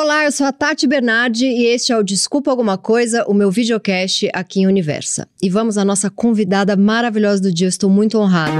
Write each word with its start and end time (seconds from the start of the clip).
Olá, 0.00 0.26
eu 0.26 0.30
sou 0.30 0.46
a 0.46 0.52
Tati 0.52 0.86
Bernardi 0.86 1.44
e 1.44 1.66
este 1.66 1.90
é 1.90 1.98
o 1.98 2.04
Desculpa 2.04 2.52
Alguma 2.52 2.78
Coisa, 2.78 3.24
o 3.26 3.34
meu 3.34 3.50
videocast 3.50 4.28
aqui 4.32 4.60
em 4.60 4.66
Universa. 4.68 5.26
E 5.42 5.50
vamos 5.50 5.76
à 5.76 5.84
nossa 5.84 6.08
convidada 6.08 6.76
maravilhosa 6.76 7.42
do 7.42 7.52
dia, 7.52 7.66
eu 7.66 7.68
estou 7.68 7.90
muito 7.90 8.16
honrada. 8.16 8.52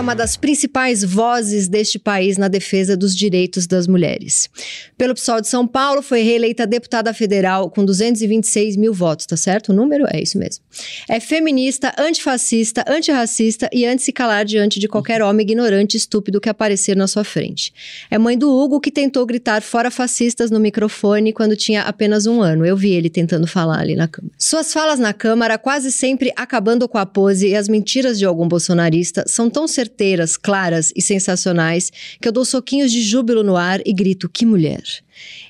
Ela 0.00 0.06
é 0.06 0.12
uma 0.12 0.16
das 0.16 0.34
principais 0.34 1.04
vozes 1.04 1.68
deste 1.68 1.98
país 1.98 2.38
na 2.38 2.48
defesa 2.48 2.96
dos 2.96 3.14
direitos 3.14 3.66
das 3.66 3.86
mulheres. 3.86 4.48
Pelo 4.96 5.12
PSOL 5.12 5.42
de 5.42 5.48
São 5.48 5.66
Paulo, 5.66 6.00
foi 6.00 6.22
reeleita 6.22 6.66
deputada 6.66 7.12
federal 7.12 7.68
com 7.68 7.84
226 7.84 8.76
mil 8.76 8.94
votos, 8.94 9.26
tá 9.26 9.36
certo? 9.36 9.68
O 9.68 9.72
número 9.74 10.06
é 10.08 10.22
isso 10.22 10.38
mesmo. 10.38 10.64
É 11.06 11.20
feminista, 11.20 11.92
antifascista, 11.98 12.82
antirracista 12.88 13.68
e 13.74 13.84
anti 13.84 14.02
se 14.04 14.10
calar 14.10 14.46
diante 14.46 14.80
de 14.80 14.88
qualquer 14.88 15.20
homem 15.20 15.44
ignorante 15.44 15.96
e 15.96 15.98
estúpido 15.98 16.40
que 16.40 16.48
aparecer 16.48 16.96
na 16.96 17.06
sua 17.06 17.22
frente. 17.22 17.70
É 18.10 18.16
mãe 18.16 18.38
do 18.38 18.50
Hugo 18.50 18.80
que 18.80 18.90
tentou 18.90 19.26
gritar 19.26 19.60
fora 19.60 19.90
fascistas 19.90 20.50
no 20.50 20.58
microfone 20.58 21.30
quando 21.30 21.54
tinha 21.54 21.82
apenas 21.82 22.26
um 22.26 22.40
ano. 22.40 22.64
Eu 22.64 22.74
vi 22.74 22.92
ele 22.92 23.10
tentando 23.10 23.46
falar 23.46 23.80
ali 23.80 23.94
na 23.94 24.08
Câmara. 24.08 24.34
Suas 24.38 24.72
falas 24.72 24.98
na 24.98 25.12
Câmara, 25.12 25.58
quase 25.58 25.92
sempre 25.92 26.32
acabando 26.36 26.88
com 26.88 26.96
a 26.96 27.04
pose 27.04 27.48
e 27.48 27.54
as 27.54 27.68
mentiras 27.68 28.18
de 28.18 28.24
algum 28.24 28.48
bolsonarista, 28.48 29.24
são 29.26 29.50
tão 29.50 29.68
certeiras, 29.90 30.36
claras 30.36 30.92
e 30.94 31.02
sensacionais 31.02 31.90
que 32.20 32.28
eu 32.28 32.32
dou 32.32 32.44
soquinhos 32.44 32.92
de 32.92 33.02
júbilo 33.02 33.42
no 33.42 33.56
ar 33.56 33.80
e 33.84 33.92
grito: 33.92 34.28
que 34.28 34.46
mulher! 34.46 34.82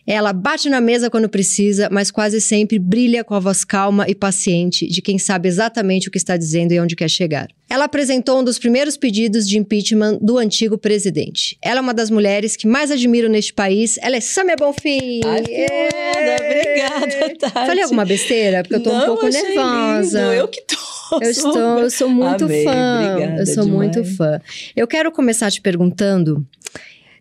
Ela 0.04 0.32
bate 0.32 0.68
na 0.68 0.80
mesa 0.80 1.08
quando 1.08 1.28
precisa, 1.28 1.88
mas 1.92 2.10
quase 2.10 2.40
sempre 2.40 2.76
brilha 2.78 3.22
com 3.22 3.34
a 3.34 3.38
voz 3.38 3.64
calma 3.64 4.04
e 4.08 4.14
paciente 4.16 4.88
de 4.88 5.00
quem 5.00 5.16
sabe 5.16 5.48
exatamente 5.48 6.08
o 6.08 6.10
que 6.10 6.18
está 6.18 6.36
dizendo 6.36 6.72
e 6.72 6.80
onde 6.80 6.96
quer 6.96 7.08
chegar. 7.08 7.48
Ela 7.68 7.84
apresentou 7.84 8.40
um 8.40 8.42
dos 8.42 8.58
primeiros 8.58 8.96
pedidos 8.96 9.48
de 9.48 9.56
impeachment 9.58 10.18
do 10.20 10.38
antigo 10.38 10.76
presidente. 10.76 11.56
Ela 11.62 11.78
é 11.78 11.80
uma 11.82 11.95
das 11.95 12.10
mulheres 12.10 12.56
que 12.56 12.66
mais 12.66 12.90
admiro 12.90 13.28
neste 13.28 13.52
país. 13.52 13.96
Ela 14.02 14.16
é 14.16 14.20
Samia 14.20 14.56
Bonfim. 14.56 15.20
Ai, 15.24 15.45
obrigada, 16.40 17.37
Tati. 17.38 17.52
Falei 17.52 17.84
alguma 17.84 18.04
besteira? 18.04 18.62
Porque 18.62 18.74
eu 18.74 18.82
tô 18.82 18.90
Não, 18.90 19.02
um 19.02 19.06
pouco 19.06 19.28
nervosa. 19.28 20.20
lindo. 20.20 20.32
Eu 20.32 20.48
que 20.48 20.62
tô. 20.62 20.99
Eu 21.20 21.30
estou, 21.30 21.78
eu 21.78 21.90
sou 21.90 22.08
muito 22.08 22.44
Amei, 22.44 22.64
fã. 22.64 23.16
eu 23.38 23.46
sou 23.46 23.64
demais. 23.64 23.96
muito 23.96 24.04
fã. 24.16 24.40
Eu 24.76 24.86
quero 24.86 25.10
começar 25.12 25.50
te 25.50 25.60
perguntando: 25.60 26.46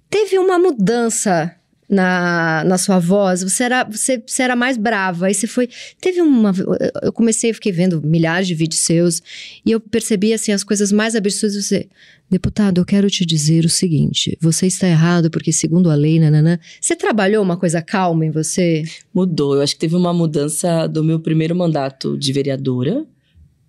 teve 0.09 0.37
uma 0.37 0.59
mudança 0.59 1.55
na, 1.89 2.63
na 2.65 2.77
sua 2.77 2.99
voz? 2.99 3.41
Você 3.41 3.63
era, 3.63 3.83
você, 3.83 4.21
você 4.25 4.43
era 4.43 4.55
mais 4.55 4.77
brava, 4.77 5.25
aí 5.25 5.33
você 5.33 5.47
foi. 5.47 5.67
Teve 5.99 6.21
uma. 6.21 6.53
Eu 7.01 7.11
comecei, 7.11 7.51
fiquei 7.51 7.71
vendo 7.71 8.01
milhares 8.05 8.47
de 8.47 8.53
vídeos 8.53 8.81
seus 8.81 9.21
e 9.65 9.71
eu 9.71 9.79
percebi 9.79 10.33
assim 10.33 10.51
as 10.51 10.63
coisas 10.63 10.91
mais 10.91 11.15
absurdas. 11.15 11.65
Você, 11.65 11.87
deputado, 12.29 12.79
eu 12.79 12.85
quero 12.85 13.09
te 13.09 13.25
dizer 13.25 13.65
o 13.65 13.69
seguinte: 13.69 14.37
você 14.39 14.67
está 14.67 14.87
errado 14.87 15.31
porque, 15.31 15.51
segundo 15.51 15.89
a 15.89 15.95
lei, 15.95 16.19
nananã. 16.19 16.59
Você 16.79 16.95
trabalhou 16.95 17.43
uma 17.43 17.57
coisa 17.57 17.81
calma 17.81 18.25
em 18.25 18.31
você? 18.31 18.83
Mudou. 19.13 19.55
Eu 19.55 19.61
acho 19.61 19.73
que 19.73 19.79
teve 19.79 19.95
uma 19.95 20.13
mudança 20.13 20.85
do 20.87 21.03
meu 21.03 21.19
primeiro 21.19 21.55
mandato 21.55 22.17
de 22.17 22.31
vereadora. 22.31 23.05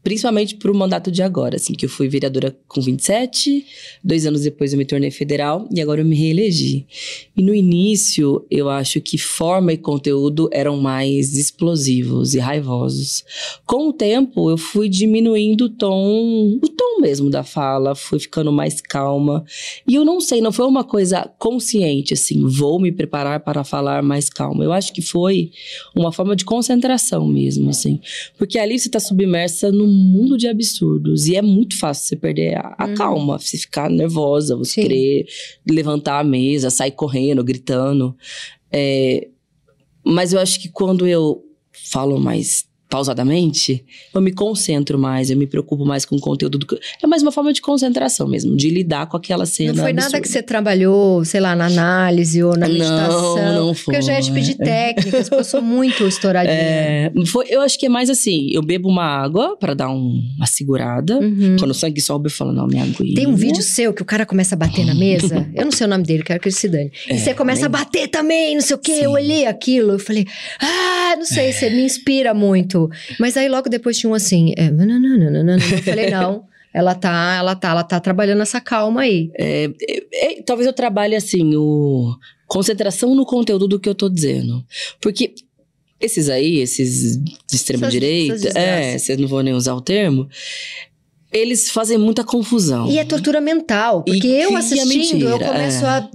Principalmente 0.02 0.56
pro 0.56 0.74
mandato 0.74 1.10
de 1.10 1.22
agora, 1.22 1.56
assim, 1.56 1.74
que 1.74 1.84
eu 1.84 1.88
fui 1.88 2.08
vereadora 2.08 2.56
com 2.66 2.80
27, 2.80 3.66
dois 4.02 4.24
anos 4.24 4.42
depois 4.42 4.72
eu 4.72 4.78
me 4.78 4.84
tornei 4.86 5.10
federal 5.10 5.68
e 5.70 5.80
agora 5.80 6.00
eu 6.00 6.04
me 6.06 6.16
reelegi. 6.16 6.86
E 7.36 7.42
no 7.42 7.54
início, 7.54 8.46
eu 8.50 8.70
acho 8.70 9.00
que 9.00 9.18
forma 9.18 9.72
e 9.72 9.76
conteúdo 9.76 10.48
eram 10.52 10.78
mais 10.78 11.36
explosivos 11.36 12.34
e 12.34 12.38
raivosos. 12.38 13.24
Com 13.66 13.88
o 13.88 13.92
tempo, 13.92 14.50
eu 14.50 14.56
fui 14.56 14.88
diminuindo 14.88 15.66
o 15.66 15.68
tom, 15.68 16.58
o 16.62 16.68
tom 16.68 17.00
mesmo 17.00 17.28
da 17.28 17.42
fala, 17.42 17.94
fui 17.94 18.18
ficando 18.18 18.50
mais 18.50 18.80
calma. 18.80 19.44
E 19.86 19.94
eu 19.94 20.04
não 20.04 20.20
sei, 20.20 20.40
não 20.40 20.52
foi 20.52 20.66
uma 20.66 20.84
coisa 20.84 21.30
consciente, 21.38 22.14
assim, 22.14 22.46
vou 22.46 22.80
me 22.80 22.90
preparar 22.92 23.40
para 23.40 23.64
falar 23.64 24.02
mais 24.02 24.30
calma. 24.30 24.64
Eu 24.64 24.72
acho 24.72 24.92
que 24.92 25.02
foi 25.02 25.50
uma 25.94 26.12
forma 26.12 26.34
de 26.34 26.44
concentração 26.44 27.26
mesmo, 27.26 27.68
assim. 27.70 28.00
Porque 28.38 28.58
ali 28.58 28.78
você 28.78 28.88
está 28.88 29.00
submersa 29.00 29.70
num 29.70 29.89
mundo 29.90 30.36
de 30.36 30.48
absurdos. 30.48 31.26
E 31.26 31.36
é 31.36 31.42
muito 31.42 31.78
fácil 31.78 32.06
você 32.06 32.16
perder 32.16 32.56
a, 32.56 32.74
a 32.78 32.86
Uhum. 32.86 32.94
calma, 32.94 33.38
você 33.38 33.58
ficar 33.58 33.90
nervosa, 33.90 34.56
você 34.56 34.74
Sim. 34.74 34.82
querer 34.82 35.26
levantar 35.68 36.18
a 36.20 36.24
mesa, 36.24 36.70
sair 36.70 36.92
correndo, 36.92 37.42
gritando. 37.44 38.16
É, 38.72 39.28
mas 40.04 40.32
eu 40.32 40.40
acho 40.40 40.60
que 40.60 40.68
quando 40.68 41.06
eu 41.06 41.44
falo 41.72 42.18
mais 42.18 42.66
pausadamente, 42.90 43.84
eu 44.12 44.20
me 44.20 44.32
concentro 44.32 44.98
mais, 44.98 45.30
eu 45.30 45.36
me 45.36 45.46
preocupo 45.46 45.84
mais 45.86 46.04
com 46.04 46.16
o 46.16 46.20
conteúdo. 46.20 46.58
Do... 46.58 46.66
que- 46.66 46.78
É 47.02 47.06
mais 47.06 47.22
uma 47.22 47.32
forma 47.32 47.52
de 47.52 47.62
concentração 47.62 48.28
mesmo, 48.28 48.56
de 48.56 48.68
lidar 48.68 49.06
com 49.06 49.16
aquela 49.16 49.46
cena. 49.46 49.72
não 49.72 49.82
foi 49.84 49.92
nada 49.92 50.06
absurda. 50.08 50.20
que 50.22 50.28
você 50.28 50.42
trabalhou, 50.42 51.24
sei 51.24 51.40
lá, 51.40 51.54
na 51.56 51.66
análise 51.66 52.42
ou 52.42 52.56
na 52.56 52.66
Não, 52.66 52.74
meditação? 52.74 53.54
não 53.54 53.74
Porque 53.74 53.96
eu 53.96 54.02
já 54.02 54.14
ia 54.14 54.20
te 54.20 54.30
foi. 54.30 54.40
pedir 54.40 54.54
técnicas, 54.56 55.28
porque 55.28 55.40
eu 55.40 55.44
sou 55.44 55.62
muito 55.62 56.06
estouradinha. 56.06 56.54
É, 56.54 57.12
foi, 57.26 57.46
eu 57.48 57.60
acho 57.60 57.78
que 57.78 57.86
é 57.86 57.88
mais 57.88 58.10
assim, 58.10 58.48
eu 58.52 58.62
bebo 58.62 58.88
uma 58.88 59.04
água 59.04 59.56
pra 59.56 59.72
dar 59.74 59.88
um- 59.90 60.20
uma 60.36 60.46
segurada. 60.46 61.18
Uhum. 61.18 61.56
Quando 61.58 61.70
o 61.70 61.74
sangue 61.74 62.00
sobe, 62.00 62.26
eu 62.26 62.30
falo, 62.32 62.52
não, 62.52 62.66
minha 62.66 62.82
aguinha. 62.82 63.14
Tem 63.14 63.26
um 63.26 63.34
vídeo 63.36 63.62
seu 63.62 63.92
que 63.94 64.02
o 64.02 64.04
cara 64.04 64.26
começa 64.26 64.54
a 64.54 64.58
bater 64.58 64.84
na 64.84 64.94
mesa. 64.94 65.48
Eu 65.54 65.64
não 65.64 65.72
sei 65.72 65.86
o 65.86 65.90
nome 65.90 66.04
dele, 66.04 66.22
quero 66.22 66.40
que 66.40 66.48
ele 66.48 66.54
se 66.54 66.68
dane. 66.68 66.90
E 67.08 67.12
É, 67.12 67.16
você 67.18 67.34
começa 67.34 67.66
a 67.66 67.68
nem- 67.68 67.78
bater 67.78 68.08
também, 68.08 68.54
não 68.54 68.62
sei 68.62 68.74
o 68.76 68.78
quê. 68.78 68.94
Sim. 68.96 69.02
Eu 69.04 69.10
olhei 69.12 69.46
aquilo, 69.46 69.92
eu 69.92 69.98
falei, 69.98 70.26
ah, 70.60 71.14
não 71.16 71.24
sei, 71.24 71.52
você 71.52 71.68
me 71.70 71.82
inspira 71.82 72.32
muito. 72.34 72.79
Mas 73.18 73.36
aí 73.36 73.48
logo 73.48 73.68
depois 73.68 73.98
tinha 73.98 74.10
um 74.10 74.14
assim, 74.14 74.52
é, 74.56 74.70
nananana. 74.70 75.56
eu 75.72 75.82
falei, 75.82 76.08
não. 76.10 76.44
Ela 76.72 76.94
tá, 76.94 77.34
ela 77.36 77.56
tá, 77.56 77.70
ela 77.70 77.82
tá 77.82 77.98
trabalhando 77.98 78.42
essa 78.42 78.60
calma 78.60 79.00
aí. 79.00 79.30
É, 79.36 79.68
é, 79.82 80.38
é, 80.38 80.42
talvez 80.42 80.66
eu 80.68 80.72
trabalhe 80.72 81.16
assim, 81.16 81.56
o 81.56 82.14
concentração 82.46 83.14
no 83.14 83.26
conteúdo 83.26 83.66
do 83.66 83.80
que 83.80 83.88
eu 83.88 83.94
tô 83.94 84.08
dizendo. 84.08 84.64
Porque 85.00 85.34
esses 86.00 86.28
aí, 86.28 86.60
esses 86.60 87.16
de 87.16 87.34
extrema 87.52 87.84
Essas- 87.86 87.92
direita, 87.92 88.34
essas 88.34 88.56
é, 88.56 88.98
vocês 88.98 89.18
não 89.18 89.26
vão 89.26 89.40
nem 89.42 89.52
usar 89.52 89.74
o 89.74 89.80
termo, 89.80 90.28
eles 91.32 91.70
fazem 91.70 91.96
muita 91.98 92.24
confusão. 92.24 92.88
E 92.90 92.98
é 92.98 93.04
tortura 93.04 93.40
mental, 93.40 94.02
porque 94.02 94.26
E 94.26 94.42
eu 94.42 94.46
cria 94.48 94.58
assistindo, 94.58 95.28
eu 95.28 95.38
começo 95.38 95.84
é. 95.84 95.88
a 95.88 96.08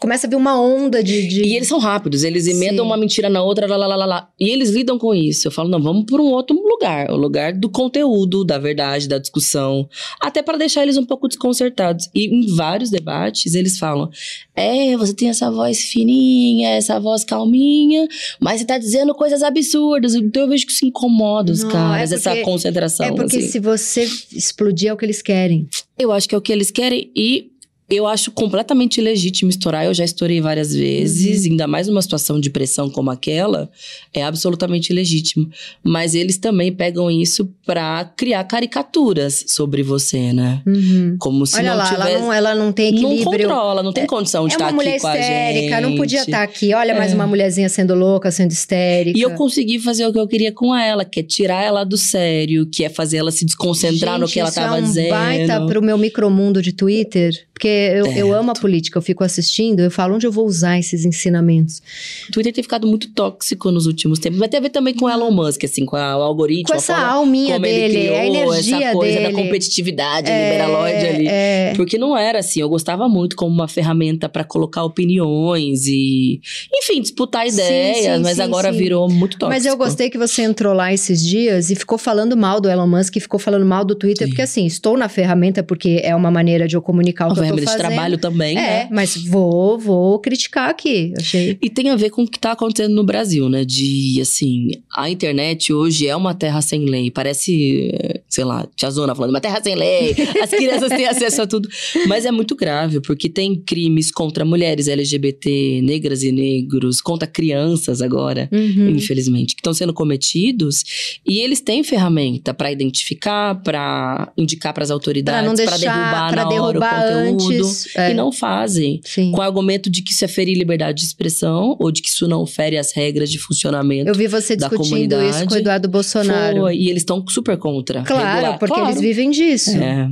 começa 0.00 0.26
a 0.26 0.30
vir 0.30 0.36
uma 0.36 0.60
onda 0.60 1.02
de, 1.02 1.26
de- 1.28 1.42
E 1.42 1.54
eles 1.56 1.68
são 1.68 1.78
rápidos, 1.78 2.24
eles 2.24 2.46
emendam 2.46 2.84
Sim. 2.84 2.90
uma 2.90 2.96
mentira 2.96 3.28
na 3.28 3.42
outra, 3.42 3.66
lá, 3.66 3.76
lá, 3.76 3.94
lá, 3.96 4.04
lá. 4.06 4.28
E 4.38 4.48
eles 4.50 4.70
lidam 4.70 4.98
com 4.98 5.14
isso. 5.14 5.46
Eu 5.48 5.52
falo, 5.52 5.68
não, 5.68 5.80
vamos 5.80 6.04
por 6.06 6.20
um 6.20 6.26
outro 6.26 6.56
lugar. 6.56 7.10
O 7.10 7.16
lugar 7.16 7.52
do 7.52 7.68
conteúdo, 7.68 8.44
da 8.44 8.58
verdade, 8.58 9.08
da 9.08 9.18
discussão. 9.18 9.88
Até 10.20 10.42
para 10.42 10.58
deixar 10.58 10.82
eles 10.82 10.96
um 10.96 11.04
pouco 11.04 11.28
desconcertados. 11.28 12.08
E 12.14 12.26
em 12.26 12.54
vários 12.56 12.90
debates, 12.90 13.54
eles 13.54 13.78
falam: 13.78 14.10
é, 14.56 14.96
você 14.96 15.14
tem 15.14 15.28
essa 15.28 15.50
voz 15.50 15.80
fininha, 15.84 16.70
essa 16.70 16.98
voz 16.98 17.22
calminha, 17.24 18.06
mas 18.40 18.60
você 18.60 18.66
tá 18.66 18.78
dizendo 18.78 19.14
coisas 19.14 19.42
absurdas. 19.42 20.14
Então 20.14 20.42
eu 20.42 20.48
vejo 20.48 20.66
que 20.66 20.72
isso 20.72 20.84
incomoda 20.84 21.52
os 21.52 21.62
Não, 21.62 21.70
caras, 21.70 22.12
é 22.12 22.14
essa 22.16 22.30
porque- 22.30 22.44
concentração. 22.44 23.06
É 23.06 23.12
porque 23.12 23.36
assim. 23.38 23.48
se 23.48 23.58
você 23.60 24.08
explodir 24.48 24.90
é 24.90 24.92
o 24.92 24.96
que 24.96 25.04
eles 25.04 25.22
querem. 25.22 25.68
Eu 25.98 26.12
acho 26.12 26.28
que 26.28 26.34
é 26.34 26.38
o 26.38 26.42
que 26.42 26.52
eles 26.52 26.70
querem 26.70 27.10
e 27.14 27.52
eu 27.90 28.06
acho 28.06 28.30
completamente 28.30 29.00
legítimo 29.00 29.48
estourar. 29.50 29.84
Eu 29.86 29.94
já 29.94 30.04
estourei 30.04 30.40
várias 30.40 30.74
vezes, 30.74 31.44
Uhum. 31.44 31.52
ainda 31.52 31.66
mais 31.66 31.88
numa 31.88 32.02
situação 32.02 32.38
de 32.38 32.50
pressão 32.50 32.90
como 32.90 33.10
aquela, 33.10 33.70
é 34.12 34.22
absolutamente 34.22 34.92
legítimo. 34.92 35.48
Mas 35.82 36.14
eles 36.14 36.36
também 36.36 36.70
pegam 36.72 37.10
isso 37.10 37.48
pra 37.64 38.04
criar 38.16 38.44
caricaturas 38.44 39.44
sobre 39.48 39.82
você, 39.82 40.32
né? 40.32 40.62
Uhum. 40.66 41.16
Como 41.18 41.46
se 41.46 41.56
Olha 41.56 41.70
não 41.70 41.76
lá, 41.78 41.84
tivesse. 41.88 42.10
ela 42.12 42.20
não, 42.20 42.32
ela 42.32 42.54
não 42.54 42.72
tem 42.72 42.92
não 42.92 43.12
equilíbrio. 43.12 43.48
controla, 43.48 43.82
não 43.82 43.92
tem 43.92 44.06
condição 44.06 44.46
de 44.46 44.54
É 44.54 44.56
estar 44.56 44.72
mulher 44.72 44.90
aqui 44.92 45.00
com 45.00 45.06
a 45.06 45.18
histérica, 45.18 45.76
gente. 45.76 45.82
não 45.82 45.96
podia 45.96 46.20
estar 46.20 46.42
aqui. 46.42 46.74
Olha, 46.74 46.94
mais 46.94 47.12
É. 47.12 47.14
uma 47.14 47.26
mulherzinha 47.26 47.68
sendo 47.68 47.94
louca, 47.94 48.30
sendo 48.30 48.50
histérica. 48.52 49.18
E 49.18 49.22
eu 49.22 49.30
consegui 49.32 49.78
fazer 49.78 50.06
o 50.06 50.12
que 50.12 50.18
eu 50.18 50.28
queria 50.28 50.52
com 50.52 50.74
ela, 50.76 51.04
que 51.04 51.20
é 51.20 51.22
tirar 51.22 51.62
ela 51.64 51.84
do 51.84 51.96
sério, 51.96 52.66
que 52.66 52.84
é 52.84 52.88
fazer 52.90 53.16
ela 53.18 53.30
se 53.30 53.44
desconcentrar 53.46 54.18
no 54.18 54.26
Gente, 54.26 54.34
que 54.34 54.40
ela 54.40 54.48
isso 54.50 54.58
tava 54.60 54.76
é 54.76 54.80
um 54.80 54.84
dizendo. 54.84 55.10
baita 55.10 55.66
pro 55.66 55.82
meu 55.82 55.96
micromundo 55.96 56.60
de 56.60 56.72
Twitter. 56.72 57.32
Porque 57.52 57.68
eu, 57.78 58.06
É. 58.06 58.18
eu 58.18 58.32
amo 58.34 58.50
a 58.50 58.54
política, 58.54 58.98
eu 58.98 59.02
fico 59.02 59.22
assistindo, 59.24 59.80
eu 59.80 59.90
falo 59.90 60.14
onde 60.14 60.26
eu 60.26 60.32
vou 60.32 60.46
usar 60.46 60.78
esses 60.78 61.04
ensinamentos. 61.04 61.80
O 62.28 62.32
Twitter 62.32 62.52
tem 62.52 62.62
ficado 62.62 62.86
muito 62.86 63.10
tóxico 63.12 63.70
nos 63.70 63.86
últimos 63.86 64.18
tempos. 64.18 64.38
Mas 64.38 64.48
tem 64.48 64.58
a 64.58 64.62
ver 64.62 64.70
também 64.70 64.94
com 64.94 65.04
o 65.06 65.10
Elon 65.10 65.30
Musk, 65.30 65.64
assim, 65.64 65.84
com 65.84 65.96
a- 65.96 66.16
o 66.18 66.22
algoritmo. 66.22 66.66
Com 66.68 66.74
a 66.74 66.76
essa 66.76 66.94
forma 66.94 67.10
alminha 67.12 67.54
como 67.54 67.66
ele 67.66 67.80
dele, 67.80 67.94
criou 67.98 68.16
a 68.16 68.26
energia 68.26 68.76
essa 68.88 68.92
coisa 68.96 69.18
dele. 69.20 69.32
da 69.32 69.42
competitividade 69.42 70.30
liberalóide 70.30 71.06
ali. 71.06 71.26
É, 71.28 71.72
Porque 71.76 71.98
não 71.98 72.16
era 72.16 72.38
assim, 72.40 72.60
eu 72.60 72.68
gostava 72.68 73.08
muito 73.08 73.36
como 73.36 73.52
uma 73.54 73.68
ferramenta 73.68 74.28
pra 74.28 74.44
colocar 74.44 74.84
opiniões 74.84 75.86
e, 75.86 76.40
enfim, 76.74 77.00
disputar 77.00 77.46
Sim, 77.48 77.54
ideias, 77.54 78.16
sim, 78.16 78.22
mas 78.22 78.36
sim, 78.36 78.42
agora 78.42 78.72
sim. 78.72 78.78
virou 78.78 79.08
muito 79.08 79.38
tóxico. 79.38 79.48
Mas 79.48 79.66
eu 79.66 79.76
gostei 79.76 80.10
que 80.10 80.18
você 80.18 80.42
entrou 80.42 80.72
lá 80.74 80.92
esses 80.92 81.22
dias 81.24 81.70
e 81.70 81.74
ficou 81.74 81.98
falando 81.98 82.36
mal 82.36 82.60
do 82.60 82.68
Elon 82.68 82.86
Musk, 82.86 83.16
e 83.16 83.20
ficou 83.20 83.38
falando 83.40 83.64
mal 83.64 83.84
do 83.84 83.94
Twitter, 83.94 84.26
Sim. 84.26 84.30
porque 84.32 84.42
assim, 84.42 84.66
estou 84.66 84.96
na 84.96 85.08
ferramenta 85.08 85.62
porque 85.62 86.00
é 86.02 86.14
uma 86.14 86.30
maneira 86.30 86.66
de 86.66 86.76
eu 86.76 86.82
comunicar 86.82 87.26
o 87.28 87.34
que 87.34 87.40
eu 87.40 87.44
tô 87.48 87.54
fazendo. 87.72 87.86
trabalho 87.86 88.18
também, 88.18 88.56
É, 88.56 88.60
né? 88.84 88.88
mas 88.90 89.16
vou, 89.16 89.78
vou 89.78 90.18
criticar 90.18 90.68
aqui. 90.70 91.12
Achei. 91.18 91.56
E 91.62 91.70
tem 91.70 91.90
a 91.90 91.96
ver 91.96 92.10
com 92.10 92.22
o 92.22 92.28
que 92.28 92.38
tá 92.38 92.52
acontecendo 92.52 92.94
no 92.94 93.04
Brasil, 93.04 93.48
né? 93.48 93.64
De, 93.64 94.18
assim, 94.20 94.70
a 94.96 95.08
internet 95.10 95.72
hoje 95.72 96.06
é 96.06 96.14
uma 96.16 96.34
terra 96.34 96.60
sem 96.60 96.84
lei. 96.84 97.10
Parece, 97.10 97.90
eh, 97.92 98.20
sei 98.28 98.44
lá, 98.44 98.66
tia 98.76 98.90
Zona 98.90 99.14
falando, 99.14 99.30
uma 99.30 99.40
terra 99.40 99.60
sem 99.62 99.74
lei. 99.74 100.14
As 100.42 100.50
crianças 100.50 100.88
têm 100.90 101.06
acesso 101.06 101.42
a 101.42 101.46
tudo. 101.46 101.68
Mas 102.06 102.24
é 102.24 102.30
muito 102.30 102.54
grave, 102.56 103.00
porque 103.00 103.28
tem 103.28 103.54
crimes 103.54 104.10
contra 104.10 104.44
mulheres 104.44 104.88
LGBT, 104.88 105.80
negras 105.82 106.22
e 106.22 106.32
negros, 106.32 107.00
contra 107.00 107.26
crianças 107.26 108.00
agora, 108.02 108.48
Uhum. 108.52 108.90
infelizmente, 108.90 109.54
que 109.54 109.60
estão 109.60 109.72
sendo 109.74 109.92
cometidos. 109.94 110.84
E 111.26 111.38
eles 111.40 111.60
têm 111.60 111.82
ferramenta 111.82 112.52
para 112.54 112.70
identificar, 112.72 113.54
para 113.62 114.32
indicar 114.36 114.72
para 114.72 114.82
as 114.82 114.88
Pra 114.88 114.94
autoridades, 114.94 115.52
para 115.64 115.76
deixar, 115.76 115.78
derrubar 115.94 116.32
pra 116.32 116.44
na 116.44 116.50
hora 116.50 116.72
derrubar 116.72 117.00
o 117.28 117.30
conteúdo. 117.32 117.57
Antes. 117.66 117.96
é, 117.96 118.10
E 118.10 118.14
não 118.14 118.30
fazem. 118.32 119.00
Sim. 119.04 119.30
Com 119.32 119.38
o 119.38 119.42
argumento 119.42 119.88
de 119.90 120.02
que 120.02 120.12
isso 120.12 120.24
é 120.24 120.28
ferir 120.28 120.56
liberdade 120.56 120.98
de 121.00 121.06
expressão, 121.06 121.76
ou 121.78 121.90
de 121.90 122.02
que 122.02 122.08
isso 122.08 122.26
não 122.28 122.46
fere 122.46 122.76
as 122.78 122.92
regras 122.92 123.30
de 123.30 123.38
funcionamento. 123.38 124.08
Eu 124.08 124.14
vi 124.14 124.26
você 124.26 124.56
discutindo 124.56 125.20
isso 125.22 125.46
com 125.46 125.54
o. 125.54 125.58
Eduardo 125.58 125.88
Bolsonaro. 125.88 126.60
Foi, 126.62 126.76
e 126.76 126.88
eles 126.90 127.02
estão 127.02 127.24
super 127.28 127.56
contra. 127.56 128.02
Claro, 128.02 128.26
regular. 128.28 128.58
porque 128.58 128.74
Claro. 128.74 128.90
eles 128.90 129.00
vivem 129.00 129.30
disso. 129.30 129.70
É. 129.76 130.08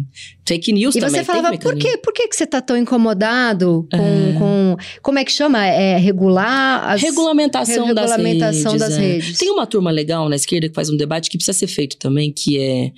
Fake 0.47 0.73
news 0.73 0.95
E 0.95 1.01
também 1.01 1.21
você 1.21 1.25
falava, 1.25 1.57
por 1.59 1.77
quê? 1.77 1.97
Por 1.99 2.13
que, 2.13 2.29
que 2.29 2.37
você 2.37 2.47
tá 2.47 2.61
tão 2.61 2.77
incomodado 2.77 3.87
com, 3.91 3.97
É. 3.99 4.33
com- 4.39 4.77
Como 5.03 5.19
é 5.19 5.25
que 5.25 5.33
chama? 5.33 5.65
É 5.67 5.97
regular 5.99 6.89
as... 6.91 7.03
Regulamentação, 7.03 7.87
Regulamentação 7.87 8.73
das, 8.77 8.91
das 8.91 8.97
redes, 8.99 9.25
é. 9.25 9.27
redes. 9.27 9.39
Tem 9.39 9.51
uma 9.51 9.67
turma 9.67 9.91
legal 9.91 10.29
na 10.29 10.37
esquerda 10.37 10.69
que 10.69 10.75
faz 10.75 10.89
um 10.91 10.97
debate 10.97 11.29
que 11.31 11.37
precisa 11.37 11.57
ser 11.59 11.67
feito 11.67 11.97
também, 11.97 12.33
que 12.33 12.59
é 12.61 12.93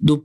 do 0.00 0.18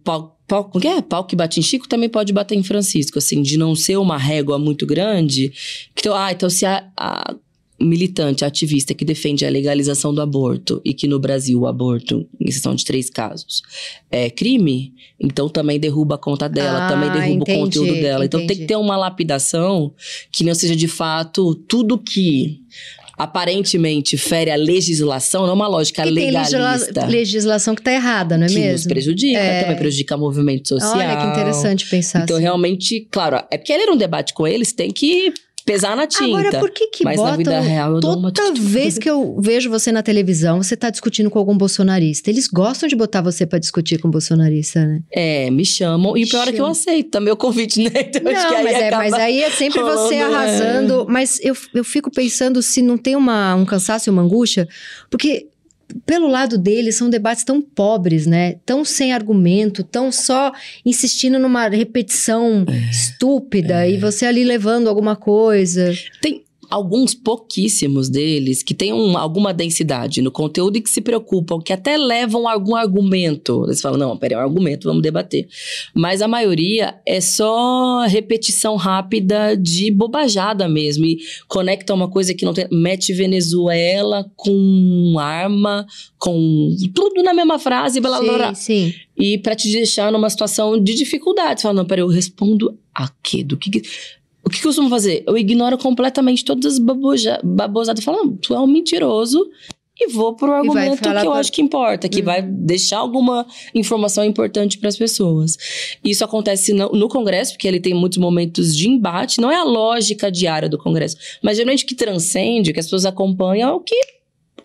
pau, 0.47 0.69
que 0.69 0.87
é? 0.87 1.01
Pau 1.01 1.23
que 1.23 1.35
bate 1.35 1.59
em 1.59 1.63
Chico 1.63 1.87
também 1.87 2.09
pode 2.09 2.31
bater 2.33 2.55
em 2.55 2.63
Francisco, 2.63 3.17
assim, 3.17 3.41
de 3.41 3.57
não 3.57 3.75
ser 3.75 3.97
uma 3.97 4.17
régua 4.17 4.57
muito 4.59 4.85
grande. 4.85 5.51
Então, 5.97 6.15
ah, 6.15 6.31
então 6.31 6.49
se 6.49 6.65
a, 6.65 6.87
a 6.97 7.35
militante, 7.79 8.45
ativista 8.45 8.93
que 8.93 9.03
defende 9.03 9.45
a 9.45 9.49
legalização 9.49 10.13
do 10.13 10.21
aborto 10.21 10.81
e 10.83 10.93
que 10.93 11.07
no 11.07 11.19
Brasil 11.19 11.59
o 11.59 11.67
aborto, 11.67 12.25
em 12.39 12.47
exceção 12.47 12.73
de 12.73 12.85
três 12.85 13.09
casos, 13.09 13.61
é 14.09 14.29
crime, 14.29 14.93
então 15.19 15.49
também 15.49 15.79
derruba 15.79 16.15
a 16.15 16.17
conta 16.17 16.47
dela, 16.47 16.85
Ah, 16.85 16.89
também 16.89 17.11
derruba 17.11 17.43
entendi, 17.43 17.59
o 17.59 17.63
conteúdo 17.63 17.93
dela. 17.93 18.25
Então 18.25 18.39
tem 18.39 18.45
entendi. 18.45 18.61
que 18.61 18.67
ter 18.67 18.77
uma 18.77 18.95
lapidação 18.95 19.93
que 20.31 20.43
não 20.43 20.55
seja 20.55 20.75
de 20.75 20.87
fato 20.87 21.53
tudo 21.67 21.97
que 21.97 22.61
aparentemente 23.17 24.17
fere 24.17 24.51
a 24.51 24.55
legislação, 24.55 25.43
não 25.43 25.49
é 25.51 25.53
uma 25.53 25.67
lógica 25.67 26.03
Que 26.03 26.13
tem 26.13 26.25
legalista. 26.31 26.57
legisla- 26.59 27.05
legislação 27.07 27.75
que 27.75 27.81
tá 27.81 27.91
errada, 27.93 28.37
não 28.37 28.45
é 28.45 28.47
que 28.49 28.55
nos 28.55 28.63
mesmo? 28.63 28.89
prejudica, 28.89 29.39
É. 29.39 29.61
também 29.63 29.77
prejudica 29.77 30.15
o 30.15 30.19
movimento 30.19 30.67
social. 30.69 30.97
Olha 30.97 31.17
que 31.17 31.27
interessante 31.27 31.85
pensar 31.89 32.23
Então, 32.23 32.35
assim. 32.35 32.43
realmente, 32.43 33.07
claro, 33.11 33.37
é 33.51 33.57
porque 33.57 33.71
era 33.73 33.91
um 33.91 33.97
debate 33.97 34.33
com 34.33 34.45
eles, 34.47 34.71
tem 34.73 34.91
que 34.91 35.33
pesar 35.65 35.95
na 35.95 36.05
tinta. 36.05 36.25
Agora, 36.25 36.59
por 36.59 36.69
que 36.69 36.87
que 36.87 37.03
Mas 37.03 37.19
na 37.19 37.35
vida 37.35 37.51
botam... 37.51 37.67
real 37.67 37.95
eu 37.95 37.99
dou 37.99 38.17
uma 38.17 38.31
Toda 38.31 38.59
vez 38.59 38.97
que 38.99 39.09
eu 39.09 39.35
vejo 39.39 39.69
você 39.69 39.91
na 39.91 40.03
televisão, 40.03 40.61
você 40.61 40.77
tá 40.77 40.89
discutindo 40.89 41.29
com 41.29 41.39
algum 41.39 41.57
bolsonarista. 41.57 42.29
Eles 42.29 42.47
gostam 42.47 42.87
de 42.87 42.95
botar 42.95 43.21
você 43.21 43.45
pra 43.45 43.57
discutir 43.57 43.99
com 43.99 44.09
bolsonarista, 44.09 44.85
né? 44.85 45.01
É, 45.11 45.49
me 45.49 45.65
chamam. 45.65 46.15
E 46.15 46.25
pior 46.27 46.47
é 46.47 46.51
que 46.51 46.57
eu 46.57 46.65
Chama. 46.65 46.71
aceito 46.71 47.09
também 47.09 47.33
o 47.33 47.37
convite, 47.37 47.81
né? 47.81 47.89
Então, 48.05 48.21
Não, 48.21 48.55
aí 48.55 48.63
mas, 48.63 48.75
é, 48.75 48.91
mas 48.91 49.13
aí 49.13 49.41
é 49.41 49.49
sempre 49.49 49.81
você 49.81 50.21
rolando, 50.21 50.35
é. 50.35 50.35
arrasando. 50.35 51.05
Mas 51.09 51.39
eu, 51.41 51.55
eu 51.73 51.83
fico 51.83 52.11
pensando 52.11 52.61
se 52.61 52.81
não 52.81 52.97
tem 52.97 53.15
uma, 53.15 53.55
um 53.55 53.65
cansaço 53.65 54.09
e 54.09 54.11
uma 54.11 54.21
angústia, 54.21 54.67
porque 55.09 55.47
pelo 56.05 56.27
lado 56.27 56.57
deles 56.57 56.95
são 56.95 57.09
debates 57.09 57.43
tão 57.43 57.61
pobres, 57.61 58.25
né? 58.25 58.55
Tão 58.65 58.83
sem 58.85 59.13
argumento, 59.13 59.83
tão 59.83 60.11
só 60.11 60.51
insistindo 60.85 61.39
numa 61.39 61.67
repetição 61.67 62.65
É, 62.67 62.89
estúpida 62.89 63.87
e 63.87 63.97
você 63.97 64.25
ali 64.25 64.43
levando 64.43 64.87
alguma 64.87 65.15
coisa. 65.15 65.93
Tem 66.21 66.44
alguns 66.69 67.13
pouquíssimos 67.13 68.09
deles 68.09 68.61
que 68.63 68.73
têm 68.73 68.91
um- 68.93 69.17
alguma 69.17 69.53
densidade 69.53 70.21
no 70.21 70.31
conteúdo 70.31 70.77
e 70.77 70.81
que 70.81 70.89
se 70.89 71.01
preocupam, 71.01 71.59
que 71.59 71.71
até 71.73 71.97
levam 71.97 72.47
algum 72.47 72.75
argumento. 72.75 73.63
Eles 73.65 73.81
falam, 73.81 73.97
não, 73.97 74.17
peraí, 74.17 74.35
é 74.37 74.39
um 74.39 74.43
argumento, 74.43 74.87
vamos 74.87 75.01
debater. 75.01 75.47
Mas 75.93 76.21
a 76.21 76.27
maioria 76.27 76.95
é 77.05 77.19
só 77.21 78.05
repetição 78.07 78.75
rápida 78.75 79.55
de 79.55 79.91
bobajada 79.91 80.67
mesmo. 80.67 81.05
E 81.05 81.17
conecta 81.47 81.93
uma 81.93 82.09
coisa 82.09 82.33
que 82.33 82.45
não 82.45 82.53
tem. 82.53 82.67
Mete 82.71 83.13
Venezuela 83.13 84.25
com 84.35 85.15
arma, 85.19 85.85
com 86.17 86.75
tudo 86.93 87.23
na 87.23 87.33
mesma 87.33 87.59
frase, 87.59 87.99
blá, 87.99 88.19
blá, 88.19 88.33
blá. 88.37 88.53
Sim, 88.55 88.91
sim. 88.91 88.93
E 89.17 89.37
pra 89.37 89.55
te 89.55 89.71
deixar 89.71 90.11
numa 90.11 90.29
situação 90.29 90.81
de 90.81 90.93
dificuldade. 90.93 91.61
Você 91.61 91.63
fala, 91.63 91.75
não, 91.75 91.85
peraí, 91.85 92.01
eu 92.03 92.07
respondo 92.07 92.77
a 92.93 93.09
quê? 93.23 93.43
Do 93.43 93.55
que. 93.57 93.69
que- 93.69 93.81
O 94.45 94.49
que, 94.49 94.59
que 94.59 94.65
eu 94.65 94.69
costumo 94.69 94.89
fazer? 94.89 95.23
Eu 95.27 95.37
ignoro 95.37 95.77
completamente 95.77 96.45
todas 96.45 96.73
as 96.73 96.79
baboja- 96.79 97.39
babosadas. 97.43 98.03
Falo, 98.03 98.37
tu 98.41 98.53
é 98.53 98.59
um 98.59 98.67
mentiroso. 98.67 99.49
E 99.97 100.09
vou 100.09 100.35
pro 100.35 100.51
argumento 100.51 101.01
que 101.01 101.07
eu 101.07 101.11
pra- 101.13 101.31
acho 101.39 101.49
que 101.53 101.61
importa, 101.61 102.09
que 102.09 102.19
Hum. 102.21 102.25
vai 102.25 102.41
deixar 102.41 102.97
alguma 102.97 103.47
informação 103.73 104.25
importante 104.25 104.77
para 104.77 104.89
as 104.89 104.97
pessoas. 104.97 105.57
Isso 106.03 106.21
acontece 106.23 106.73
no, 106.73 106.89
no 106.89 107.07
Congresso, 107.07 107.53
porque 107.53 107.65
ele 107.65 107.79
tem 107.79 107.93
muitos 107.93 108.17
momentos 108.17 108.75
de 108.75 108.89
embate, 108.89 109.39
não 109.39 109.49
é 109.49 109.55
a 109.55 109.63
lógica 109.63 110.29
diária 110.29 110.67
do 110.67 110.77
Congresso, 110.77 111.15
mas 111.41 111.55
geralmente 111.55 111.85
o 111.85 111.87
que 111.87 111.95
transcende, 111.95 112.71
o 112.71 112.73
que 112.73 112.79
as 112.81 112.87
pessoas 112.87 113.05
acompanham, 113.05 113.69
é 113.69 113.73
o 113.73 113.79
que 113.79 113.95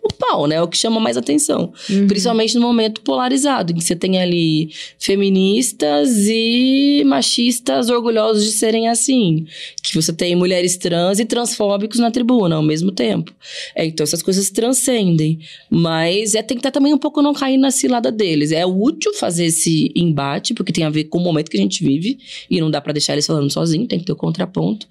o 0.03 0.13
pau, 0.13 0.47
né? 0.47 0.55
É 0.55 0.61
o 0.61 0.67
que 0.67 0.77
chama 0.77 0.99
mais 0.99 1.17
atenção. 1.17 1.71
Uhum. 1.89 2.07
Principalmente 2.07 2.55
no 2.55 2.61
momento 2.61 3.01
polarizado, 3.01 3.71
em 3.71 3.75
que 3.75 3.83
você 3.83 3.95
tem 3.95 4.19
ali 4.19 4.71
feministas 4.97 6.27
e 6.27 7.03
machistas 7.05 7.89
orgulhosos 7.89 8.43
de 8.43 8.51
serem 8.51 8.87
assim. 8.87 9.45
Que 9.83 9.95
você 9.95 10.11
tem 10.11 10.35
mulheres 10.35 10.77
trans 10.77 11.19
e 11.19 11.25
transfóbicos 11.25 11.99
na 11.99 12.09
tribuna 12.09 12.55
ao 12.55 12.63
mesmo 12.63 12.91
tempo. 12.91 13.33
É, 13.75 13.85
então 13.85 14.03
essas 14.03 14.21
coisas 14.21 14.49
transcendem. 14.49 15.39
Mas 15.69 16.35
é 16.35 16.41
tentar 16.41 16.71
também 16.71 16.93
um 16.93 16.97
pouco 16.97 17.21
não 17.21 17.33
cair 17.33 17.57
na 17.57 17.71
cilada 17.71 18.11
deles. 18.11 18.51
É 18.51 18.65
útil 18.65 19.13
fazer 19.13 19.45
esse 19.45 19.91
embate, 19.95 20.53
porque 20.53 20.73
tem 20.73 20.83
a 20.83 20.89
ver 20.89 21.05
com 21.05 21.19
o 21.19 21.21
momento 21.21 21.49
que 21.49 21.57
a 21.57 21.61
gente 21.61 21.83
vive. 21.83 22.17
E 22.49 22.59
não 22.59 22.71
dá 22.71 22.81
pra 22.81 22.93
deixar 22.93 23.13
eles 23.13 23.27
falando 23.27 23.51
sozinho, 23.51 23.87
tem 23.87 23.99
que 23.99 24.05
ter 24.05 24.13
o 24.13 24.15
contraponto. 24.15 24.87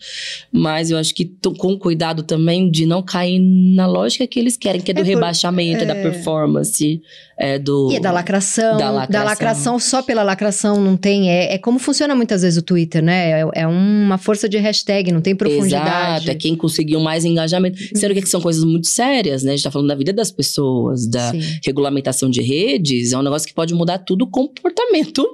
Mas 0.53 0.91
eu 0.91 0.99
acho 0.99 1.15
que 1.15 1.31
com 1.59 1.79
cuidado 1.79 2.23
também 2.23 2.71
de 2.71 2.87
não 2.87 3.03
cair 3.03 3.41
na 3.41 3.87
lógica 3.87 4.27
que 4.27 4.39
eles 4.39 4.57
querem, 4.57 4.81
que 4.81 4.91
é 4.91 4.95
do 5.03 5.07
rebaixamento, 5.07 5.83
é 5.83 5.87
da 5.87 5.95
performance, 5.95 7.01
é 7.39 7.59
do. 7.59 7.91
E 7.91 7.97
é 7.97 8.01
da 8.01 8.13
lacração, 8.13 8.77
Da 8.77 9.23
lacração. 9.23 9.79
só 9.79 10.03
pela 10.03 10.23
lacração 10.23 10.81
não 10.81 10.97
tem. 10.97 11.31
É, 11.31 11.55
é 11.55 11.59
como 11.59 11.79
funciona 11.79 12.15
muitas 12.15 12.43
vezes 12.43 12.59
o 12.59 12.63
Twitter, 12.63 13.03
né? 13.03 13.41
É, 13.41 13.49
é 13.55 13.67
uma 13.67 14.19
força 14.19 14.49
de 14.49 14.59
hashtag, 14.59 15.11
não 15.11 15.21
tem 15.21 15.35
profundidade. 15.35 16.25
Exato, 16.25 16.31
é 16.31 16.35
quem 16.35 16.55
conseguiu 16.55 17.01
mais 17.01 17.25
engajamento. 17.25 17.79
Sendo 17.95 18.15
que 18.15 18.27
são 18.27 18.41
coisas 18.41 18.65
muito 18.65 18.87
sérias, 18.87 19.43
né? 19.43 19.53
A 19.53 19.57
gente 19.57 19.65
tá 19.65 19.71
falando 19.71 19.89
da 19.89 19.95
vida 19.95 20.13
das 20.13 20.31
pessoas, 20.31 21.07
da 21.07 21.31
Sim. 21.31 21.41
regulamentação 21.65 22.29
de 22.29 22.43
redes, 22.43 23.13
é 23.13 23.19
um 23.19 23.23
negócio 23.23 23.47
que 23.49 23.55
pode 23.55 23.75
mudar 23.75 23.99
tudo 23.99 24.23
o 24.23 24.27
comportamento 24.27 25.27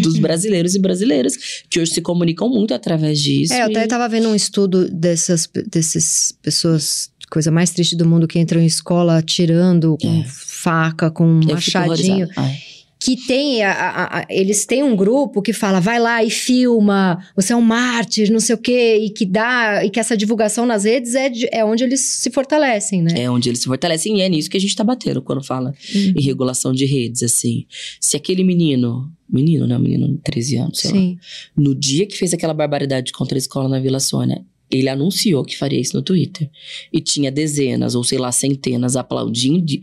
dos 0.00 0.18
brasileiros 0.20 0.74
e 0.74 0.78
brasileiras, 0.78 1.36
que 1.68 1.80
hoje 1.80 1.92
se 1.92 2.00
comunicam 2.00 2.48
muito 2.48 2.74
através 2.74 3.20
disso. 3.20 3.52
É, 3.52 3.62
eu 3.62 3.66
até 3.66 3.84
estava 3.84 4.08
vendo 4.08 4.28
um 4.28 4.34
estudo 4.34 4.88
dessas, 4.90 5.48
dessas 5.70 6.34
pessoas, 6.42 7.10
coisa 7.32 7.50
mais 7.50 7.70
triste 7.70 7.96
do 7.96 8.06
mundo, 8.06 8.28
que 8.28 8.38
entram 8.38 8.60
em 8.60 8.66
escola 8.66 9.16
atirando 9.18 9.96
com 10.00 10.20
É. 10.20 10.24
faca, 10.28 11.10
com 11.10 11.40
eu 11.48 11.56
fico 11.56 11.78
machadinho. 11.78 12.28
Ai. 12.36 12.56
Que 13.04 13.16
tem, 13.16 13.64
a- 13.64 13.72
a- 13.72 14.18
a- 14.20 14.26
eles 14.30 14.64
têm 14.64 14.84
um 14.84 14.94
grupo 14.94 15.42
que 15.42 15.52
fala, 15.52 15.80
vai 15.80 15.98
lá 15.98 16.22
e 16.22 16.30
filma, 16.30 17.18
você 17.34 17.52
é 17.52 17.56
um 17.56 17.60
mártir, 17.60 18.30
não 18.30 18.38
sei 18.38 18.54
o 18.54 18.58
quê, 18.58 18.96
e 19.02 19.10
que 19.10 19.26
dá, 19.26 19.84
e 19.84 19.90
que 19.90 19.98
essa 19.98 20.16
divulgação 20.16 20.64
nas 20.66 20.84
redes 20.84 21.16
é, 21.16 21.28
de- 21.28 21.48
é 21.50 21.64
onde 21.64 21.82
eles 21.82 22.00
se 22.00 22.30
fortalecem, 22.30 23.02
né? 23.02 23.12
É 23.22 23.28
onde 23.28 23.48
eles 23.48 23.58
se 23.58 23.64
fortalecem 23.66 24.18
e 24.18 24.20
é 24.20 24.28
nisso 24.28 24.48
que 24.48 24.56
a 24.56 24.60
gente 24.60 24.76
tá 24.76 24.84
batendo 24.84 25.20
quando 25.20 25.42
fala 25.42 25.74
Uhum. 25.92 26.12
em 26.16 26.22
regulação 26.22 26.72
de 26.72 26.84
redes, 26.86 27.24
assim. 27.24 27.66
Se 28.00 28.16
aquele 28.16 28.44
menino, 28.44 29.10
menino, 29.28 29.66
né? 29.66 29.76
Um 29.76 29.80
menino 29.80 30.06
de 30.08 30.18
13 30.18 30.56
anos, 30.58 30.78
sei 30.78 30.90
lá. 30.92 30.96
Sim. 30.96 31.18
No 31.56 31.74
dia 31.74 32.06
que 32.06 32.16
fez 32.16 32.32
aquela 32.32 32.54
barbaridade 32.54 33.10
contra 33.10 33.36
a 33.36 33.40
escola 33.40 33.68
na 33.68 33.80
Vila 33.80 33.98
Sônia, 33.98 34.44
ele 34.72 34.88
anunciou 34.88 35.44
que 35.44 35.56
faria 35.56 35.80
isso 35.80 35.96
no 35.96 36.02
Twitter. 36.02 36.50
E 36.92 37.00
tinha 37.00 37.30
dezenas, 37.30 37.94
ou 37.94 38.02
sei 38.02 38.18
lá, 38.18 38.32
centenas 38.32 38.96
aplaudindo. 38.96 39.78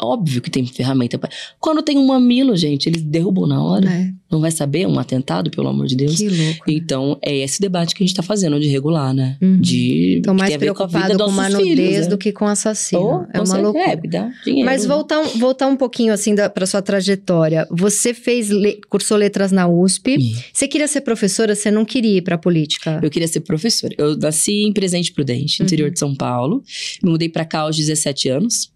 Óbvio 0.00 0.42
que 0.42 0.50
tem 0.50 0.66
ferramenta. 0.66 1.16
pra- 1.18 1.30
Quando 1.60 1.82
tem 1.82 1.96
um 1.96 2.06
mamilo, 2.06 2.56
gente, 2.56 2.88
eles 2.88 3.02
derrubam 3.02 3.46
na 3.46 3.62
hora. 3.62 3.88
É, 3.88 4.10
Não 4.30 4.40
vai 4.40 4.50
saber? 4.50 4.84
Um 4.88 4.98
atentado, 4.98 5.48
pelo 5.50 5.68
amor 5.68 5.86
de 5.86 5.94
Deus. 5.94 6.16
que 6.16 6.28
louco. 6.28 6.64
Então, 6.68 7.16
é 7.22 7.36
esse 7.36 7.60
debate 7.60 7.94
que 7.94 8.02
a 8.02 8.06
gente 8.06 8.16
tá 8.16 8.22
fazendo, 8.22 8.58
de 8.58 8.66
regular, 8.66 9.14
né? 9.14 9.36
Uhum. 9.40 9.60
De. 9.60 10.20
Que 10.24 10.32
mais 10.32 10.56
ver 10.56 10.74
com 10.74 10.82
a 10.82 10.88
com 10.88 10.98
dos 11.08 11.16
nossos 11.18 11.32
uma 11.34 11.48
nudez 11.48 11.68
filhos, 11.68 12.00
né? 12.00 12.06
do 12.08 12.18
que 12.18 12.32
com 12.32 12.44
assassino. 12.46 13.26
Oh, 13.30 13.36
é 13.38 13.40
uma 13.40 13.58
loucura. 13.58 13.84
É, 13.84 13.96
dá 13.96 14.30
dinheiro. 14.44 14.66
Mas 14.66 14.84
voltar, 14.84 15.20
um- 15.20 15.38
voltar 15.38 15.68
um 15.68 15.76
pouquinho 15.76 16.12
assim 16.12 16.34
para 16.52 16.66
sua 16.66 16.82
trajetória. 16.82 17.66
Você 17.70 18.12
fez 18.12 18.50
le- 18.50 18.80
cursou 18.90 19.16
letras 19.16 19.52
na 19.52 19.68
USP. 19.68 20.16
Ih, 20.16 20.34
Você 20.52 20.66
queria 20.66 20.88
ser 20.88 21.02
professora, 21.02 21.54
você 21.54 21.70
não 21.70 21.84
queria 21.84 22.18
ir 22.18 22.22
para 22.22 22.36
política. 22.36 22.98
Eu 23.02 23.10
queria 23.10 23.28
ser 23.28 23.40
professora. 23.40 23.94
Eu 23.96 24.16
nasci 24.16 24.64
em 24.64 24.72
Presidente 24.72 25.12
Prudente, 25.12 25.60
Uhum. 25.60 25.66
interior 25.66 25.90
de 25.90 25.98
São 26.00 26.12
Paulo. 26.14 26.62
Me 27.02 27.10
mudei 27.10 27.28
pra 27.28 27.44
cá 27.44 27.60
aos 27.60 27.76
17 27.76 28.28
anos. 28.28 28.72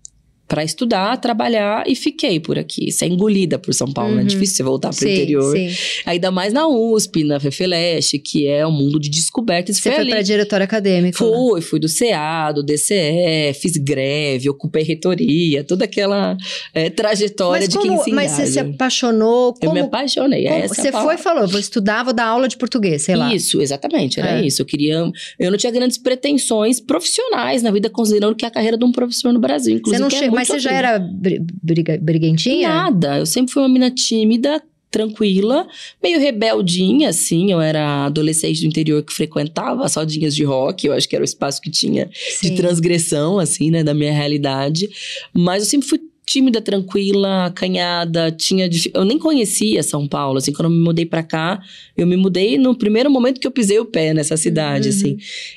Para 0.49 0.65
estudar, 0.65 1.17
trabalhar 1.19 1.85
e 1.87 1.95
fiquei 1.95 2.41
por 2.41 2.59
aqui. 2.59 2.91
Você 2.91 3.05
é 3.05 3.09
engolida 3.09 3.59
por 3.59 3.75
São 3.75 3.93
Paulo, 3.93 4.13
né? 4.15 4.23
Uhum. 4.23 4.27
É 4.27 4.31
difícil 4.31 4.57
você 4.57 4.63
voltar 4.63 4.89
pro 4.89 4.99
Sim, 4.99 5.13
interior. 5.13 5.55
sim. 5.55 5.69
Ainda 6.07 6.31
mais 6.31 6.53
na 6.55 6.67
USP, 6.67 7.23
na 7.23 7.39
FEFELESH, 7.39 8.13
que 8.25 8.47
é 8.47 8.67
um 8.67 8.71
mundo 8.73 8.99
de 8.99 9.11
descobertas. 9.11 9.77
Você 9.77 9.83
foi 9.83 9.93
foi 9.93 10.01
ali. 10.01 10.11
pra 10.11 10.23
diretório 10.23 10.65
acadêmico. 10.65 11.23
né? 11.23 11.31
Fui, 11.37 11.61
fui 11.61 11.79
do 11.79 11.87
CA, 11.89 12.51
do 12.53 12.63
DCE, 12.63 13.53
fiz 13.61 13.77
greve, 13.77 14.49
ocupei 14.49 14.83
reitoria, 14.83 15.63
toda 15.63 15.85
aquela 15.85 16.37
é, 16.73 16.89
trajetória 16.89 17.61
Mas, 17.67 17.69
de 17.69 17.77
como, 17.79 17.95
quem 17.97 18.05
se 18.05 18.11
mas 18.13 18.31
você 18.33 18.47
se 18.47 18.59
apaixonou? 18.59 19.55
Eu 19.61 19.71
me 19.73 19.81
Como, 19.81 19.85
apaixonei. 19.89 20.45
como- 20.45 20.55
é 20.57 20.65
a 20.65 20.69
você 20.69 20.91
foi 20.91 21.15
e 21.17 21.19
falou, 21.19 21.47
vou 21.47 21.61
estudar, 21.61 22.03
vou 22.05 22.15
dar 22.15 22.25
aula 22.27 22.49
de 22.49 22.57
português, 22.57 23.03
sei 23.03 23.17
lá. 23.17 23.35
Isso, 23.35 23.61
exatamente, 23.61 24.19
era 24.19 24.41
É. 24.41 24.47
isso. 24.47 24.63
Eu 24.63 24.67
queria. 24.67 25.11
Eu 25.39 25.51
não 25.51 25.59
tinha 25.59 25.71
grandes 25.73 25.99
pretensões 25.99 26.81
profissionais 26.81 27.63
na 27.63 27.71
vida, 27.71 27.91
considerando 27.91 28.35
que 28.35 28.45
é 28.45 28.49
a 28.49 28.51
carreira 28.51 28.79
de 28.79 28.85
um 28.85 28.93
professor 28.93 29.33
no 29.33 29.39
Brasil. 29.41 29.75
Você 29.75 29.79
Inclusive, 29.81 30.01
não 30.03 30.09
que 30.09 30.17
é 30.17 30.19
che... 30.21 30.25
Mas 30.39 30.49
você 30.49 30.59
já 30.59 30.73
era 30.73 30.99
bri- 30.99 31.41
briga- 31.63 31.99
briguentinha? 32.01 32.69
Nada. 32.69 33.19
Eu 33.19 33.27
sempre 33.27 33.53
fui 33.53 33.63
uma 33.63 33.69
menina 33.69 33.91
tímida, 33.91 34.63
tranquila, 34.91 35.67
meio 36.03 36.19
rebeldinha, 36.19 37.11
assim. 37.11 37.53
Eu 37.53 37.61
era 37.61 38.07
adolescente 38.07 38.61
do 38.61 38.67
interior 38.67 39.03
que 39.03 39.13
frequentava 39.13 39.85
as 39.85 39.95
rodinhas 39.95 40.35
de 40.35 40.45
rock. 40.45 40.87
Eu 40.87 40.95
acho 40.95 41.09
que 41.09 41.15
era 41.15 41.23
o 41.23 41.25
espaço 41.25 41.61
que 41.61 41.71
tinha 41.71 42.09
Sim. 42.13 42.51
de 42.51 42.57
transgressão, 42.57 43.39
assim, 43.39 43.71
né, 43.71 43.85
da 43.85 43.93
minha 43.95 44.13
realidade. 44.13 44.89
Mas 45.35 45.65
eu 45.65 45.69
sempre 45.69 45.89
fui 45.89 46.01
tímida, 46.29 46.61
tranquila, 46.61 47.47
acanhada, 47.47 48.31
tinha... 48.31 48.69
Eu 48.93 49.03
nem 49.05 49.19
conhecia 49.19 49.83
São 49.83 50.07
Paulo, 50.07 50.37
assim, 50.39 50.53
quando 50.53 50.67
eu 50.71 50.77
me 50.77 50.85
mudei 50.85 51.07
pra 51.07 51.23
cá, 51.23 51.59
eu 51.97 52.07
me 52.07 52.17
mudei 52.17 52.59
no 52.59 52.77
primeiro 52.77 53.11
momento 53.11 53.41
que 53.41 53.47
eu 53.47 53.51
pisei 53.51 53.79
o 53.79 53.87
pé 53.87 54.13
nessa 54.13 54.37
cidade, 54.37 54.89
Uhum. 54.89 54.95
assim. 54.95 55.17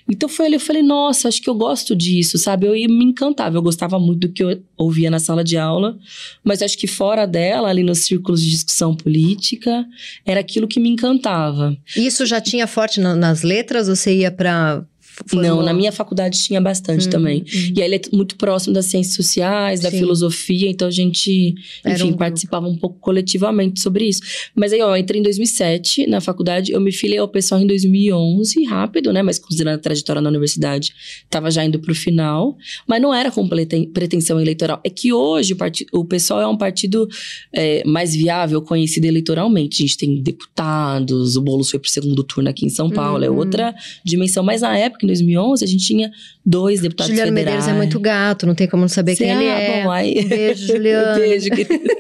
Então 0.10 0.30
foi 0.30 0.46
ali, 0.46 0.56
eu 0.56 0.60
falei, 0.62 0.82
nossa, 0.82 1.28
acho 1.28 1.42
que 1.42 1.50
eu 1.50 1.56
gosto 1.56 1.94
disso, 1.96 2.38
sabe? 2.38 2.66
Eu 2.68 2.76
ia 2.76 2.88
me 2.88 3.04
encantava, 3.04 3.58
eu 3.58 3.62
gostava 3.62 4.00
muito 4.00 4.28
do 4.28 4.34
que 4.34 4.42
eu 4.44 4.62
ouvia 4.78 5.12
na 5.12 5.20
sala 5.20 5.44
de 5.44 5.58
aula, 5.58 5.98
mas 6.44 6.62
acho 6.62 6.78
que 6.78 6.88
fora 6.88 7.26
dela, 7.28 7.68
ali 7.70 7.84
nos 7.84 8.00
círculos 8.00 8.42
de 8.42 8.50
discussão 8.50 8.96
política, 8.96 9.86
era 10.26 10.40
aquilo 10.40 10.68
que 10.68 10.80
me 10.80 10.90
encantava. 10.90 11.76
Isso 11.98 12.26
já 12.26 12.40
tinha 12.40 12.66
forte 12.66 13.00
na- 13.02 13.16
nas 13.16 13.44
letras? 13.44 13.88
Você 13.90 14.16
ia 14.20 14.32
pra... 14.32 14.86
formou- 15.26 15.50
Não, 15.58 15.62
na 15.64 15.74
minha 15.74 15.92
faculdade 15.92 16.40
tinha 16.44 16.60
bastante 16.62 17.08
Hum, 17.08 17.10
também. 17.10 17.42
hum. 17.42 17.74
E 17.76 17.82
aí 17.82 17.88
ele 17.88 17.96
é 17.96 18.02
muito 18.16 18.36
próximo 18.36 18.74
das 18.74 18.86
ciências 18.86 19.16
sociais, 19.16 19.80
da 19.80 19.90
Sim. 19.92 20.00
filosofia, 20.00 20.70
então 20.70 20.88
a 20.88 20.92
gente, 20.92 21.56
enfim, 21.86 22.12
um 22.12 22.14
participava 22.14 22.68
um 22.68 22.76
pouco 22.78 22.98
coletivamente 23.00 23.80
sobre 23.82 24.06
isso. 24.08 24.22
Mas 24.56 24.74
aí, 24.74 24.82
ó, 24.82 24.96
eu 24.96 24.98
entrei 25.00 25.20
em 25.20 25.24
2007 25.24 26.08
na 26.08 26.22
faculdade, 26.22 26.72
eu 26.72 26.80
me 26.82 26.92
filiei 26.92 27.20
ao 27.20 27.28
pessoal 27.28 27.62
em 27.62 27.68
2011, 27.68 28.64
rápido, 28.66 29.12
né? 29.14 29.22
Mas 29.22 29.38
considerando 29.40 29.76
a 29.76 29.80
trajetória 29.80 30.22
na 30.22 30.30
universidade, 30.30 30.94
tava 31.30 31.50
já 31.52 31.64
indo 31.64 31.80
pro 31.80 31.94
final. 31.96 32.58
Mas 32.88 33.02
não 33.02 33.14
era 33.14 33.32
com 33.32 33.48
preten- 33.48 33.90
pretensão 33.92 34.40
eleitoral. 34.40 34.80
É 34.84 34.90
que 34.90 35.12
hoje 35.14 35.54
o, 35.94 36.00
o 36.00 36.06
pessoal 36.06 36.42
é 36.42 36.48
um 36.48 36.58
partido 36.58 37.08
é, 37.54 37.84
mais 37.86 38.16
viável, 38.16 38.62
conhecido 38.62 39.06
eleitoralmente. 39.06 39.84
A 39.84 39.86
gente 39.86 39.98
tem 39.98 40.22
deputados, 40.22 41.36
o 41.36 41.42
Boulos 41.42 41.70
foi 41.70 41.80
pro 41.80 41.90
segundo 41.90 42.24
turno 42.24 42.50
aqui 42.50 42.66
em 42.66 42.70
São 42.70 42.90
Paulo, 42.90 43.24
é 43.24 43.30
Uhum. 43.30 43.38
outra 43.38 43.74
dimensão. 44.04 44.44
Mas 44.44 44.62
na 44.62 44.78
época, 44.78 45.06
2011, 45.12 45.64
a 45.64 45.68
gente 45.68 45.86
tinha 45.86 46.12
dois 46.46 46.82
deputados 46.82 47.10
Juliano 47.12 47.32
federais. 47.32 47.58
Medeiros 47.66 47.76
é 47.76 47.78
muito 47.78 48.00
gato, 48.00 48.46
não 48.48 48.56
tem 48.56 48.68
como 48.68 48.82
não 48.82 48.88
saber 48.90 49.16
Cê- 49.16 49.26
quem 49.26 49.34
ele 49.34 49.50
ah, 49.50 49.60
é. 49.60 49.84
bom, 49.84 49.92
aí- 49.92 50.20
Um 50.20 50.28
beijo, 50.28 50.68
Juliano. 50.68 51.20
Beijo, 51.20 51.50
querido. 51.50 51.82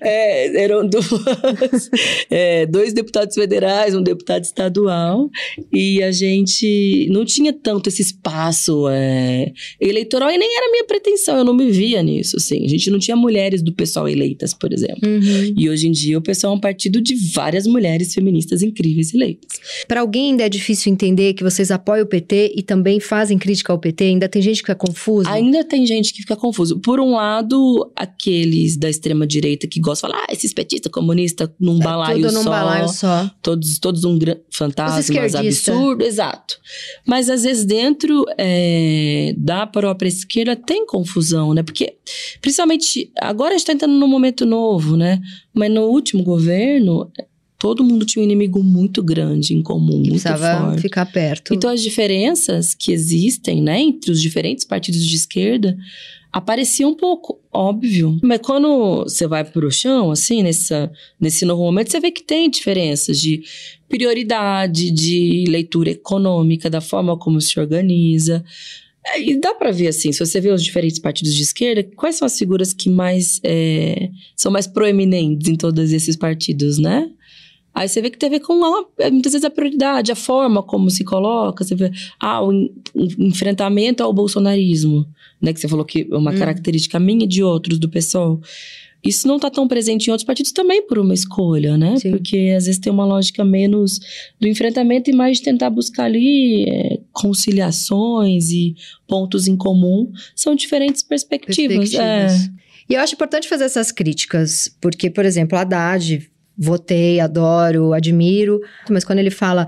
É, 0.00 0.62
eram 0.64 0.86
duas, 0.86 1.06
é, 2.30 2.66
dois 2.66 2.92
deputados 2.92 3.34
federais, 3.34 3.94
um 3.94 4.02
deputado 4.02 4.44
estadual, 4.44 5.30
e 5.72 6.02
a 6.02 6.12
gente 6.12 7.06
não 7.10 7.24
tinha 7.24 7.52
tanto 7.52 7.88
esse 7.88 8.02
espaço 8.02 8.86
é, 8.88 9.52
eleitoral, 9.80 10.30
e 10.30 10.38
nem 10.38 10.56
era 10.56 10.70
minha 10.70 10.84
pretensão, 10.84 11.36
eu 11.38 11.44
não 11.44 11.54
me 11.54 11.70
via 11.70 12.02
nisso, 12.02 12.36
assim. 12.36 12.64
A 12.64 12.68
gente 12.68 12.90
não 12.90 12.98
tinha 12.98 13.16
mulheres 13.16 13.62
do 13.62 13.72
pessoal 13.72 14.08
eleitas, 14.08 14.54
por 14.54 14.72
exemplo. 14.72 15.08
Uhum. 15.08 15.54
E 15.56 15.68
hoje 15.68 15.88
em 15.88 15.92
dia 15.92 16.18
o 16.18 16.22
pessoal 16.22 16.52
é 16.52 16.56
um 16.56 16.60
partido 16.60 17.00
de 17.00 17.14
várias 17.32 17.66
mulheres 17.66 18.14
feministas 18.14 18.62
incríveis 18.62 19.12
eleitas. 19.14 19.48
Pra 19.86 20.00
alguém 20.00 20.30
ainda 20.30 20.44
é 20.44 20.48
difícil 20.48 20.92
entender 20.92 21.34
que 21.34 21.42
vocês 21.44 21.70
apoiam 21.78 22.04
o 22.04 22.06
PT 22.06 22.54
e 22.56 22.62
também 22.62 23.00
fazem 23.00 23.38
crítica 23.38 23.72
ao 23.72 23.78
PT? 23.78 24.04
Ainda 24.04 24.28
tem 24.28 24.42
gente 24.42 24.62
que 24.62 24.70
é 24.70 24.74
confuso? 24.74 25.28
Ainda 25.28 25.64
tem 25.64 25.86
gente 25.86 26.12
que 26.12 26.20
fica 26.22 26.36
confuso. 26.36 26.78
Por 26.80 27.00
um 27.00 27.14
lado, 27.14 27.90
aqueles 27.96 28.76
da 28.76 28.88
extrema-direita 28.88 29.66
que 29.66 29.80
gostam 29.80 30.10
de 30.10 30.14
falar, 30.14 30.26
ah, 30.28 30.32
esses 30.32 30.52
petistas 30.52 30.90
comunistas 30.92 31.48
num 31.58 31.78
balaio 31.78 32.18
É 32.18 32.28
Tudo 32.28 32.32
num 32.34 32.42
só. 32.42 32.50
balaio 32.50 32.88
só. 32.88 33.30
Todos, 33.42 33.78
todos 33.78 34.04
um 34.04 34.18
gran... 34.18 34.36
fantasmas 34.50 35.08
esquerdistas. 35.08 35.74
absurdo, 35.74 36.04
exato. 36.04 36.58
Mas 37.06 37.28
às 37.30 37.42
vezes 37.42 37.64
dentro 37.64 38.24
é, 38.36 39.34
da 39.36 39.66
própria 39.66 40.08
esquerda 40.08 40.54
tem 40.54 40.86
confusão, 40.86 41.54
né? 41.54 41.62
Porque, 41.62 41.96
principalmente, 42.40 43.10
agora 43.20 43.54
a 43.54 43.58
gente 43.58 43.66
tá 43.66 43.72
entrando 43.72 43.94
num 43.94 44.08
momento 44.08 44.44
novo, 44.44 44.96
né? 44.96 45.20
Mas 45.54 45.70
no 45.70 45.82
último 45.82 46.22
governo, 46.22 47.10
todo 47.58 47.82
mundo 47.82 48.06
tinha 48.06 48.22
um 48.22 48.24
inimigo 48.24 48.62
muito 48.62 49.02
grande 49.02 49.52
em 49.52 49.62
comum, 49.62 49.98
muito 49.98 50.22
Precisava 50.22 50.66
forte. 50.68 50.82
ficar 50.82 51.06
perto. 51.06 51.52
Então, 51.52 51.70
as 51.70 51.82
diferenças 51.82 52.74
que 52.74 52.92
existem, 52.92 53.60
né, 53.60 53.80
entre 53.80 54.12
os 54.12 54.22
diferentes 54.22 54.64
partidos 54.64 55.04
de 55.04 55.16
esquerda, 55.16 55.76
apareciam 56.32 56.90
um 56.90 56.94
pouco, 56.94 57.40
óbvio. 57.52 58.18
Mas 58.22 58.40
quando 58.42 59.02
você 59.04 59.26
vai 59.26 59.44
pro 59.44 59.70
chão, 59.72 60.10
assim, 60.10 60.42
nessa, 60.42 60.90
nesse 61.20 61.44
novo 61.44 61.62
momento, 61.62 61.90
você 61.90 61.98
vê 61.98 62.10
que 62.10 62.22
tem 62.22 62.48
diferenças 62.48 63.18
de 63.18 63.42
prioridade, 63.88 64.90
de 64.90 65.44
leitura 65.48 65.90
econômica, 65.90 66.70
da 66.70 66.80
forma 66.80 67.18
como 67.18 67.40
se 67.40 67.58
organiza. 67.58 68.44
É, 69.04 69.20
E 69.20 69.40
dá 69.40 69.54
pra 69.54 69.72
ver, 69.72 69.88
assim, 69.88 70.12
se 70.12 70.24
você 70.24 70.40
vê 70.40 70.50
os 70.50 70.62
diferentes 70.62 70.98
partidos 70.98 71.34
de 71.34 71.42
esquerda, 71.42 71.82
quais 71.96 72.16
são 72.16 72.26
as 72.26 72.38
figuras 72.38 72.72
que 72.72 72.88
mais 72.88 73.40
é, 73.42 74.10
são 74.36 74.52
mais 74.52 74.66
proeminentes 74.66 75.48
em 75.48 75.56
todos 75.56 75.92
esses 75.92 76.14
partidos, 76.14 76.78
né? 76.78 77.10
Aí 77.78 77.88
você 77.88 78.00
vê 78.02 78.10
que 78.10 78.18
tem 78.18 78.28
a 78.28 78.30
ver 78.32 78.40
com 78.40 78.64
a- 78.64 79.10
muitas 79.10 79.32
vezes 79.32 79.44
a 79.44 79.50
prioridade, 79.50 80.10
a 80.10 80.16
forma 80.16 80.62
como 80.62 80.90
se 80.90 81.04
coloca. 81.04 81.62
Você 81.64 81.74
vê, 81.74 81.90
ah, 82.18 82.42
o 82.42 82.52
en- 82.52 82.70
o 82.94 83.22
enfrentamento 83.22 84.02
ao 84.02 84.12
bolsonarismo, 84.12 85.06
né? 85.40 85.52
Que 85.52 85.60
você 85.60 85.68
falou 85.68 85.84
que 85.84 86.08
é 86.10 86.16
uma 86.16 86.32
Hum. 86.32 86.38
característica 86.38 86.98
minha 86.98 87.24
e 87.24 87.28
de 87.28 87.42
outros 87.42 87.78
do 87.78 87.88
pessoal. 87.88 88.40
Isso 89.04 89.28
não 89.28 89.36
está 89.36 89.48
tão 89.48 89.68
presente 89.68 90.08
em 90.08 90.10
outros 90.10 90.26
partidos 90.26 90.50
também 90.50 90.82
por 90.84 90.98
uma 90.98 91.14
escolha, 91.14 91.76
né? 91.78 91.96
Sim. 91.98 92.10
Porque 92.10 92.52
às 92.56 92.64
vezes 92.66 92.80
tem 92.80 92.92
uma 92.92 93.04
lógica 93.06 93.44
menos 93.44 94.00
do 94.40 94.48
enfrentamento 94.48 95.08
e 95.08 95.14
mais 95.14 95.36
de 95.38 95.44
tentar 95.44 95.70
buscar 95.70 96.06
ali 96.06 96.64
é, 96.68 96.98
conciliações 97.12 98.50
e 98.50 98.74
pontos 99.06 99.46
em 99.46 99.56
comum. 99.56 100.10
São 100.34 100.54
diferentes 100.54 101.02
perspectivas. 101.02 101.94
É. 101.94 102.26
perspectivas. 102.26 102.50
E 102.90 102.94
eu 102.94 103.00
acho 103.00 103.14
importante 103.14 103.48
fazer 103.48 103.64
essas 103.64 103.92
críticas, 103.92 104.74
porque, 104.80 105.10
por 105.10 105.24
exemplo, 105.24 105.56
Haddad, 105.58 106.28
votei, 106.58 107.20
adoro, 107.20 107.92
admiro, 107.92 108.60
mas 108.90 109.04
quando 109.04 109.18
ele 109.20 109.30
fala. 109.30 109.66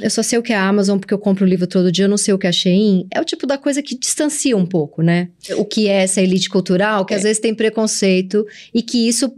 Eu 0.00 0.08
só 0.08 0.22
sei 0.22 0.38
o 0.38 0.42
que 0.42 0.52
é 0.52 0.56
a 0.56 0.68
Amazon 0.68 0.98
porque 1.00 1.12
eu 1.12 1.18
compro 1.18 1.44
o 1.44 1.48
livro 1.48 1.66
todo 1.66 1.90
dia, 1.90 2.04
eu 2.04 2.08
não 2.08 2.16
sei 2.16 2.32
o 2.32 2.38
que 2.38 2.46
é 2.46 2.50
a 2.50 2.52
Shein. 2.52 3.08
É 3.12 3.20
o 3.20 3.24
tipo 3.24 3.44
da 3.44 3.58
coisa 3.58 3.82
que 3.82 3.98
distancia 3.98 4.56
um 4.56 4.64
pouco, 4.64 5.02
né? 5.02 5.28
O 5.56 5.64
que 5.64 5.88
é 5.88 6.04
essa 6.04 6.22
elite 6.22 6.48
cultural, 6.48 7.04
que 7.04 7.12
É. 7.12 7.16
às 7.16 7.24
vezes 7.24 7.40
tem 7.40 7.52
preconceito 7.52 8.46
e 8.72 8.82
que 8.82 9.08
isso, 9.08 9.32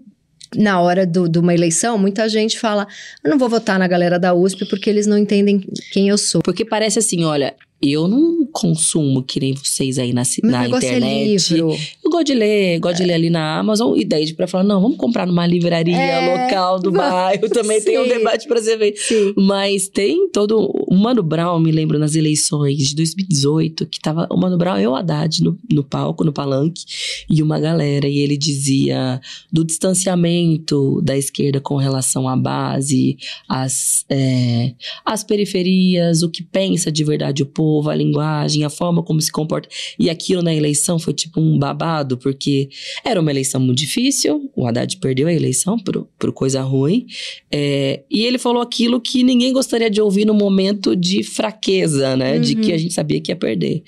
na 0.54 0.78
hora 0.78 1.06
do- 1.06 1.26
de 1.26 1.38
uma 1.38 1.54
eleição, 1.54 1.96
muita 1.96 2.28
gente 2.28 2.58
fala: 2.60 2.86
eu 3.24 3.30
não 3.30 3.38
vou 3.38 3.48
votar 3.48 3.78
na 3.78 3.88
galera 3.88 4.18
da 4.18 4.34
USP 4.34 4.66
porque 4.66 4.90
eles 4.90 5.06
não 5.06 5.16
entendem 5.16 5.64
quem 5.90 6.10
eu 6.10 6.18
sou. 6.18 6.42
Porque 6.42 6.66
parece 6.66 6.98
assim, 6.98 7.24
olha, 7.24 7.54
eu 7.82 8.06
não 8.06 8.46
consumo 8.52 9.22
que 9.24 9.40
nem 9.40 9.54
vocês 9.54 9.98
aí 9.98 10.12
na, 10.12 10.22
Meu 10.42 10.52
na 10.52 10.64
é 10.64 10.68
internet. 10.68 11.52
livro. 11.52 11.76
Eu 12.04 12.10
gosto 12.10 12.26
de 12.26 12.34
ler, 12.34 12.78
gosto 12.78 12.98
de 12.98 13.04
ler 13.04 13.14
ali 13.14 13.28
na 13.30 13.58
Amazon. 13.58 13.96
E 13.96 14.04
daí 14.04 14.32
pra 14.34 14.46
falar, 14.46 14.62
não, 14.62 14.80
vamos 14.80 14.96
comprar 14.96 15.26
numa 15.26 15.46
livraria 15.46 15.96
É, 15.96 16.44
local 16.44 16.78
do 16.78 16.92
bairro. 16.92 17.48
Também 17.50 17.80
tem 17.82 17.98
um 17.98 18.04
sim. 18.04 18.10
debate 18.10 18.46
pra 18.46 18.60
você 18.60 18.76
ver. 18.76 18.94
Sim. 18.96 19.34
Mas 19.36 19.88
tem 19.88 20.28
todo. 20.30 20.70
O 20.86 20.94
Mano 20.94 21.22
Brown, 21.22 21.58
me 21.58 21.72
lembro, 21.72 21.98
nas 21.98 22.14
eleições 22.14 22.76
de 22.76 22.94
2018, 22.94 23.86
que 23.86 23.98
tava 23.98 24.28
o 24.30 24.36
Mano 24.36 24.56
Brown 24.56 24.78
e 24.78 24.86
o 24.86 24.94
Haddad 24.94 25.42
no, 25.42 25.58
no 25.72 25.82
palco, 25.82 26.22
no 26.22 26.32
palanque, 26.32 26.84
e 27.28 27.42
uma 27.42 27.58
galera. 27.58 28.06
E 28.06 28.18
ele 28.18 28.36
dizia 28.36 29.20
do 29.50 29.64
distanciamento 29.64 31.00
da 31.02 31.16
esquerda 31.16 31.60
com 31.60 31.76
relação 31.76 32.28
à 32.28 32.36
base, 32.36 33.16
às, 33.48 34.04
é, 34.08 34.74
às 35.04 35.24
periferias, 35.24 36.22
o 36.22 36.30
que 36.30 36.42
pensa 36.42 36.92
de 36.92 37.02
verdade 37.02 37.42
o 37.42 37.46
povo, 37.46 37.71
a 37.88 37.94
linguagem, 37.94 38.64
a 38.64 38.70
forma 38.70 39.02
como 39.02 39.20
se 39.20 39.30
comporta. 39.30 39.68
E 39.98 40.08
aquilo 40.10 40.42
na 40.42 40.54
eleição 40.54 40.98
foi 40.98 41.12
tipo 41.12 41.40
um 41.40 41.58
babado, 41.58 42.16
porque 42.18 42.68
era 43.04 43.20
uma 43.20 43.30
eleição 43.30 43.60
muito 43.60 43.78
difícil, 43.78 44.50
o 44.56 44.66
Haddad 44.66 44.96
perdeu 44.98 45.28
a 45.28 45.32
eleição 45.32 45.78
por, 45.78 46.06
por 46.18 46.32
coisa 46.32 46.62
ruim. 46.62 47.06
É, 47.50 48.02
e 48.10 48.24
ele 48.24 48.38
falou 48.38 48.62
aquilo 48.62 49.00
que 49.00 49.22
ninguém 49.22 49.52
gostaria 49.52 49.90
de 49.90 50.00
ouvir 50.00 50.24
no 50.24 50.34
momento 50.34 50.94
de 50.96 51.22
fraqueza, 51.22 52.16
né? 52.16 52.38
De 52.38 52.54
Uhum. 52.54 52.60
que 52.60 52.72
a 52.72 52.78
gente 52.78 52.92
sabia 52.94 53.20
que 53.20 53.30
ia 53.32 53.36
perder. 53.36 53.82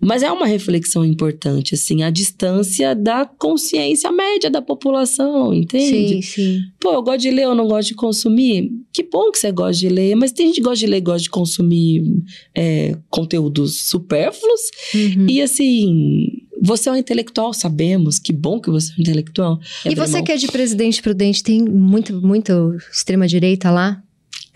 Mas 0.00 0.22
é 0.22 0.30
uma 0.32 0.46
reflexão 0.46 1.04
importante, 1.04 1.74
assim, 1.74 2.02
a 2.02 2.10
distância 2.10 2.94
da 2.94 3.26
consciência 3.26 4.10
média 4.10 4.50
da 4.50 4.62
população, 4.62 5.52
Sim, 5.52 5.58
entende? 5.58 6.22
sim. 6.22 6.60
Pô, 6.86 6.92
eu 6.92 7.02
gosto 7.02 7.18
de 7.18 7.32
ler, 7.32 7.42
eu 7.42 7.54
não 7.56 7.66
gosto 7.66 7.88
de 7.88 7.94
consumir. 7.96 8.70
Que 8.92 9.02
bom 9.02 9.32
que 9.32 9.40
você 9.40 9.50
gosta 9.50 9.80
de 9.80 9.88
ler, 9.88 10.14
mas 10.14 10.30
tem 10.30 10.46
gente 10.46 10.56
que 10.56 10.62
gosta 10.62 10.78
de 10.78 10.86
ler 10.86 10.98
e 10.98 11.00
gosta 11.00 11.22
de 11.22 11.30
consumir 11.30 12.22
é, 12.56 12.96
conteúdos 13.10 13.82
supérfluos. 13.82 14.60
Uhum. 14.94 15.26
E 15.28 15.42
assim, 15.42 16.46
Você 16.62 16.88
é 16.88 16.92
um 16.92 16.96
intelectual, 16.96 17.52
sabemos. 17.52 18.18
Que 18.18 18.32
bom 18.32 18.60
que 18.60 18.70
você 18.70 18.92
é 18.92 18.94
um 18.96 19.00
intelectual. 19.02 19.58
E 19.84 19.94
você 19.94 20.22
que 20.22 20.32
é 20.32 20.36
de 20.36 20.46
Presidente 20.48 21.02
Prudente, 21.02 21.42
tem 21.42 21.62
muito, 21.62 22.20
muito 22.20 22.76
extrema-direita 22.90 23.70
lá? 23.70 24.02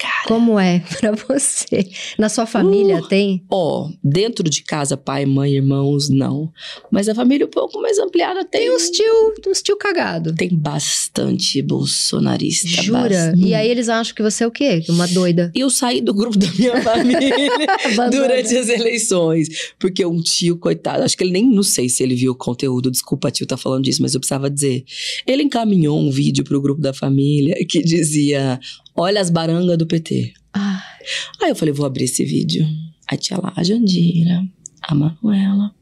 Cara. 0.01 0.25
Como 0.27 0.59
é 0.59 0.83
pra 0.99 1.13
você? 1.13 1.87
Na 2.19 2.31
sua 2.31 2.47
família 2.47 3.01
Uh. 3.01 3.09
tem? 3.09 3.45
Ó, 3.51 3.91
dentro 4.03 4.49
de 4.49 4.63
casa, 4.63 4.97
pai, 4.97 5.27
mãe, 5.27 5.53
irmãos, 5.55 6.09
não. 6.09 6.51
Mas 6.91 7.09
a 7.09 7.15
família 7.15 7.47
um 7.47 7.51
pouco 7.51 7.81
mais 7.81 7.99
ampliada 7.99 8.45
tem. 8.45 8.63
Tem 8.63 8.75
uns 8.75 8.91
tio, 8.91 9.35
uns 9.47 9.63
tio 9.63 9.77
cagado. 9.77 10.35
Tem 10.35 10.49
bastante 10.55 11.61
bolsonarista. 11.61 12.83
Jura? 12.83 13.01
bastante. 13.01 13.47
E 13.47 13.55
aí 13.55 13.69
eles 13.69 13.89
acham 13.89 14.15
que 14.15 14.23
você 14.23 14.45
é 14.45 14.47
o 14.47 14.51
quê? 14.51 14.83
Uma 14.89 15.07
doida. 15.07 15.51
Eu 15.55 15.69
saí 15.69 16.01
do 16.01 16.15
grupo 16.15 16.39
da 16.39 16.47
minha 16.53 16.81
família 16.83 17.67
durante 18.11 18.57
as 18.57 18.69
eleições. 18.69 19.49
Porque 19.79 20.05
um 20.05 20.21
tio, 20.21 20.57
coitado, 20.57 21.03
acho 21.03 21.17
que 21.17 21.25
ele 21.25 21.33
nem, 21.33 21.45
não 21.45 21.63
sei 21.63 21.89
se 21.89 22.03
ele 22.03 22.15
viu 22.15 22.33
o 22.33 22.37
conteúdo, 22.37 22.91
desculpa 22.91 23.31
tio 23.31 23.47
tá 23.47 23.57
falando 23.57 23.85
disso, 23.85 24.01
mas 24.03 24.15
eu 24.15 24.21
precisava 24.21 24.49
dizer. 24.49 24.85
Ele 25.27 25.43
encaminhou 25.43 25.99
um 25.99 26.11
vídeo 26.11 26.45
pro 26.45 26.61
grupo 26.61 26.81
da 26.81 26.95
família 26.95 27.55
que 27.69 27.83
dizia: 27.83 28.59
Olha 29.01 29.19
as 29.19 29.31
barangas 29.31 29.79
do 29.79 29.87
PT. 29.87 30.35
Ah, 30.53 30.83
Aí 31.43 31.49
eu 31.51 31.57
falei: 31.57 31.73
Vou 31.73 31.87
abrir 31.87 32.05
esse 32.05 32.23
vídeo. 32.23 32.67
Aí 33.11 33.17
tinha 33.17 33.41
lá 33.41 33.51
a 33.57 33.63
Jandira, 33.65 34.45
a 34.83 34.95
Manuela, 34.95 35.75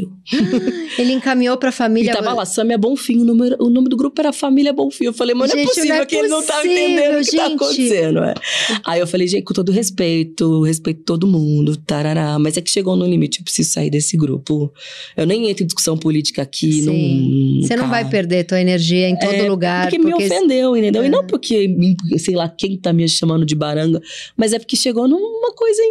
eu. 0.00 0.12
ele 0.98 1.12
encaminhou 1.12 1.56
pra 1.56 1.68
E 1.68 1.72
família. 1.72 2.12
tava 2.14 2.32
lá, 2.32 2.44
Samia 2.44 2.78
Bonfim, 2.78 3.18
o, 3.20 3.24
número, 3.24 3.56
o 3.60 3.68
nome 3.68 3.88
do 3.88 3.96
grupo 3.96 4.20
era 4.20 4.32
Família 4.32 4.72
Bonfim. 4.72 5.04
Eu 5.04 5.12
falei, 5.12 5.34
mano, 5.34 5.52
não 5.52 5.54
é 5.60 5.62
Gente, 5.62 5.68
possível 5.74 5.94
não 5.96 6.02
é 6.02 6.06
que 6.06 6.16
ele 6.16 6.28
não 6.28 6.42
tá 6.42 6.54
possível, 6.56 6.76
entendendo 6.76 7.20
o 7.20 7.24
que 7.24 7.36
tá 7.36 7.48
gente. 7.48 7.54
acontecendo. 7.56 8.18
É. 8.20 8.34
Aí 8.84 9.00
eu 9.00 9.06
falei, 9.06 9.26
gente, 9.26 9.42
com 9.44 9.54
todo 9.54 9.72
respeito, 9.72 10.62
respeito 10.62 11.02
todo 11.04 11.26
mundo, 11.26 11.76
tarará. 11.76 12.38
Mas 12.38 12.56
é 12.56 12.60
que 12.60 12.70
chegou 12.70 12.96
no 12.96 13.06
limite, 13.06 13.38
eu 13.40 13.44
preciso 13.44 13.70
sair 13.70 13.90
desse 13.90 14.16
grupo. 14.16 14.72
Eu 15.16 15.26
nem 15.26 15.48
entro 15.50 15.64
em 15.64 15.66
discussão 15.66 15.96
política 15.96 16.42
aqui. 16.42 16.72
Sim. 16.82 17.56
Não, 17.60 17.66
Você 17.66 17.76
não 17.76 17.88
vai 17.88 18.08
perder 18.08 18.44
tua 18.44 18.60
energia 18.60 19.08
em 19.08 19.18
todo 19.18 19.32
É, 19.34 19.48
lugar. 19.48 19.88
Porque, 19.90 19.98
me 19.98 20.14
ofendeu, 20.14 20.76
entendeu? 20.76 21.02
É. 21.02 21.06
E 21.06 21.10
não 21.10 21.26
porque, 21.26 21.68
me- 21.68 21.96
sei 22.18 22.34
lá, 22.34 22.48
quem 22.48 22.76
tá 22.78 22.92
me 22.92 23.08
chamando 23.08 23.44
de 23.44 23.54
baranga, 23.54 24.00
mas 24.36 24.52
é 24.52 24.58
porque 24.58 24.76
chegou 24.76 25.06
numa 25.08 25.52
coisa 25.54 25.82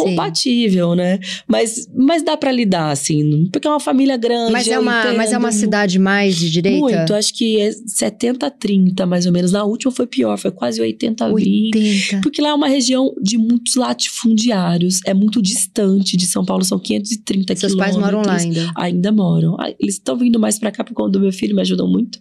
incompatível, 0.00 0.94
né? 0.94 1.18
Mas, 1.46 1.88
mas 1.94 2.22
dá 2.22 2.36
pra 2.36 2.50
lidar, 2.52 2.90
assim, 2.90 3.48
porque 3.52 3.66
é 3.66 3.70
uma 3.70 3.80
família 3.80 4.16
grande. 4.16 4.52
Mas 4.52 4.68
é, 4.68 4.78
uma, 4.78 5.12
mas 5.14 5.32
é 5.32 5.38
uma 5.38 5.52
cidade 5.52 5.98
mais 5.98 6.36
de 6.36 6.50
direita? 6.50 6.80
Muito, 6.80 7.14
acho 7.14 7.34
que 7.34 7.60
é 7.60 7.70
70 7.72 8.50
30, 8.50 9.06
mais 9.06 9.26
ou 9.26 9.32
menos. 9.32 9.52
Na 9.52 9.64
última 9.64 9.92
foi 9.92 10.06
pior, 10.06 10.36
foi 10.38 10.50
quase 10.50 10.80
80 10.80 11.28
20. 11.34 11.34
80. 11.76 12.20
Porque 12.22 12.40
lá 12.40 12.50
é 12.50 12.54
uma 12.54 12.68
região 12.68 13.14
de 13.20 13.36
muitos 13.38 13.74
latifundiários, 13.76 15.00
é 15.06 15.14
muito 15.14 15.40
distante 15.42 16.16
de 16.16 16.26
São 16.26 16.44
Paulo, 16.44 16.64
são 16.64 16.78
530 16.78 17.56
Seus 17.56 17.72
quilômetros. 17.72 18.00
pais 18.02 18.12
moram 18.12 18.26
lá 18.26 18.36
ainda. 18.36 18.72
Ainda 18.76 19.12
moram. 19.12 19.56
Ah, 19.58 19.70
Eles 19.78 19.94
estão 19.94 20.16
vindo 20.16 20.38
mais 20.38 20.58
pra 20.58 20.70
cá 20.70 20.82
por 20.84 20.94
conta 20.94 21.10
do 21.10 21.20
meu 21.20 21.32
filho, 21.32 21.54
me 21.54 21.60
ajudam 21.62 21.88
muito. 21.88 22.18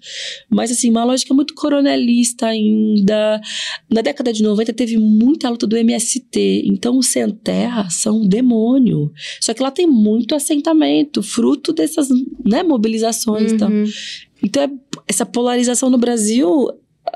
Mas, 0.50 0.72
assim, 0.72 0.90
uma 0.90 1.04
lógica 1.04 1.34
muito 1.34 1.54
coronelista 1.54 2.48
ainda. 2.48 3.40
Na 3.90 4.02
década 4.02 4.32
de 4.34 4.44
90 4.44 4.74
teve 4.74 4.98
muita 4.98 5.50
luta 5.50 5.66
do 5.68 5.78
MST. 5.78 6.64
Então, 6.66 6.98
os 6.98 7.08
sem 7.08 7.24
terra 7.64 7.90
são 7.90 8.22
um 8.22 8.28
demônio. 8.28 9.12
Só 9.42 9.54
que 9.54 9.62
lá 9.64 9.72
tem 9.72 9.88
muito 9.88 10.36
assentamento, 10.36 11.22
fruto 11.24 11.72
dessas 11.74 12.08
né, 12.46 12.64
mobilizações. 12.64 13.52
Então, 13.54 13.70
Uhum. 13.70 13.86
então, 14.44 14.64
é- 14.64 14.70
essa 15.08 15.26
polarização 15.26 15.90
no 15.90 15.98
Brasil. 15.98 16.70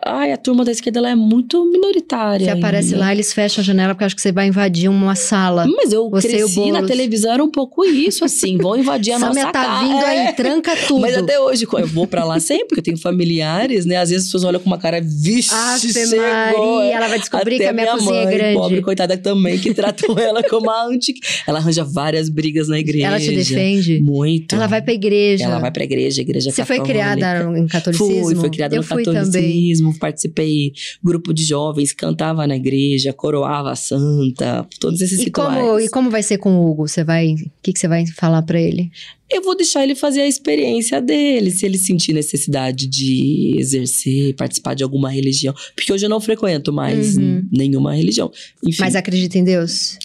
Ai, 0.05 0.33
a 0.33 0.37
turma 0.37 0.65
da 0.65 0.71
esquerda 0.71 0.99
ela 0.99 1.09
é 1.09 1.15
muito 1.15 1.63
minoritária. 1.65 2.45
Você 2.45 2.51
aparece 2.51 2.93
ainda. 2.93 3.05
lá, 3.05 3.11
eles 3.13 3.31
fecham 3.31 3.61
a 3.61 3.65
janela 3.65 3.93
porque 3.93 4.03
acham 4.03 4.15
que 4.17 4.21
você 4.21 4.33
vai 4.33 4.47
invadir 4.47 4.89
uma 4.89 5.15
sala. 5.15 5.65
Mas 5.65 5.93
eu 5.93 6.09
Você 6.09 6.27
cresci 6.27 6.71
na 6.71 6.83
televisão, 6.83 7.31
era 7.33 7.43
um 7.43 7.49
pouco 7.49 7.85
isso, 7.85 8.25
assim. 8.25 8.57
Vão 8.57 8.77
invadir 8.77 9.13
a 9.13 9.19
nossa 9.19 9.39
tá 9.45 9.51
casa. 9.51 9.85
vindo 9.85 9.97
É. 10.01 10.05
aí, 10.27 10.33
tranca 10.33 10.75
tudo. 10.87 10.99
Mas 10.99 11.17
até 11.17 11.39
hoje, 11.39 11.65
eu 11.71 11.87
vou 11.87 12.05
pra 12.05 12.25
lá 12.25 12.37
sempre, 12.39 12.67
porque 12.67 12.79
eu 12.81 12.83
tenho 12.83 12.97
familiares, 12.97 13.85
né? 13.85 13.95
Às 13.95 14.09
vezes 14.09 14.25
as 14.25 14.27
pessoas 14.31 14.43
olham 14.43 14.59
com 14.59 14.67
uma 14.67 14.77
cara, 14.77 14.99
vixe, 15.01 15.53
Ave 15.53 15.93
chegou. 15.93 16.17
Maria, 16.19 16.95
ela 16.95 17.07
vai 17.07 17.19
descobrir 17.19 17.55
Até 17.55 17.63
que 17.63 17.69
a 17.69 17.73
minha, 17.73 17.87
cozinha 17.93 18.11
mãe, 18.11 18.23
é 18.23 18.37
grande. 18.37 18.57
pobre, 18.57 18.81
coitada 18.81 19.17
também, 19.17 19.57
que 19.57 19.73
tratam 19.73 20.15
ela 20.19 20.43
como 20.43 20.69
a 20.69 20.85
anti... 20.85 21.13
Ela 21.47 21.59
arranja 21.59 21.85
várias 21.85 22.27
brigas 22.29 22.67
na 22.67 22.77
igreja. 22.77 23.07
Ela 23.07 23.19
te 23.19 23.33
defende? 23.33 24.01
Muito. 24.01 24.53
Ela 24.53 24.67
vai 24.67 24.81
pra 24.81 24.93
igreja. 24.93 25.45
Ela 25.45 25.59
vai 25.59 25.71
pra 25.71 25.83
igreja, 25.85 26.21
igreja 26.21 26.51
Você 26.51 26.65
foi 26.65 26.77
católica. 26.77 26.93
criada 27.15 27.57
em 27.57 27.67
catolicismo? 27.67 28.23
Fui, 28.25 28.35
foi 28.35 28.49
criada 28.49 28.75
Eu 28.75 28.81
no 28.81 28.87
fui 28.87 29.03
também. 29.03 29.76
Catolicismo, 29.77 29.97
participei 29.99 30.73
grupo 31.03 31.33
de 31.33 31.43
jovens, 31.43 31.93
cantava 31.93 32.45
na 32.47 32.55
igreja, 32.55 33.13
coroava 33.13 33.71
a 33.71 33.75
santa, 33.75 34.67
todos 34.79 35.01
esses 35.01 35.19
E 35.19 35.25
rituais. 35.25 35.57
como, 35.59 35.79
e 35.79 35.89
como 35.89 36.09
vai 36.09 36.23
ser 36.23 36.37
com 36.37 36.57
o 36.57 36.69
Hugo? 36.69 36.87
Você 36.87 37.03
vai, 37.03 37.33
o 37.33 37.51
que, 37.61 37.73
que 37.73 37.79
você 37.79 37.87
vai 37.87 38.05
falar 38.07 38.41
pra 38.41 38.59
ele? 38.59 38.91
Eu 39.29 39.41
vou 39.43 39.57
deixar 39.57 39.83
ele 39.83 39.93
fazer 39.93 40.21
a 40.21 40.27
experiência 40.27 41.01
dele, 41.01 41.51
se 41.51 41.65
ele 41.65 41.77
sentir 41.77 42.13
necessidade 42.13 42.87
de 42.87 43.55
exercer, 43.57 44.33
participar 44.35 44.73
de 44.73 44.83
alguma 44.83 45.09
religião. 45.11 45.53
Porque 45.75 45.91
hoje 45.91 46.05
eu 46.05 46.09
não 46.09 46.21
frequento 46.21 46.71
mais 46.71 47.17
Uhum. 47.17 47.45
nenhuma 47.51 47.93
religião. 47.93 48.31
Enfim, 48.65 48.81
Mas 48.81 48.95
acredita 48.95 49.37
em 49.37 49.43
Deus? 49.43 49.97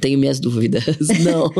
Tenho 0.00 0.18
minhas 0.18 0.40
dúvidas. 0.40 0.84
Não. 1.24 1.50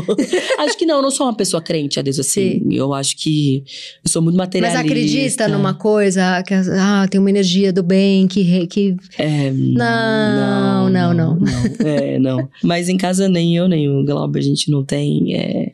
acho 0.58 0.76
que 0.76 0.84
não, 0.86 0.96
eu 0.96 1.02
não 1.02 1.10
sou 1.10 1.26
uma 1.26 1.36
pessoa 1.36 1.62
crente 1.62 1.98
a 1.98 2.02
Deus 2.02 2.18
assim. 2.18 2.66
Eu 2.70 2.92
acho 2.92 3.16
que 3.16 3.64
eu 4.04 4.10
sou 4.10 4.20
muito 4.20 4.36
Mas 4.36 4.46
materialista. 4.46 4.80
acredita 4.80 5.48
numa 5.48 5.74
coisa 5.74 6.42
que 6.42 6.52
ah, 6.54 7.06
tem 7.08 7.20
uma 7.20 7.30
energia 7.30 7.72
do 7.72 7.82
bem 7.82 8.26
que, 8.26 8.66
que 8.66 8.96
É, 9.18 9.50
Não, 9.52 10.90
não, 10.90 11.14
não. 11.14 11.38
É, 11.84 12.18
não. 12.18 12.48
Mas 12.62 12.88
em 12.88 12.96
casa 12.96 13.28
nem 13.28 13.56
eu, 13.56 13.68
nem 13.68 13.88
o 13.88 14.04
Glauber, 14.04 14.40
a 14.40 14.42
gente 14.42 14.70
não 14.70 14.84
tem. 14.84 15.36
é, 15.36 15.72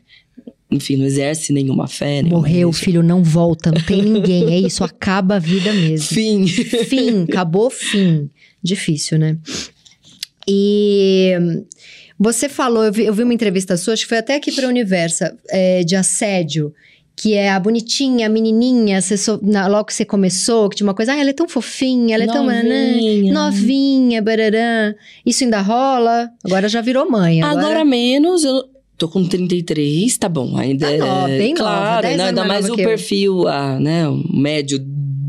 enfim, 0.71 0.95
não 0.95 1.05
exerce 1.05 1.51
nenhuma 1.51 1.87
fé. 1.87 2.21
nenhuma 2.21 2.37
morreu, 2.37 2.69
o 2.69 2.73
filho 2.73 3.03
não 3.03 3.21
volta, 3.23 3.71
não 3.71 3.81
tem 3.81 4.01
ninguém, 4.01 4.53
é 4.53 4.59
isso, 4.59 4.83
acaba 4.83 5.35
a 5.35 5.39
vida 5.39 5.73
mesmo. 5.73 6.07
Fim. 6.07 6.47
Fim, 6.47 7.23
acabou, 7.23 7.69
fim. 7.69 8.29
Difícil, 8.63 9.19
né? 9.19 9.37
E 10.47 11.33
você 12.23 12.47
falou, 12.47 12.83
eu 12.85 12.91
vi, 12.93 13.05
eu 13.05 13.13
vi 13.13 13.23
uma 13.23 13.33
entrevista 13.33 13.75
sua, 13.75 13.93
acho 13.93 14.03
que 14.03 14.09
foi 14.09 14.19
até 14.19 14.35
aqui 14.35 14.51
para 14.51 14.67
Universa, 14.67 15.35
é, 15.49 15.83
de 15.83 15.95
assédio, 15.95 16.71
que 17.15 17.33
é 17.33 17.51
a 17.51 17.59
bonitinha, 17.59 18.27
a 18.27 18.29
menininha, 18.29 19.01
so- 19.01 19.39
na- 19.43 19.67
logo 19.67 19.85
que 19.85 19.93
você 19.93 20.05
começou, 20.05 20.69
que 20.69 20.75
tinha 20.77 20.87
uma 20.87 20.93
coisa, 20.93 21.13
ah, 21.13 21.17
ela 21.19 21.29
é 21.29 21.33
tão 21.33 21.47
fofinha, 21.47 22.15
ela 22.15 22.23
é 22.23 22.27
tão 22.27 22.45
nanã, 22.45 22.93
Novinha. 22.95 23.33
novinha, 23.33 24.21
bararã. 24.21 24.93
Isso 25.25 25.43
ainda 25.43 25.61
rola? 25.61 26.29
Agora 26.43 26.67
já 26.69 26.81
virou 26.81 27.09
mãe. 27.09 27.41
Agora, 27.41 27.59
Agora 27.67 27.85
menos, 27.85 28.43
eu 28.43 28.63
tô 28.97 29.07
com 29.09 29.23
33, 29.27 30.17
tá 30.17 30.29
bom. 30.29 30.57
Ainda 30.57 30.85
Tá 30.87 30.93
é. 30.93 30.97
nova, 30.97 31.27
bem 31.27 31.53
nova, 31.53 31.63
claro, 31.69 32.01
10 32.03 32.19
ainda, 32.19 32.41
mais 32.41 32.47
mais 32.47 32.67
nova 32.69 32.81
o 32.81 32.85
perfil, 32.85 33.47
ah, 33.47 33.79
né, 33.79 34.07
o 34.07 34.23
médio 34.31 34.79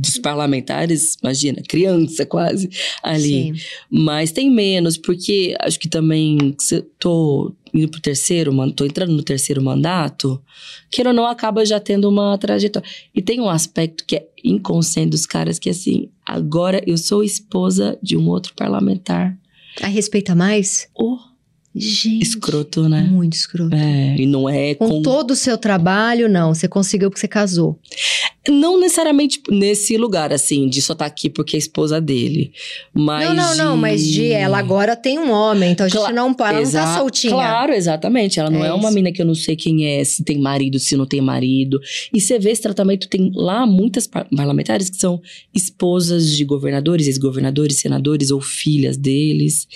dos 0.02 0.18
parlamentares, 0.18 1.16
imagina, 1.22 1.62
criança 1.66 2.26
quase 2.26 2.68
ali. 3.02 3.54
Sim. 3.54 3.54
Mas 3.88 4.32
tem 4.32 4.50
menos, 4.50 4.96
porque 4.96 5.54
acho 5.60 5.78
que 5.78 5.88
também 5.88 6.54
se 6.58 6.76
eu 6.76 6.82
tô 6.98 7.54
indo 7.72 7.88
pro 7.88 8.00
terceiro, 8.00 8.52
tô 8.72 8.84
entrando 8.84 9.12
no 9.12 9.22
terceiro 9.22 9.62
mandato, 9.62 10.42
queira 10.90 11.10
ou 11.10 11.16
não, 11.16 11.26
acaba 11.26 11.64
já 11.64 11.78
tendo 11.78 12.08
uma 12.08 12.36
trajetória. 12.36 12.88
E 13.14 13.22
tem 13.22 13.40
um 13.40 13.48
aspecto 13.48 14.04
que 14.04 14.16
é 14.16 14.28
inconsciente 14.44 15.10
dos 15.10 15.24
caras, 15.24 15.58
que 15.58 15.68
é 15.68 15.72
assim, 15.72 16.10
agora 16.26 16.82
eu 16.86 16.98
sou 16.98 17.22
esposa 17.22 17.96
de 18.02 18.16
um 18.16 18.28
outro 18.28 18.54
parlamentar. 18.54 19.38
A 19.80 19.86
respeita 19.86 20.34
mais? 20.34 20.88
Oh, 20.94 21.16
Gente. 21.74 22.22
escroto, 22.22 22.88
né? 22.88 23.02
Muito 23.02 23.32
escroto. 23.34 23.74
É, 23.74 24.16
e 24.18 24.26
não 24.26 24.48
é 24.48 24.74
Com, 24.74 24.88
com... 24.88 25.02
todo 25.02 25.30
o 25.30 25.36
seu 25.36 25.56
trabalho, 25.56 26.28
não. 26.28 26.54
Você 26.54 26.68
conseguiu 26.68 27.08
porque 27.08 27.20
você 27.20 27.28
casou. 27.28 27.78
Não 28.48 28.78
necessariamente 28.78 29.40
nesse 29.48 29.96
lugar, 29.96 30.32
assim, 30.32 30.68
de 30.68 30.82
só 30.82 30.92
estar 30.94 31.06
aqui 31.06 31.30
porque 31.30 31.56
é 31.56 31.58
esposa 31.58 32.00
dele. 32.00 32.52
Mas 32.92 33.28
não, 33.28 33.34
não, 33.34 33.54
não, 33.56 33.76
mas 33.76 34.04
de 34.04 34.32
ela 34.32 34.58
agora 34.58 34.96
tem 34.96 35.18
um 35.18 35.30
homem, 35.30 35.70
então 35.72 35.86
a 35.86 35.88
gente 35.88 35.98
Cla- 35.98 36.08
não, 36.12 36.34
ela 36.38 36.52
não 36.60 36.70
tá 36.70 36.98
soltinha. 36.98 37.32
Claro, 37.32 37.72
exatamente. 37.72 38.38
Ela 38.40 38.50
não 38.50 38.64
É 38.64 38.68
é, 38.68 38.72
uma 38.74 38.90
mina 38.90 39.12
que 39.12 39.22
eu 39.22 39.26
não 39.26 39.34
sei 39.34 39.54
quem 39.56 39.86
é, 39.86 40.02
se 40.04 40.24
tem 40.24 40.38
marido, 40.38 40.78
se 40.78 40.96
não 40.96 41.06
tem 41.06 41.20
marido. 41.20 41.80
E 42.12 42.20
você 42.20 42.38
vê 42.38 42.50
esse 42.50 42.60
tratamento, 42.62 43.08
tem 43.08 43.30
lá 43.34 43.64
muitas 43.64 44.06
par- 44.06 44.28
parlamentares 44.36 44.90
que 44.90 44.96
são 44.96 45.22
esposas 45.54 46.36
de 46.36 46.44
governadores, 46.44 47.06
ex-governadores, 47.06 47.78
senadores 47.78 48.30
ou 48.30 48.40
filhas 48.40 48.96
deles. 48.96 49.66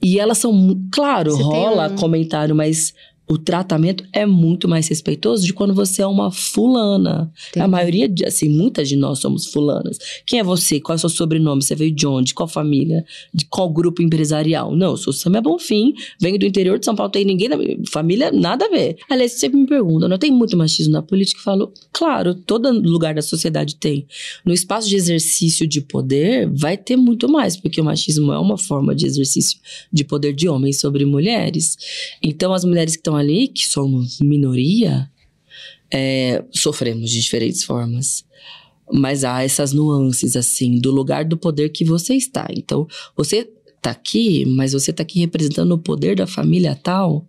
E 0.00 0.18
elas 0.18 0.38
são, 0.38 0.78
claro, 0.92 1.32
Você 1.32 1.42
rola 1.42 1.88
um- 1.88 1.96
comentário, 1.96 2.54
mas 2.54 2.94
o 3.28 3.36
tratamento 3.36 4.04
é 4.12 4.24
muito 4.24 4.66
mais 4.66 4.88
respeitoso 4.88 5.44
de 5.44 5.52
quando 5.52 5.74
você 5.74 6.02
é 6.02 6.06
uma 6.06 6.30
fulana. 6.30 7.30
Tem- 7.52 7.62
A 7.62 7.68
maioria, 7.68 8.08
de, 8.08 8.24
assim, 8.24 8.48
muitas 8.48 8.88
de 8.88 8.96
nós 8.96 9.18
somos 9.18 9.46
fulanas. 9.46 9.98
Quem 10.26 10.38
é 10.38 10.42
você? 10.42 10.80
Qual 10.80 10.94
é 10.94 10.96
o 10.96 10.98
seu 10.98 11.08
sobrenome? 11.10 11.62
Você 11.62 11.74
veio 11.74 11.92
de 11.92 12.06
onde? 12.06 12.32
Qual 12.32 12.48
família? 12.48 13.04
De 13.34 13.44
qual 13.44 13.68
grupo 13.68 14.00
empresarial? 14.02 14.74
Não, 14.74 14.92
eu 14.92 14.96
sou 14.96 15.12
Samia 15.12 15.40
Bonfim, 15.42 15.92
venho 16.20 16.38
do 16.38 16.46
interior 16.46 16.78
de 16.78 16.84
São 16.84 16.96
Paulo, 16.96 17.12
tem 17.12 17.24
ninguém 17.24 17.48
na 17.48 17.56
minha 17.56 17.76
família, 17.90 18.32
nada 18.32 18.64
a 18.64 18.68
ver. 18.70 18.96
Aliás, 19.10 19.32
você 19.32 19.38
sempre 19.40 19.58
me 19.60 19.66
pergunta, 19.66 20.08
não 20.08 20.18
tem 20.18 20.30
muito 20.30 20.56
machismo 20.56 20.92
na 20.94 21.02
política? 21.02 21.40
Eu 21.40 21.44
falo, 21.44 21.72
claro, 21.92 22.34
todo 22.34 22.70
lugar 22.70 23.14
da 23.14 23.22
sociedade 23.22 23.76
tem. 23.76 24.06
No 24.44 24.52
espaço 24.54 24.88
de 24.88 24.96
exercício 24.96 25.66
de 25.66 25.80
poder, 25.80 26.48
vai 26.50 26.76
ter 26.76 26.96
muito 26.96 27.28
mais, 27.28 27.56
porque 27.56 27.80
o 27.80 27.84
machismo 27.84 28.32
é 28.32 28.38
uma 28.38 28.56
forma 28.56 28.94
de 28.94 29.06
exercício 29.06 29.58
de 29.92 30.04
poder 30.04 30.32
de 30.32 30.48
homens 30.48 30.80
sobre 30.80 31.04
mulheres. 31.04 31.76
Então, 32.22 32.52
as 32.54 32.64
mulheres 32.64 32.94
que 32.94 33.00
estão 33.00 33.17
ali, 33.18 33.48
que 33.48 33.66
somos 33.66 34.20
minoria, 34.20 35.10
É, 35.90 36.44
sofremos 36.52 37.10
de 37.10 37.18
diferentes 37.20 37.64
formas. 37.64 38.22
Mas 38.92 39.24
há 39.24 39.42
essas 39.42 39.72
nuances, 39.72 40.36
assim, 40.36 40.78
do 40.78 40.90
lugar 40.90 41.24
do 41.24 41.36
poder 41.36 41.70
que 41.70 41.82
você 41.84 42.14
está. 42.14 42.46
Então, 42.54 42.86
você 43.16 43.48
tá 43.80 43.90
aqui, 43.92 44.44
mas 44.46 44.72
você 44.74 44.92
tá 44.92 45.02
aqui 45.02 45.18
representando 45.20 45.72
o 45.72 45.78
poder 45.78 46.14
da 46.16 46.26
família 46.26 46.74
tal. 46.74 47.26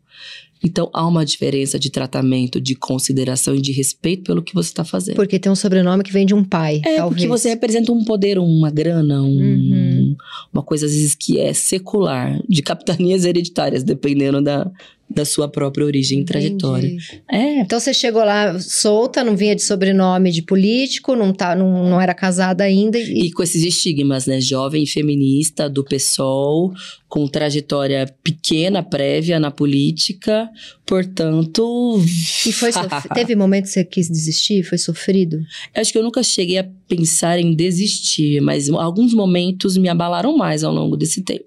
Então 0.61 0.89
há 0.93 1.07
uma 1.07 1.23
diferença 1.23 1.79
de 1.79 1.89
tratamento, 1.89 2.59
de 2.59 2.75
consideração 2.75 3.55
e 3.55 3.61
de 3.61 3.71
respeito 3.71 4.23
pelo 4.23 4.43
que 4.43 4.53
você 4.53 4.67
está 4.69 4.83
fazendo. 4.83 5.15
Porque 5.15 5.39
tem 5.39 5.49
um 5.49 5.55
sobrenome 5.55 6.03
que 6.03 6.11
vem 6.11 6.25
de 6.25 6.33
um 6.33 6.43
pai. 6.43 6.81
É, 6.85 6.97
talvez. 6.97 7.21
porque 7.21 7.27
você 7.29 7.47
representa 7.49 7.93
um 7.93 8.03
poder, 8.03 8.37
uma 8.37 8.69
grana, 8.69 9.21
um, 9.21 9.37
Uhum. 9.39 10.17
uma 10.51 10.61
coisa 10.61 10.85
às 10.85 10.91
vezes 10.91 11.15
que 11.15 11.39
é 11.39 11.53
secular, 11.53 12.41
de 12.49 12.61
capitanias 12.61 13.23
hereditárias, 13.25 13.83
dependendo 13.83 14.41
da, 14.41 14.69
da 15.09 15.25
sua 15.25 15.47
própria 15.47 15.85
origem 15.85 16.19
e 16.19 16.25
trajetória. 16.25 16.95
É, 17.29 17.61
Então 17.61 17.79
você 17.79 17.93
chegou 17.93 18.23
lá 18.23 18.59
solta, 18.59 19.23
não 19.23 19.35
vinha 19.35 19.55
de 19.55 19.63
sobrenome 19.63 20.31
de 20.31 20.43
político, 20.43 21.15
não, 21.15 21.33
tá, 21.33 21.55
não, 21.55 21.89
não 21.89 21.99
era 21.99 22.13
casada 22.13 22.63
ainda. 22.63 22.99
E, 22.99 23.27
E 23.27 23.31
com 23.31 23.41
esses 23.41 23.63
estigmas, 23.63 24.27
né? 24.27 24.39
Jovem 24.39 24.85
feminista 24.85 25.69
do 25.69 25.83
PSOL, 25.83 26.71
com 27.07 27.27
trajetória 27.27 28.05
pequena, 28.23 28.83
prévia 28.83 29.39
na 29.39 29.49
política, 29.49 30.47
portanto. 30.85 31.99
e 32.45 32.51
foi 32.51 32.71
sofrido. 32.73 33.13
Teve 33.15 33.35
momento 33.35 33.63
que 33.63 33.71
você 33.71 33.83
quis 33.83 34.07
desistir? 34.07 34.63
Foi 34.63 34.77
sofrido? 34.77 35.39
Acho 35.75 35.91
que 35.91 35.97
eu 35.97 36.03
nunca 36.03 36.21
cheguei 36.21 36.59
a 36.59 36.67
pensar 36.89 37.39
em 37.39 37.53
desistir, 37.53 38.41
mas 38.41 38.67
alguns 38.67 39.13
momentos 39.13 39.77
me 39.77 39.87
abalaram 39.87 40.35
mais 40.35 40.63
ao 40.63 40.73
longo 40.73 40.97
desse 40.97 41.21
tempo. 41.21 41.45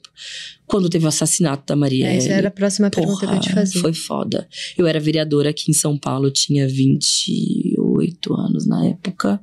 Quando 0.65 0.89
teve 0.89 1.05
o 1.05 1.09
assassinato 1.09 1.65
da 1.67 1.77
Marielle. 1.77 2.17
Essa 2.17 2.33
era 2.33 2.49
a 2.49 2.51
próxima 2.51 2.89
pergunta 2.89 3.27
que 3.27 3.35
eu 3.35 3.41
te 3.41 3.49
Porra, 3.49 3.61
fazer. 3.61 3.79
Foi 3.81 3.93
foda. 3.93 4.49
Eu 4.79 4.87
era 4.87 4.99
vereadora 4.99 5.51
aqui 5.51 5.71
em 5.71 5.75
São 5.75 5.99
Paulo, 5.99 6.31
tinha 6.31 6.67
28 6.67 8.33
anos 8.33 8.67
na 8.67 8.87
época. 8.87 9.39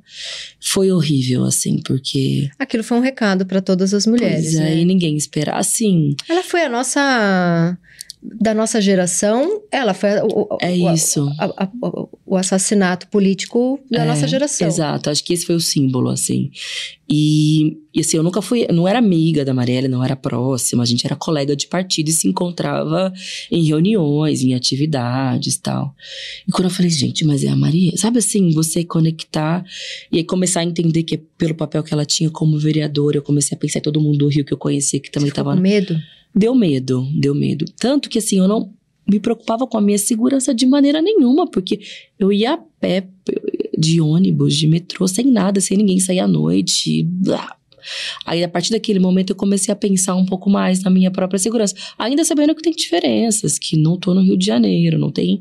Foi 0.58 0.90
horrível, 0.90 1.44
assim, 1.44 1.78
porque. 1.82 2.50
Aquilo 2.58 2.82
foi 2.82 2.98
um 2.98 3.02
recado 3.02 3.46
para 3.46 3.60
todas 3.60 3.94
as 3.94 4.06
mulheres. 4.06 4.42
pois 4.42 4.54
é, 4.56 4.60
né? 4.60 4.78
e 4.78 4.84
ninguém 4.84 5.16
esperava. 5.16 5.58
Assim, 5.58 6.16
Ela 6.28 6.42
foi 6.42 6.62
a 6.64 6.68
nossa. 6.68 7.78
Da 8.22 8.52
nossa 8.52 8.82
geração, 8.82 9.62
ela 9.72 9.94
foi 9.94 10.18
a- 10.18 10.24
o, 10.24 10.58
é 10.60 10.70
o- 10.72 10.92
isso. 10.94 11.26
a- 11.38 11.64
a- 11.64 11.70
o- 11.82 12.08
o 12.26 12.36
assassinato 12.36 13.08
político 13.08 13.80
da 13.90 14.02
É, 14.02 14.06
nossa 14.06 14.28
geração. 14.28 14.66
Exato, 14.68 15.08
acho 15.08 15.24
que 15.24 15.32
esse 15.32 15.46
foi 15.46 15.54
o 15.54 15.60
símbolo, 15.60 16.10
assim. 16.10 16.50
E, 17.08 17.78
e, 17.94 18.00
assim, 18.00 18.18
eu 18.18 18.22
nunca 18.22 18.42
fui, 18.42 18.66
não 18.70 18.86
era 18.86 18.98
amiga 18.98 19.44
da 19.44 19.54
Marielle, 19.54 19.88
não 19.88 20.04
era 20.04 20.14
próxima, 20.14 20.82
a 20.82 20.86
gente 20.86 21.04
era 21.06 21.16
colega 21.16 21.56
de 21.56 21.66
partido 21.66 22.08
e 22.08 22.12
se 22.12 22.28
encontrava 22.28 23.12
em 23.50 23.64
reuniões, 23.64 24.42
em 24.42 24.54
atividades 24.54 25.54
e 25.54 25.60
tal. 25.62 25.94
E 26.46 26.52
quando 26.52 26.64
eu 26.64 26.70
falei, 26.70 26.90
gente, 26.90 27.24
mas 27.24 27.42
é 27.42 27.48
a 27.48 27.56
Maria, 27.56 27.96
sabe 27.96 28.18
assim, 28.18 28.50
você 28.52 28.84
conectar 28.84 29.64
e 30.12 30.18
aí 30.18 30.24
começar 30.24 30.60
a 30.60 30.64
entender 30.64 31.02
que 31.04 31.14
é 31.16 31.20
pelo 31.38 31.54
papel 31.54 31.82
que 31.82 31.92
ela 31.94 32.04
tinha 32.04 32.30
como 32.30 32.58
vereadora, 32.58 33.16
eu 33.16 33.22
comecei 33.22 33.56
a 33.56 33.58
pensar 33.58 33.78
em 33.78 33.82
todo 33.82 34.00
mundo 34.00 34.18
do 34.18 34.28
Rio 34.28 34.44
que 34.44 34.52
eu 34.52 34.58
conhecia 34.58 35.00
que 35.00 35.10
também 35.10 35.30
estava 35.30 35.54
com 35.54 35.60
medo? 35.60 35.96
Deu 36.34 36.54
medo, 36.54 37.06
deu 37.14 37.34
medo. 37.34 37.64
Tanto 37.78 38.08
que 38.08 38.18
assim, 38.18 38.38
eu 38.38 38.48
não 38.48 38.72
me 39.08 39.18
preocupava 39.18 39.66
com 39.66 39.76
a 39.76 39.80
minha 39.80 39.98
segurança 39.98 40.54
de 40.54 40.66
maneira 40.66 41.02
nenhuma, 41.02 41.50
porque 41.50 41.80
eu 42.18 42.32
ia 42.32 42.54
a 42.54 42.58
pé, 42.58 43.08
de 43.76 44.00
ônibus, 44.00 44.56
de 44.56 44.68
metrô, 44.68 45.08
sem 45.08 45.26
nada, 45.26 45.60
sem 45.60 45.76
ninguém 45.76 45.98
sair 45.98 46.20
à 46.20 46.28
noite. 46.28 47.02
blá. 47.04 47.56
Aí, 48.26 48.44
a 48.44 48.48
partir 48.48 48.72
daquele 48.72 48.98
momento, 48.98 49.30
eu 49.30 49.36
comecei 49.36 49.72
a 49.72 49.76
pensar 49.76 50.14
um 50.14 50.26
pouco 50.26 50.50
mais 50.50 50.82
na 50.82 50.90
minha 50.90 51.10
própria 51.10 51.38
segurança. 51.38 51.74
Ainda 51.98 52.24
sabendo 52.24 52.54
que 52.54 52.62
tem 52.62 52.72
diferenças, 52.72 53.58
que 53.58 53.76
não 53.76 53.98
tô 53.98 54.14
no 54.14 54.20
Rio 54.20 54.36
de 54.36 54.46
Janeiro, 54.46 54.98
não 54.98 55.10
tem, 55.10 55.40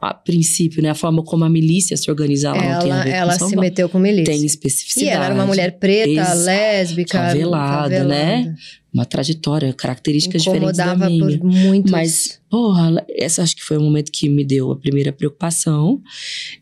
a 0.00 0.12
princípio, 0.12 0.82
né, 0.82 0.90
a 0.90 0.94
forma 0.94 1.22
como 1.22 1.44
a 1.44 1.48
milícia 1.48 1.96
se 1.96 2.10
organiza 2.10 2.50
lá, 2.52 2.56
não 2.56 2.78
tem 2.80 2.92
a 2.92 2.94
Ela, 2.96 3.04
ver 3.04 3.10
ela 3.10 3.38
se 3.38 3.56
meteu 3.56 3.88
com 3.88 3.98
milícia. 3.98 4.32
Tem 4.32 4.42
E 4.42 4.46
especificidade. 4.46 5.08
ela 5.10 5.24
era 5.26 5.34
uma 5.34 5.46
mulher 5.46 5.78
preta, 5.78 6.10
Exato. 6.10 6.38
lésbica, 6.42 7.18
Favelada, 7.18 8.04
né? 8.04 8.54
Uma 8.92 9.04
trajetória, 9.04 9.72
características 9.72 10.42
diferentes 10.42 10.76
da 10.76 10.94
minha. 10.94 11.38
por 11.38 11.46
muitos. 11.48 11.90
Mas, 11.90 12.40
porra, 12.48 13.04
essa 13.08 13.42
acho 13.42 13.56
que 13.56 13.62
foi 13.64 13.76
o 13.76 13.80
momento 13.80 14.12
que 14.12 14.28
me 14.28 14.44
deu 14.44 14.70
a 14.70 14.76
primeira 14.76 15.12
preocupação. 15.12 16.00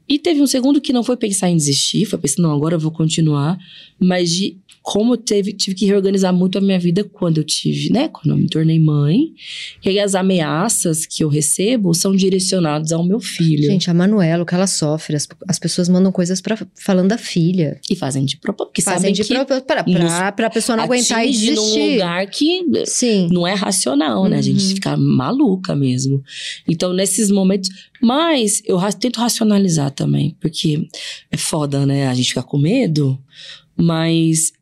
E 0.08 0.18
teve 0.18 0.40
um 0.40 0.46
segundo 0.46 0.80
que 0.80 0.92
não 0.92 1.02
foi 1.04 1.16
pensar 1.16 1.50
em 1.50 1.56
desistir, 1.56 2.06
foi 2.06 2.18
pensar, 2.18 2.40
não, 2.42 2.52
agora 2.52 2.76
eu 2.76 2.80
vou 2.80 2.90
continuar. 2.90 3.58
Mas 4.00 4.30
de 4.30 4.56
como 4.82 5.14
eu 5.14 5.16
teve, 5.16 5.52
tive 5.52 5.76
que 5.76 5.86
reorganizar 5.86 6.34
muito 6.34 6.58
a 6.58 6.60
minha 6.60 6.78
vida 6.78 7.04
quando 7.04 7.38
eu 7.38 7.44
tive, 7.44 7.90
né? 7.92 8.08
Quando 8.08 8.30
eu 8.30 8.36
me 8.36 8.48
tornei 8.48 8.78
mãe. 8.80 9.32
E 9.84 9.88
aí 9.88 10.00
as 10.00 10.14
ameaças 10.14 11.06
que 11.06 11.22
eu 11.22 11.28
recebo 11.28 11.94
são 11.94 12.14
direcionadas 12.14 12.90
ao 12.92 13.04
meu 13.04 13.20
filho. 13.20 13.64
Gente, 13.64 13.88
a 13.88 13.94
Manuela, 13.94 14.42
o 14.42 14.46
que 14.46 14.54
ela 14.54 14.66
sofre, 14.66 15.14
as, 15.14 15.28
as 15.48 15.58
pessoas 15.58 15.88
mandam 15.88 16.10
coisas 16.10 16.40
pra, 16.40 16.58
falando 16.74 17.08
da 17.10 17.18
filha. 17.18 17.80
E 17.88 17.94
fazem 17.94 18.24
de 18.24 18.36
propósito. 18.38 18.72
Porque 18.72 18.82
Fazem 18.82 19.12
de 19.12 19.24
propósito 19.24 19.64
pra, 19.66 19.84
pra, 19.84 20.32
pra 20.32 20.50
pessoa 20.50 20.76
não 20.76 20.84
aguentar 20.84 21.24
e 21.24 21.28
atinge 21.30 21.50
num 21.52 21.62
desistir. 21.62 21.92
lugar 21.92 22.26
que 22.26 22.64
Sim. 22.84 23.28
não 23.30 23.46
é 23.46 23.54
racional, 23.54 24.26
né? 24.28 24.38
A 24.38 24.42
gente 24.42 24.62
Uhum. 24.64 24.74
fica 24.74 24.96
maluca 24.96 25.76
mesmo. 25.76 26.22
Então, 26.68 26.92
nesses 26.92 27.30
momentos. 27.30 27.70
Mas 28.02 28.60
eu 28.64 28.80
tento 28.98 29.20
racionalizar 29.20 29.92
também, 29.92 30.36
porque 30.40 30.88
é 31.30 31.36
foda, 31.36 31.86
né? 31.86 32.08
A 32.08 32.14
gente 32.14 32.30
fica 32.30 32.42
com 32.42 32.58
medo, 32.58 33.16
mas. 33.76 34.52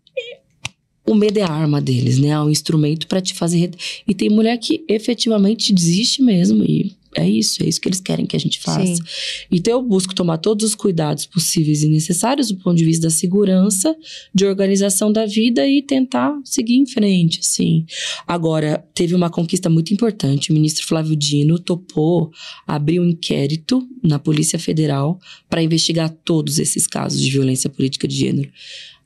O 1.11 1.15
medo 1.17 1.39
é 1.39 1.43
a 1.43 1.51
arma 1.51 1.81
deles, 1.81 2.19
né? 2.19 2.29
É 2.29 2.41
um 2.41 2.49
instrumento 2.49 3.09
pra 3.09 3.21
te 3.21 3.35
fazer. 3.35 3.73
E 4.07 4.15
tem 4.15 4.31
mulher 4.31 4.57
que 4.59 4.85
efetivamente 4.89 5.73
desiste 5.73 6.23
mesmo. 6.23 6.63
E 6.63 6.95
é 7.17 7.29
isso, 7.29 7.65
é 7.65 7.67
isso 7.67 7.81
que 7.81 7.89
eles 7.89 7.99
querem 7.99 8.25
que 8.25 8.37
a 8.37 8.39
gente 8.39 8.61
faça. 8.61 8.87
Sim. 8.87 9.03
Então 9.51 9.73
eu 9.73 9.83
busco 9.83 10.15
tomar 10.15 10.39
todos 10.39 10.65
os 10.65 10.77
cuidados 10.77 11.27
possíveis 11.27 11.83
e 11.83 11.89
necessários 11.89 12.49
do 12.49 12.57
ponto 12.59 12.77
de 12.77 12.85
vista 12.85 13.09
da 13.09 13.11
segurança, 13.11 13.97
de 14.33 14.47
organização 14.47 15.13
da 15.13 15.27
vida 15.27 15.67
e 15.67 15.83
tentar 15.83 16.33
seguir 16.45 16.77
em 16.77 16.87
frente, 16.87 17.41
assim. 17.41 17.85
Agora, 18.25 18.85
teve 18.95 19.13
uma 19.13 19.29
conquista 19.29 19.69
muito 19.69 19.93
importante. 19.93 20.53
O 20.53 20.55
ministro 20.55 20.87
Flávio 20.87 21.17
Dino 21.17 21.59
topou 21.59 22.31
abrir 22.65 23.01
um 23.01 23.07
inquérito 23.07 23.85
na 24.01 24.21
Polícia 24.21 24.61
Federal 24.61 25.19
para 25.49 25.61
investigar 25.61 26.09
todos 26.25 26.61
esses 26.61 26.87
casos 26.87 27.21
de 27.21 27.31
violência 27.33 27.69
política 27.69 28.07
de 28.07 28.15
gênero. 28.15 28.49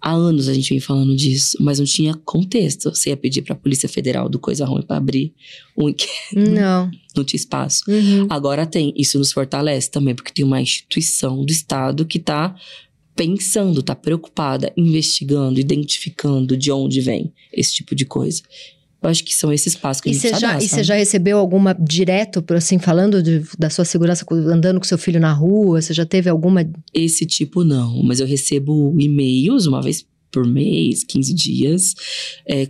Há 0.07 0.13
anos 0.13 0.51
a 0.51 0.53
gente 0.53 0.69
vem 0.69 0.81
falando 0.81 1.17
disso, 1.17 1.57
mas 1.59 1.79
não 1.79 1.87
tinha 1.87 2.13
contexto. 2.13 2.95
Você 2.95 3.09
ia 3.09 3.17
pedir 3.17 3.41
para 3.41 3.55
a 3.55 3.59
Polícia 3.59 3.89
Federal 3.89 4.29
do 4.29 4.39
Coisa 4.39 4.67
Ruim 4.67 4.83
para 4.83 4.99
abrir 4.99 5.33
um 5.75 5.89
inquérito, 5.89 6.51
Não. 6.53 6.91
não 7.17 7.25
tinha 7.25 7.39
espaço. 7.39 7.83
Uhum. 7.89 8.27
Agora 8.29 8.67
tem. 8.67 8.93
Isso 8.95 9.19
nos 9.19 9.33
fortalece 9.33 9.91
também, 9.91 10.15
porque 10.15 10.31
tem 10.31 10.45
uma 10.45 10.61
instituição 10.61 11.43
do 11.43 11.51
Estado 11.51 12.05
que 12.05 12.19
está 12.19 12.55
pensando, 13.17 13.81
está 13.81 13.95
preocupada, 13.95 14.71
investigando, 14.77 15.59
identificando 15.59 16.55
de 16.55 16.71
onde 16.71 17.01
vem 17.01 17.33
esse 17.51 17.73
tipo 17.73 17.95
de 17.95 18.05
coisa. 18.05 18.43
Eu 19.05 19.11
acho 19.11 19.23
que 19.25 19.35
são 19.35 19.53
esses 19.53 19.75
passos 19.77 20.01
que 20.01 20.09
a 20.09 20.13
E 20.13 20.15
gente 20.15 20.23
você 20.23 20.29
precisa 20.31 20.47
já, 20.49 20.53
dar, 20.55 20.63
e 20.63 20.69
você 20.69 20.83
já 20.83 20.95
recebeu 20.95 21.39
alguma 21.39 21.75
direto, 21.79 22.43
por 22.43 22.57
assim, 22.57 22.79
falando 22.79 23.23
de- 23.23 23.43
da 23.59 23.69
sua 23.71 23.85
segurança 23.85 24.25
andando 24.31 24.79
com 24.81 24.85
seu 24.87 24.97
filho 24.99 25.21
na 25.21 25.33
rua? 25.33 25.81
Você 25.83 25.93
já 25.93 26.07
teve 26.07 26.29
alguma. 26.31 26.67
Esse 26.93 27.27
tipo 27.27 27.63
não, 27.65 28.03
mas 28.03 28.21
eu 28.21 28.27
recebo 28.27 28.95
e-mails 28.99 29.67
uma 29.67 29.83
vez 29.83 30.05
por 30.35 30.45
mês, 30.47 31.05
15 31.05 31.33
dias, 31.33 31.95
é, 32.47 32.67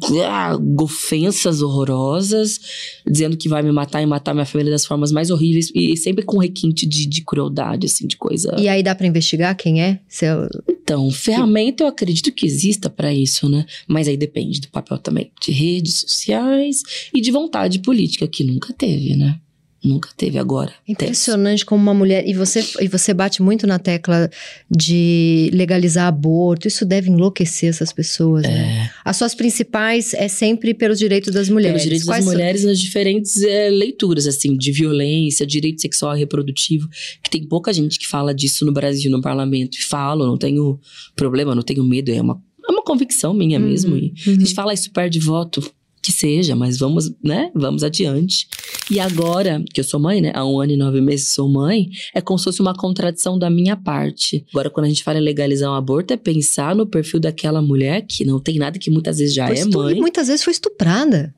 com 0.00 0.22
ah, 0.22 0.58
ofensas 0.80 1.60
horrorosas, 1.60 2.58
dizendo 3.06 3.36
que 3.36 3.48
vai 3.48 3.62
me 3.62 3.70
matar 3.70 4.02
e 4.02 4.06
matar 4.06 4.32
minha 4.32 4.46
família 4.46 4.72
das 4.72 4.86
formas 4.86 5.12
mais 5.12 5.30
horríveis, 5.30 5.70
e 5.74 5.94
sempre 5.96 6.24
com 6.24 6.38
requinte 6.38 6.86
de, 6.86 7.06
de 7.06 7.22
crueldade, 7.22 7.86
assim, 7.86 8.06
de 8.06 8.16
coisa. 8.16 8.56
E 8.58 8.66
aí 8.66 8.82
dá 8.82 8.94
pra 8.94 9.06
investigar 9.06 9.54
quem 9.54 9.82
é? 9.82 10.00
Se 10.08 10.24
é- 10.24 10.48
Então, 10.68 11.10
ferramenta 11.10 11.84
eu 11.84 11.88
acredito 11.88 12.32
que 12.32 12.46
exista 12.46 12.88
para 12.88 13.12
isso, 13.12 13.48
né? 13.48 13.66
Mas 13.86 14.08
aí 14.08 14.16
depende 14.16 14.60
do 14.60 14.68
papel 14.68 14.98
também 14.98 15.30
de 15.40 15.52
redes 15.52 16.00
sociais 16.00 16.82
e 17.14 17.20
de 17.20 17.30
vontade 17.30 17.78
política, 17.80 18.26
que 18.26 18.42
nunca 18.42 18.72
teve, 18.72 19.16
né? 19.16 19.38
Nunca 19.84 20.08
teve 20.16 20.38
agora. 20.38 20.72
É 20.88 20.92
Impressionante 20.92 21.66
como 21.66 21.82
uma 21.82 21.92
mulher. 21.92 22.24
E 22.26 22.32
você, 22.34 22.64
e 22.80 22.86
você 22.86 23.12
bate 23.12 23.42
muito 23.42 23.66
na 23.66 23.78
tecla 23.80 24.30
de 24.70 25.50
legalizar 25.52 26.06
aborto. 26.06 26.68
Isso 26.68 26.84
deve 26.84 27.10
enlouquecer 27.10 27.68
essas 27.68 27.92
pessoas, 27.92 28.42
né? 28.44 28.90
As 29.04 29.16
suas 29.16 29.34
principais 29.34 30.14
é 30.14 30.28
sempre 30.28 30.72
pelos 30.72 30.98
direitos 30.98 31.34
das 31.34 31.48
mulheres. 31.48 31.72
Pelos 31.72 31.82
direitos 31.82 32.06
Quais 32.06 32.24
das 32.24 32.32
são- 32.32 32.38
mulheres 32.40 32.64
nas 32.64 32.78
diferentes 32.78 33.42
eh, 33.42 33.70
leituras, 33.70 34.26
assim, 34.26 34.56
de 34.56 34.70
violência, 34.70 35.44
direito 35.46 35.80
sexual 35.80 36.16
e 36.16 36.20
reprodutivo, 36.20 36.88
que 37.22 37.28
tem 37.30 37.44
pouca 37.44 37.72
gente 37.72 37.98
que 37.98 38.06
fala 38.06 38.32
disso 38.34 38.64
no 38.64 38.72
Brasil, 38.72 39.10
no 39.10 39.20
parlamento. 39.20 39.76
E 39.76 39.82
falo, 39.82 40.26
não 40.26 40.38
tenho 40.38 40.78
problema, 41.16 41.54
não 41.54 41.62
tenho 41.62 41.82
medo, 41.84 42.10
é 42.12 42.20
uma, 42.20 42.40
é 42.68 42.70
uma 42.70 42.84
convicção 42.84 43.34
minha 43.34 43.58
Uhum, 43.58 43.66
mesmo. 43.68 43.96
E 43.96 44.14
uhum. 44.26 44.32
a 44.34 44.38
gente 44.38 44.54
fala 44.54 44.72
isso 44.72 44.90
perde 44.92 45.18
voto, 45.18 45.60
que 46.02 46.10
seja, 46.10 46.56
mas 46.56 46.78
vamos, 46.78 47.12
né? 47.22 47.50
Vamos 47.54 47.84
adiante. 47.84 48.48
E 48.90 48.98
agora, 48.98 49.62
que 49.72 49.80
eu 49.80 49.84
sou 49.84 50.00
mãe, 50.00 50.20
né? 50.20 50.32
Há 50.34 50.44
um 50.44 50.60
ano 50.60 50.72
e 50.72 50.76
nove 50.76 51.00
meses 51.00 51.28
sou 51.28 51.48
mãe, 51.48 51.88
é 52.12 52.20
como 52.20 52.38
se 52.38 52.44
fosse 52.44 52.60
uma 52.60 52.74
contradição 52.74 53.38
da 53.38 53.48
minha 53.48 53.76
parte. 53.76 54.44
Agora, 54.50 54.68
quando 54.68 54.86
a 54.86 54.88
gente 54.88 55.04
fala 55.04 55.18
em 55.18 55.22
legalizar 55.22 55.70
um 55.70 55.74
aborto, 55.74 56.12
é 56.12 56.16
pensar 56.16 56.74
no 56.74 56.86
perfil 56.86 57.20
daquela 57.20 57.62
mulher 57.62 58.04
que 58.08 58.24
não 58.24 58.40
tem 58.40 58.58
nada, 58.58 58.78
que 58.78 58.90
muitas 58.90 59.18
vezes 59.18 59.34
já 59.34 59.48
é 59.48 59.64
mãe. 59.64 59.96
E 59.96 60.00
muitas 60.00 60.26
vezes 60.26 60.42
foi 60.42 60.52
estuprada. 60.52 61.32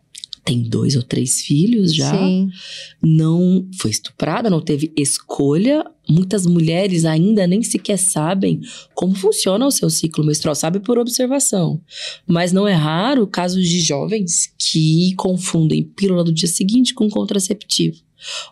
Tem 0.44 0.62
dois 0.62 0.94
ou 0.94 1.02
três 1.02 1.40
filhos 1.40 1.94
já. 1.94 2.10
Sim. 2.10 2.50
Não 3.02 3.66
foi 3.78 3.90
estuprada, 3.90 4.50
não 4.50 4.60
teve 4.60 4.92
escolha. 4.96 5.84
Muitas 6.06 6.44
mulheres 6.44 7.06
ainda 7.06 7.46
nem 7.46 7.62
sequer 7.62 7.96
sabem 7.96 8.60
como 8.94 9.14
funciona 9.14 9.66
o 9.66 9.70
seu 9.70 9.88
ciclo 9.88 10.22
menstrual, 10.22 10.54
sabe 10.54 10.80
por 10.80 10.98
observação. 10.98 11.80
Mas 12.26 12.52
não 12.52 12.68
é 12.68 12.74
raro 12.74 13.26
casos 13.26 13.66
de 13.66 13.80
jovens 13.80 14.52
que 14.58 15.14
confundem 15.16 15.82
pílula 15.82 16.22
do 16.22 16.32
dia 16.32 16.48
seguinte 16.48 16.92
com 16.92 17.08
contraceptivo. 17.08 17.96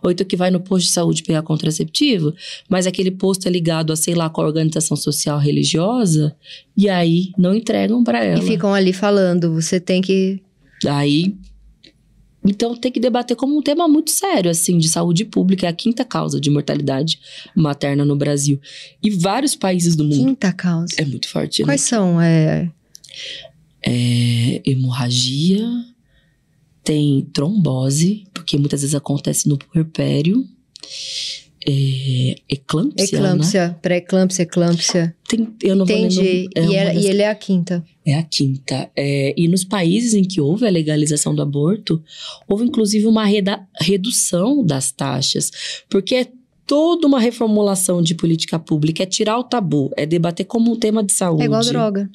Ou 0.03 0.11
então 0.11 0.27
que 0.27 0.37
vai 0.37 0.51
no 0.51 0.61
posto 0.61 0.87
de 0.87 0.93
saúde 0.93 1.23
pegar 1.23 1.43
contraceptivo, 1.43 2.35
mas 2.69 2.87
aquele 2.87 3.11
posto 3.11 3.47
é 3.47 3.51
ligado 3.51 3.93
a, 3.93 3.97
sei 3.97 4.15
lá, 4.15 4.29
com 4.29 4.41
a 4.41 4.47
organização 4.47 4.97
social 4.97 5.39
religiosa, 5.39 6.35
e 6.77 6.89
aí 6.89 7.33
não 7.39 7.55
entregam 7.55 8.05
para 8.05 8.23
ela. 8.25 8.43
E 8.43 8.47
ficam 8.47 8.75
ali 8.75 8.93
falando, 8.93 9.53
você 9.53 9.81
tem 9.81 10.01
que. 10.01 10.43
Aí. 10.87 11.35
Então 12.45 12.75
tem 12.75 12.91
que 12.91 12.99
debater 12.99 13.37
como 13.37 13.57
um 13.57 13.63
tema 13.63 13.87
muito 13.87 14.11
sério, 14.11 14.51
assim, 14.51 14.79
de 14.79 14.89
saúde 14.89 15.25
pública. 15.25 15.67
É 15.67 15.71
a 15.71 15.73
quinta 15.73 16.05
causa 16.05 16.41
de 16.41 16.51
mortalidade 16.51 17.19
materna 17.55 18.05
no 18.05 18.17
Brasil. 18.17 18.61
E 19.03 19.11
vários 19.11 19.55
países 19.55 19.95
do 19.95 20.05
mundo. 20.05 20.17
Quinta 20.17 20.53
causa. 20.53 20.95
É 20.97 21.05
muito 21.05 21.29
forte, 21.29 21.63
né? 21.63 21.67
Quais 21.67 21.83
são? 21.83 22.21
É... 22.21 22.71
É, 23.85 24.63
hemorragia, 24.65 25.69
tem 26.85 27.29
trombose, 27.33 28.25
porque 28.33 28.57
muitas 28.57 28.81
vezes 28.81 28.95
acontece 28.95 29.49
no 29.49 29.59
puerpério. 29.59 30.47
É, 31.66 32.35
eclâmpsia, 32.48 33.20
né? 33.20 33.27
Eclâmpsia, 33.29 33.79
pré-eclâmpsia, 33.81 34.42
eclâmpsia. 34.42 35.14
Tem, 35.29 35.48
eu 35.62 35.77
não 35.77 35.87
vou 35.87 35.96
Entendi. 35.96 36.20
lembrar- 36.20 36.62
é 36.62 36.66
e, 36.66 36.75
ela- 36.77 36.92
das- 36.94 37.05
e 37.05 37.07
ele 37.09 37.22
é 37.22 37.29
a 37.29 37.35
quinta. 37.35 37.85
É 38.05 38.14
a 38.14 38.22
quinta. 38.22 38.90
É, 38.96 39.33
e 39.37 39.46
nos 39.48 39.64
países 39.64 40.12
em 40.14 40.22
que 40.25 40.40
houve 40.40 40.66
a 40.66 40.70
legalização 40.70 41.35
do 41.35 41.42
aborto, 41.42 42.03
houve 42.48 42.64
inclusive 42.64 43.07
uma 43.07 43.25
reda- 43.25 43.64
redução 43.81 44.64
das 44.64 44.90
taxas, 44.90 45.51
porque 45.88 46.14
é 46.16 46.27
toda 46.66 47.07
uma 47.07 47.20
reformulação 47.20 48.03
de 48.03 48.14
política 48.14 48.59
pública, 48.59 49.03
é 49.03 49.07
tirar 49.07 49.38
o 49.38 49.44
tabu, 49.44 49.90
é 49.96 50.05
debater 50.07 50.46
como 50.46 50.72
um 50.72 50.77
tema 50.77 51.03
de 51.03 51.12
saúde. 51.12 51.42
É 51.42 51.46
igual 51.46 51.62
droga. 51.62 52.11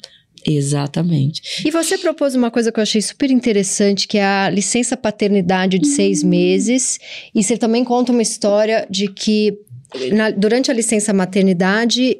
Exatamente. 0.48 1.62
E 1.66 1.70
você 1.70 1.98
propôs 1.98 2.34
uma 2.34 2.50
coisa 2.50 2.72
que 2.72 2.80
eu 2.80 2.82
achei 2.82 3.02
super 3.02 3.30
interessante, 3.30 4.08
que 4.08 4.18
é 4.18 4.24
a 4.24 4.50
licença 4.50 4.96
paternidade 4.96 5.78
de 5.78 5.86
seis 5.88 6.22
meses. 6.22 6.98
E 7.34 7.42
você 7.44 7.56
também 7.56 7.84
conta 7.84 8.12
uma 8.12 8.22
história 8.22 8.86
de 8.88 9.08
que 9.08 9.58
na- 10.12 10.30
durante 10.30 10.70
a 10.70 10.74
licença 10.74 11.12
maternidade, 11.12 12.18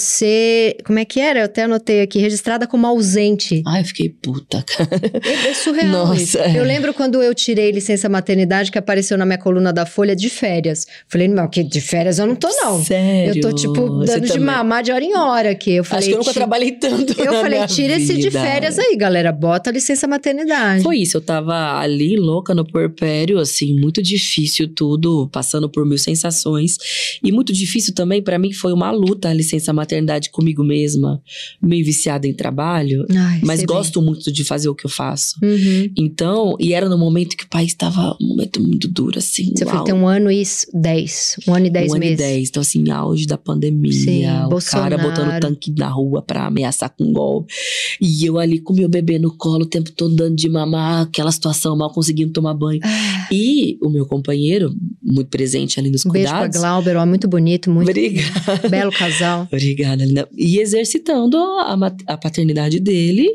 você. 0.00 0.76
Como 0.84 0.98
é 0.98 1.04
que 1.04 1.20
era? 1.20 1.40
Eu 1.40 1.44
até 1.46 1.62
anotei 1.64 2.00
aqui, 2.02 2.18
registrada 2.18 2.66
como 2.66 2.86
ausente. 2.86 3.62
Ai, 3.66 3.80
eu 3.80 3.84
fiquei 3.84 4.08
puta, 4.10 4.62
cara. 4.66 4.88
É, 5.24 5.48
é 5.50 5.54
surreal 5.54 5.88
Nossa, 5.88 6.38
é. 6.40 6.58
Eu 6.58 6.64
lembro 6.64 6.92
quando 6.94 7.22
eu 7.22 7.34
tirei 7.34 7.70
licença 7.70 8.08
maternidade, 8.08 8.70
que 8.70 8.78
apareceu 8.78 9.16
na 9.16 9.24
minha 9.24 9.38
coluna 9.38 9.72
da 9.72 9.86
Folha 9.86 10.14
de 10.14 10.28
férias. 10.28 10.86
Falei, 11.08 11.28
não, 11.28 11.48
que 11.48 11.62
de 11.62 11.80
férias 11.80 12.18
eu 12.18 12.26
não 12.26 12.34
tô, 12.36 12.48
não. 12.48 12.82
Sério? 12.84 13.36
Eu 13.36 13.40
tô, 13.40 13.52
tipo, 13.54 13.98
Você 13.98 14.12
dando 14.14 14.22
de 14.26 14.32
também- 14.32 14.46
mamar 14.46 14.82
de 14.82 14.92
hora 14.92 15.04
em 15.04 15.16
hora 15.16 15.50
aqui. 15.50 15.72
Eu 15.72 15.84
falei, 15.84 15.98
Acho 16.00 16.08
que 16.08 16.14
eu 16.14 16.18
nunca 16.18 16.30
"Ti- 16.32 16.38
trabalhei 16.38 16.72
tanto. 16.72 17.14
Eu 17.20 17.32
falei, 17.34 17.66
tira 17.66 17.94
esse 17.96 18.14
de 18.14 18.28
vida. 18.28 18.40
férias 18.42 18.78
aí, 18.78 18.96
galera. 18.96 19.32
Bota 19.32 19.70
a 19.70 19.72
licença 19.72 20.06
maternidade. 20.06 20.82
Foi 20.82 20.98
isso, 20.98 21.16
eu 21.16 21.20
tava 21.20 21.78
ali 21.78 22.16
louca 22.16 22.54
no 22.54 22.66
puerpério, 22.66 23.38
assim, 23.38 23.78
muito 23.78 24.02
difícil 24.02 24.68
tudo, 24.68 25.28
passando 25.32 25.68
por 25.68 25.84
mil 25.86 25.98
sensações. 25.98 26.76
E 27.22 27.32
muito 27.32 27.52
difícil 27.52 27.94
também, 27.94 28.22
pra 28.22 28.38
mim, 28.38 28.52
foi 28.52 28.72
uma 28.72 28.90
luta 28.90 29.28
a 29.28 29.32
licença 29.34 29.72
maternidade 29.72 30.30
comigo 30.30 30.62
mesma, 30.64 31.20
meio 31.62 31.84
viciada 31.84 32.26
em 32.26 32.34
trabalho, 32.34 33.04
Ai, 33.10 33.40
mas 33.44 33.58
sei 33.60 33.66
bem. 33.66 33.76
gosto 33.76 34.00
muito 34.02 34.30
de 34.32 34.44
fazer 34.44 34.68
o 34.68 34.74
que 34.74 34.86
eu 34.86 34.90
faço. 34.90 35.34
Uhum. 35.42 35.90
Então, 35.96 36.56
e 36.58 36.72
era 36.72 36.88
no 36.88 36.98
momento 36.98 37.36
que 37.36 37.44
o 37.44 37.48
país 37.48 37.74
tava 37.74 38.16
um 38.20 38.26
momento 38.28 38.60
muito 38.62 38.88
duro, 38.88 39.18
assim. 39.18 39.52
Você 39.54 39.64
foi 39.66 39.84
ter 39.84 39.92
um 39.92 40.06
ano 40.06 40.30
e 40.30 40.42
dez. 40.72 41.36
Um 41.46 41.54
ano 41.54 41.66
e 41.66 41.70
dez 41.70 41.90
um 41.92 41.94
ano 41.96 42.04
e 42.04 42.08
meses. 42.08 42.18
dez. 42.18 42.48
Então, 42.48 42.60
assim, 42.60 42.90
auge 42.90 43.26
da 43.26 43.36
pandemia. 43.38 43.92
Sim, 43.92 44.26
o 44.44 44.48
Bolsonaro. 44.48 44.96
cara 44.96 45.08
botando 45.10 45.40
tanque 45.40 45.72
na 45.76 45.88
rua 45.88 46.22
pra 46.22 46.46
ameaçar 46.46 46.90
com 46.96 47.12
golpe. 47.12 47.52
E 48.00 48.24
eu 48.24 48.38
ali 48.38 48.58
com 48.60 48.72
meu 48.74 48.88
bebê 48.88 49.18
no 49.18 49.34
colo 49.36 49.62
o 49.62 49.66
tempo 49.66 49.90
todo 49.92 50.14
dando 50.14 50.36
de 50.36 50.48
mamar, 50.48 51.02
aquela 51.02 51.30
situação, 51.32 51.76
mal 51.76 51.92
conseguindo 51.92 52.32
tomar 52.32 52.54
banho. 52.54 52.80
Ah, 52.82 53.28
E 53.32 53.78
o 53.82 53.88
meu 53.88 54.06
companheiro, 54.06 54.74
muito 55.02 55.28
presente 55.28 55.78
ali 55.78 55.90
nos 55.90 56.04
um 56.04 56.10
beijo 56.10 56.28
pra 56.28 56.38
cuidados. 56.40 56.60
Glauber, 56.60 56.95
ó, 56.96 57.06
muito 57.06 57.28
bonito, 57.28 57.70
muito 57.70 57.90
Obrigada. 57.90 58.68
belo 58.68 58.92
casal. 58.92 59.42
Obrigada, 59.52 60.04
Lina. 60.04 60.28
E 60.36 60.58
exercitando 60.58 61.36
a, 61.36 61.76
a 62.06 62.16
paternidade 62.16 62.80
dele, 62.80 63.28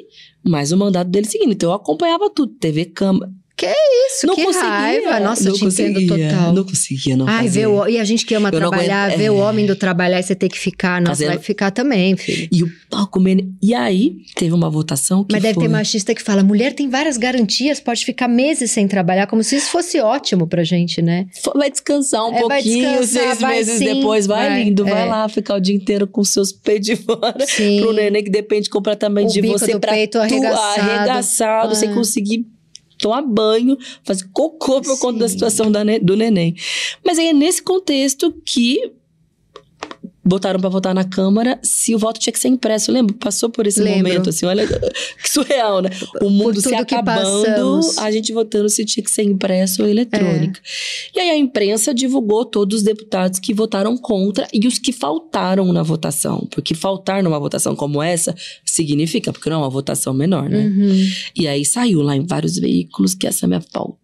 mas 0.44 0.72
o 0.72 0.78
mandato 0.78 1.10
dele 1.10 1.28
seguindo. 1.28 1.54
Então 1.54 1.70
eu 1.70 1.76
acompanhava 1.76 2.30
tudo. 2.30 2.54
TV 2.54 2.86
Cama. 3.62 3.74
Isso, 4.08 4.28
não 4.28 4.36
que 4.36 4.44
conseguia. 4.46 4.70
raiva. 4.70 5.20
Nossa, 5.20 5.44
não 5.44 5.52
eu 5.52 5.58
te 5.58 5.66
entendo 5.66 5.94
conseguia, 5.96 6.30
total. 6.30 6.54
Não 6.54 6.64
conseguia, 6.64 7.18
não 7.18 7.28
Ai, 7.28 7.44
fazer. 7.46 7.60
ver 7.62 7.68
o, 7.68 7.88
e 7.88 8.00
a 8.00 8.04
gente 8.04 8.26
que 8.26 8.34
ama 8.36 8.50
Eu 8.50 8.54
trabalhar, 8.60 9.06
aguento- 9.06 9.18
ver 9.20 9.30
o 9.32 9.38
é. 9.40 9.44
homem 9.44 9.66
do 9.66 9.76
trabalhar 9.76 10.20
e 10.20 10.24
você 10.24 10.36
ter 10.36 10.50
que 10.50 10.58
ficar. 10.60 11.00
Nossa, 11.02 11.12
Fazendo- 11.14 11.28
vai 11.30 11.38
ficar 11.40 11.72
também, 11.72 12.16
filho. 12.18 12.48
E 12.52 12.64
o 12.64 12.72
pau 12.90 13.08
comendo. 13.08 13.44
E 13.62 13.74
aí, 13.74 14.18
teve 14.36 14.54
uma 14.54 14.70
votação 14.70 15.24
que 15.24 15.34
Mas 15.34 15.42
deve 15.42 15.54
foi... 15.56 15.64
ter 15.64 15.70
machista 15.70 16.14
que 16.16 16.22
fala: 16.22 16.44
mulher 16.44 16.74
tem 16.74 16.90
várias 16.90 17.18
garantias, 17.18 17.80
pode 17.80 18.04
ficar 18.06 18.28
meses 18.28 18.72
sem 18.72 18.88
trabalhar, 18.88 19.28
como 19.28 19.44
se 19.44 19.56
isso 19.56 19.70
fosse 19.70 20.00
ótimo 20.00 20.48
pra 20.48 20.64
gente, 20.64 21.02
né? 21.02 21.28
Vai 21.56 21.70
descansar 21.72 22.24
um 22.26 22.30
É, 22.36 22.42
vai 22.42 22.62
pouquinho, 22.62 23.00
descansar, 23.00 23.24
seis 23.28 23.40
vai 23.40 23.56
meses 23.58 23.78
sim, 23.78 23.86
depois. 23.96 24.26
Vai, 24.28 24.48
vai, 24.50 24.64
lindo, 24.64 24.88
é. 24.88 24.92
vai 24.92 25.08
lá 25.08 25.30
ficar 25.30 25.56
o 25.56 25.60
dia 25.60 25.76
inteiro 25.76 26.08
com 26.08 26.24
seus 26.24 26.52
peitos 26.52 26.88
de 26.88 26.96
fora. 26.96 27.46
Sim. 27.46 27.80
Pro 27.82 27.94
neném 27.94 28.24
que 28.24 28.30
depende 28.30 28.70
completamente 28.70 29.30
O 29.38 29.42
de 29.42 29.48
você 29.48 29.78
pra 29.80 29.92
peito 29.94 30.14
tu- 30.14 30.22
arregaçado. 30.22 30.82
arregaçado, 30.90 31.76
sem 31.76 31.90
É. 31.90 31.94
conseguir 31.94 32.46
tomar 33.02 33.22
banho, 33.22 33.78
fazer 34.04 34.26
cocô 34.32 34.82
por 34.82 35.00
conta 35.00 35.20
da 35.20 35.28
Sim. 35.28 35.34
situação 35.34 35.72
da 35.72 35.84
do 36.02 36.16
neném. 36.16 36.56
Mas 37.04 37.20
aí 37.20 37.28
é 37.28 37.34
nesse 37.34 37.62
contexto 37.62 38.34
que 38.46 38.92
botaram 40.24 40.60
pra 40.60 40.70
votar 40.70 40.94
na 40.94 41.04
Câmara 41.04 41.60
se 41.64 41.96
o 41.96 41.98
voto 42.00 42.20
tinha 42.20 42.32
que 42.32 42.40
ser 42.40 42.48
impresso. 42.48 42.92
Lembra? 42.92 43.16
Passou 43.20 43.50
por 43.50 43.66
esse 43.66 43.82
Lembro. 43.82 44.10
momento, 44.10 44.30
assim, 44.30 44.46
olha 44.46 44.68
que 45.22 45.30
surreal, 45.30 45.82
né? 45.82 45.90
O 46.22 46.30
mundo 46.30 46.62
se 46.62 46.74
acabando, 46.76 47.82
a 47.98 48.12
gente 48.12 48.32
votando 48.32 48.70
se 48.70 48.86
tinha 48.86 49.04
que 49.04 49.12
ser 49.12 49.24
impresso 49.24 49.82
ou 49.82 49.90
eletrônica. 49.90 50.62
E 51.16 51.20
aí 51.20 51.30
a 51.32 51.38
imprensa 51.38 51.94
divulgou 51.94 52.46
todos 52.46 52.78
os 52.78 52.84
deputados 52.84 53.40
que 53.40 53.54
votaram 53.54 53.98
contra 53.98 54.48
e 54.54 54.68
os 54.68 54.78
que 54.78 54.92
faltaram 54.92 55.72
na 55.74 55.84
votação. 55.84 56.48
Porque 56.52 56.76
faltar 56.76 57.24
numa 57.24 57.40
votação 57.40 57.76
como 57.76 58.02
essa 58.02 58.36
significa, 58.66 59.34
porque 59.34 59.50
não 59.50 59.58
é 59.58 59.60
uma 59.60 59.70
votação 59.70 60.14
menor, 60.14 60.50
né? 60.50 60.66
Uhum. 60.66 61.06
E 61.36 61.48
aí 61.48 61.66
saiu 61.66 62.02
lá 62.02 62.16
em 62.16 62.26
vários 62.26 62.58
veículos 62.58 63.16
que 63.16 63.28
essa 63.28 63.48
minha 63.48 63.62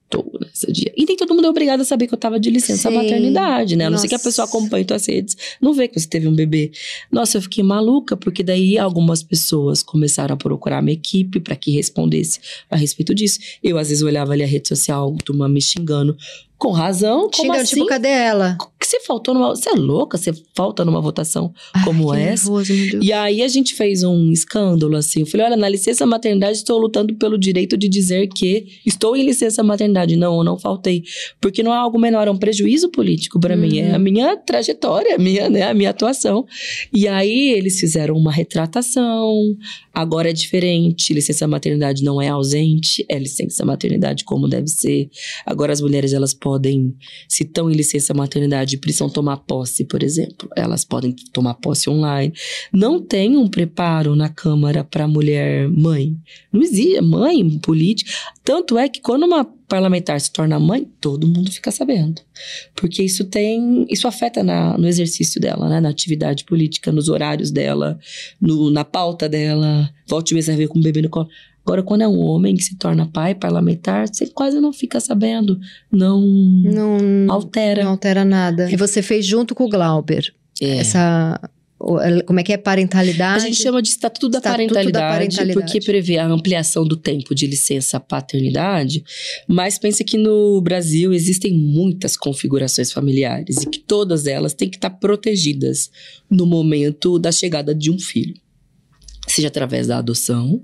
faltou 0.10 0.40
nesse 0.42 0.72
dia. 0.72 0.92
E 0.96 1.06
nem 1.06 1.16
todo 1.16 1.34
mundo 1.34 1.46
é 1.46 1.50
obrigado 1.50 1.82
a 1.82 1.86
saber 1.86 2.08
que 2.08 2.14
eu 2.14 2.18
tava 2.18 2.40
de 2.40 2.50
licença 2.50 2.90
Sim. 2.90 2.96
maternidade, 2.96 3.76
né? 3.76 3.86
A 3.86 3.90
não 3.90 3.98
ser 3.98 4.08
que 4.08 4.16
a 4.16 4.20
pessoa 4.20 4.48
acompanhe 4.48 4.86
tuas 4.86 5.06
redes, 5.08 5.38
não 5.62 5.74
vê 5.74 5.88
que 5.88 6.00
você 6.00 6.08
teve 6.08 6.28
um 6.28 6.34
bebê. 6.34 6.72
Nossa, 7.12 7.38
eu 7.38 7.42
fiquei 7.42 7.64
maluca, 7.64 8.16
porque 8.16 8.44
daí 8.44 8.78
algumas 8.78 9.22
pessoas 9.22 9.84
começaram 9.84 10.34
a 10.34 10.38
procurar 10.38 10.82
minha 10.82 10.94
equipe 10.94 11.40
para 11.40 11.56
que 11.56 11.72
respondesse 11.72 12.40
a 12.70 12.76
respeito 12.76 13.14
disso. 13.14 13.40
Eu, 13.64 13.78
às 13.78 13.90
vezes, 13.90 14.04
olhava 14.04 14.34
ali 14.34 14.44
a 14.44 14.48
rede 14.48 14.68
social, 14.68 15.16
turma 15.24 15.48
me 15.48 15.62
xingando. 15.62 16.18
Com 16.58 16.72
razão, 16.72 17.30
como 17.30 17.36
Xingando, 17.36 17.62
assim? 17.62 17.76
tipo, 17.76 17.86
cadê 17.86 18.08
ela? 18.10 18.58
que 18.80 18.86
você 18.86 19.00
faltou 19.02 19.34
numa... 19.34 19.50
Você 19.56 19.70
é 19.70 19.74
louca? 19.74 20.18
Você 20.18 20.32
falta 20.56 20.86
numa 20.86 21.02
votação 21.02 21.52
como 21.84 22.12
Ai, 22.12 22.20
que 22.20 22.24
essa? 22.30 22.46
nervoso, 22.46 22.74
meu 22.74 22.90
Deus. 22.92 23.06
E 23.06 23.12
aí 23.12 23.42
a 23.42 23.48
gente 23.48 23.74
fez 23.76 24.04
um 24.04 24.32
escândalo, 24.32 24.96
assim. 24.96 25.22
Eu 25.22 25.26
falei, 25.26 25.48
olha, 25.48 25.58
na 25.58 25.68
licença 25.68 26.06
maternidade 26.06 26.58
estou 26.60 26.78
lutando 26.80 27.14
pelo 27.16 27.38
direito 27.38 27.76
de 27.76 27.90
dizer 27.90 28.28
que 28.28 28.80
estou 28.86 29.16
em 29.18 29.26
licença 29.26 29.62
maternidade. 29.64 30.16
Não, 30.16 30.38
eu 30.38 30.44
não 30.44 30.58
faltei. 30.58 31.04
Porque 31.42 31.62
não 31.62 31.74
é 31.74 31.78
algo 31.78 32.00
menor, 32.00 32.28
é 32.28 32.32
um 32.32 32.38
prejuízo 32.38 32.90
político 32.90 33.40
para 33.40 33.56
mim. 33.58 33.80
É 33.80 33.90
Uhum. 33.90 33.96
a 33.96 34.00
minha 34.00 34.38
trajetória, 34.38 35.16
a 35.16 35.18
minha, 35.18 35.50
né, 35.50 35.64
a 35.64 35.74
minha 35.74 35.90
atuação. 35.90 36.46
E 36.94 37.08
aí 37.08 37.50
eles 37.50 37.80
fizeram 37.80 38.16
uma 38.16 38.32
retratação. 38.32 39.34
Agora 39.94 40.30
é 40.30 40.34
diferente. 40.34 41.14
Licença 41.14 41.48
maternidade 41.48 42.04
não 42.04 42.22
é 42.22 42.30
ausente, 42.30 43.04
é 43.10 43.18
licença 43.18 43.66
maternidade 43.66 44.24
como 44.24 44.48
deve 44.48 44.68
ser. 44.68 45.10
Agora 45.46 45.74
as 45.74 45.82
mulheres, 45.82 46.14
elas 46.14 46.34
podem, 46.34 46.47
se 47.28 47.44
estão 47.44 47.70
em 47.70 47.74
licença 47.74 48.14
maternidade, 48.14 48.78
precisam 48.78 49.10
tomar 49.10 49.38
posse, 49.38 49.84
por 49.86 50.02
exemplo. 50.04 50.50
Elas 50.56 50.86
podem 50.86 51.14
tomar 51.34 51.56
posse 51.56 51.90
online. 51.90 52.34
Não 52.72 53.02
tem 53.02 53.36
um 53.36 53.48
preparo 53.48 54.16
na 54.16 54.30
Câmara 54.30 54.84
para 54.84 55.08
mulher 55.08 55.68
mãe. 55.70 56.16
Não 56.52 56.62
existe 56.62 57.02
mãe 57.02 57.58
política. 57.60 58.12
Tanto 58.44 58.78
é 58.78 58.88
que 58.88 59.02
quando 59.02 59.24
uma 59.26 59.44
parlamentar 59.68 60.20
se 60.22 60.32
torna 60.32 60.58
mãe, 60.60 60.88
todo 61.02 61.28
mundo 61.28 61.52
fica 61.52 61.72
sabendo. 61.72 62.22
Porque 62.76 63.04
isso 63.04 63.26
tem. 63.26 63.86
Isso 63.90 64.08
afeta 64.08 64.42
na, 64.44 64.78
no 64.78 64.88
exercício 64.88 65.42
dela, 65.42 65.68
né? 65.68 65.82
Na 65.82 65.90
atividade 65.90 66.46
política, 66.46 66.92
nos 66.92 67.10
horários 67.10 67.52
dela, 67.52 68.00
no- 68.40 68.70
na 68.72 68.86
pauta 68.86 69.28
dela. 69.28 69.90
Volte 70.08 70.34
mesmo 70.34 70.54
a 70.54 70.58
ver 70.58 70.68
com 70.70 70.80
o 70.80 70.82
bebê 70.82 71.02
no 71.02 71.10
colo. 71.10 71.28
Agora, 71.68 71.84
quando 71.84 72.02
é 72.02 72.08
um 72.08 72.18
homem 72.22 72.56
que 72.56 72.64
se 72.64 72.78
torna 72.78 73.06
pai 73.08 73.36
parlamentar, 73.36 74.08
você 74.08 74.26
quase 74.28 74.58
não 74.58 74.72
fica 74.72 75.02
sabendo. 75.02 75.60
Não, 75.92 76.22
Não, 76.22 76.98
altera. 77.30 77.84
não 77.84 77.92
altera 77.92 78.24
nada. 78.24 78.72
E 78.72 78.78
você 78.78 79.02
fez 79.02 79.26
junto 79.26 79.54
com 79.54 79.66
o 79.66 79.70
Glauber 79.70 80.34
É. 80.62 80.78
essa 80.78 81.38
Como 82.26 82.40
é 82.40 82.44
que 82.44 82.54
é 82.54 82.58
parentalidade? 82.58 83.44
A 83.44 83.48
gente 83.48 83.62
chama 83.62 83.82
de 83.82 83.90
Estatuto, 83.90 84.30
da, 84.30 84.38
Estatuto 84.38 84.56
parentalidade, 84.58 84.92
da 84.94 85.12
Parentalidade. 85.12 85.60
porque 85.60 85.82
prevê 85.86 86.18
a 86.18 86.26
ampliação 86.26 86.88
do 86.88 86.96
tempo 86.96 87.36
de 87.36 87.46
licença 87.46 88.00
paternidade. 88.00 89.04
Mas 89.46 89.78
pense 89.78 90.06
que 90.06 90.18
no 90.18 90.62
Brasil 90.62 91.14
existem 91.14 91.54
muitas 91.54 92.16
configurações 92.16 92.94
familiares 92.94 93.58
e 93.62 93.70
que 93.70 93.78
todas 93.80 94.26
elas 94.26 94.54
têm 94.54 94.70
que 94.70 94.78
estar 94.78 94.90
protegidas 94.92 95.92
no 96.30 96.46
momento 96.46 97.20
da 97.20 97.32
chegada 97.32 97.76
de 97.76 97.92
um 97.92 98.00
filho. 98.00 98.36
Seja 99.28 99.50
através 99.50 99.86
da 99.88 99.98
adoção, 99.98 100.62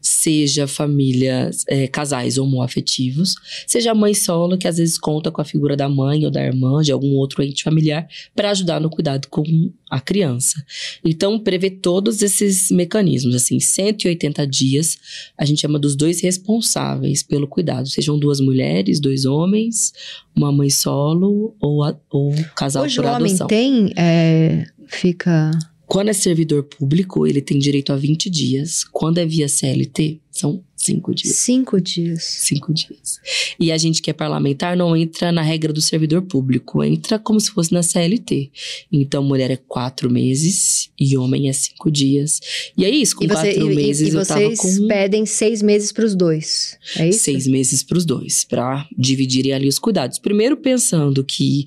seja 0.00 0.66
famílias, 0.66 1.64
é, 1.68 1.86
casais 1.86 2.38
homoafetivos, 2.38 3.34
seja 3.66 3.92
a 3.92 3.94
mãe 3.94 4.14
solo, 4.14 4.58
que 4.58 4.68
às 4.68 4.78
vezes 4.78 4.98
conta 4.98 5.30
com 5.30 5.40
a 5.40 5.44
figura 5.44 5.76
da 5.76 5.88
mãe 5.88 6.24
ou 6.24 6.30
da 6.30 6.42
irmã, 6.42 6.82
de 6.82 6.92
algum 6.92 7.14
outro 7.16 7.42
ente 7.42 7.62
familiar, 7.62 8.06
para 8.34 8.50
ajudar 8.50 8.80
no 8.80 8.90
cuidado 8.90 9.28
com 9.28 9.42
a 9.90 10.00
criança. 10.00 10.64
Então, 11.04 11.38
prevê 11.38 11.70
todos 11.70 12.22
esses 12.22 12.70
mecanismos, 12.70 13.34
assim, 13.34 13.60
180 13.60 14.46
dias, 14.46 14.98
a 15.38 15.44
gente 15.44 15.60
chama 15.60 15.78
dos 15.78 15.94
dois 15.94 16.20
responsáveis 16.20 17.22
pelo 17.22 17.46
cuidado, 17.46 17.88
sejam 17.88 18.18
duas 18.18 18.40
mulheres, 18.40 19.00
dois 19.00 19.24
homens, 19.24 19.92
uma 20.34 20.50
mãe 20.50 20.70
solo 20.70 21.54
ou, 21.60 21.84
a, 21.84 21.96
ou 22.10 22.34
casal 22.56 22.84
Hoje 22.84 22.96
por 22.96 23.04
o 23.04 23.08
homem 23.08 23.30
adoção. 23.30 23.46
tem, 23.46 23.92
é, 23.96 24.64
fica... 24.86 25.50
Quando 25.86 26.08
é 26.08 26.12
servidor 26.12 26.64
público, 26.64 27.26
ele 27.26 27.40
tem 27.40 27.58
direito 27.58 27.92
a 27.92 27.96
20 27.96 28.30
dias. 28.30 28.84
Quando 28.84 29.18
é 29.18 29.26
via 29.26 29.48
CLT, 29.48 30.20
são 30.30 30.62
5 30.84 31.14
dias. 31.14 31.36
Cinco 31.36 31.80
dias. 31.80 32.22
Cinco 32.24 32.72
dias. 32.72 33.20
E 33.58 33.72
a 33.72 33.78
gente 33.78 34.02
que 34.02 34.10
é 34.10 34.12
parlamentar 34.12 34.76
não 34.76 34.96
entra 34.96 35.32
na 35.32 35.42
regra 35.42 35.72
do 35.72 35.80
servidor 35.80 36.22
público, 36.22 36.82
entra 36.84 37.18
como 37.18 37.40
se 37.40 37.50
fosse 37.50 37.72
na 37.72 37.82
CLT. 37.82 38.50
Então, 38.92 39.22
mulher 39.22 39.50
é 39.50 39.56
quatro 39.56 40.10
meses 40.10 40.90
e 41.00 41.16
homem 41.16 41.48
é 41.48 41.52
cinco 41.52 41.90
dias. 41.90 42.40
E 42.76 42.84
é 42.84 42.90
isso, 42.90 43.16
com 43.16 43.24
e, 43.24 43.28
você, 43.28 43.52
quatro 43.54 43.70
e- 43.70 43.72
e- 43.72 43.76
meses 43.76 44.12
e 44.12 44.16
eu 44.16 44.26
tava 44.26 44.40
vocês 44.40 44.58
com 44.60 44.88
pedem 44.88 45.24
seis 45.26 45.62
meses 45.62 45.92
para 45.92 46.04
os 46.04 46.14
dois. 46.14 46.78
É 46.96 47.08
isso? 47.08 47.20
seis 47.20 47.46
meses 47.46 47.82
para 47.82 47.96
os 47.98 48.04
dois, 48.04 48.44
para 48.44 48.86
dividirem 48.96 49.52
ali 49.52 49.68
os 49.68 49.78
cuidados. 49.78 50.18
Primeiro 50.18 50.56
pensando 50.56 51.24
que 51.24 51.64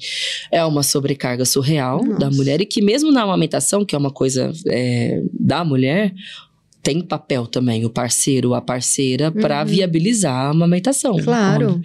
é 0.52 0.64
uma 0.64 0.84
sobrecarga 0.84 1.46
surreal 1.46 2.04
Nossa. 2.04 2.20
da 2.20 2.30
mulher 2.32 2.62
e 2.62 2.66
que 2.66 2.82
mesmo 2.82 3.12
na 3.12 3.24
amamentação, 3.24 3.84
que 3.86 3.96
é 3.96 3.98
uma 3.98 4.12
coisa 4.12 4.52
é, 4.68 5.22
da 5.34 5.64
mulher, 5.64 6.14
tem 6.88 7.02
papel 7.02 7.46
também 7.46 7.84
o 7.84 7.90
parceiro 7.90 8.48
ou 8.50 8.56
a 8.56 8.62
parceira 8.62 9.30
para 9.30 9.60
Uhum. 9.60 9.66
viabilizar 9.66 10.34
a 10.34 10.50
amamentação. 10.52 11.18
Claro. 11.18 11.82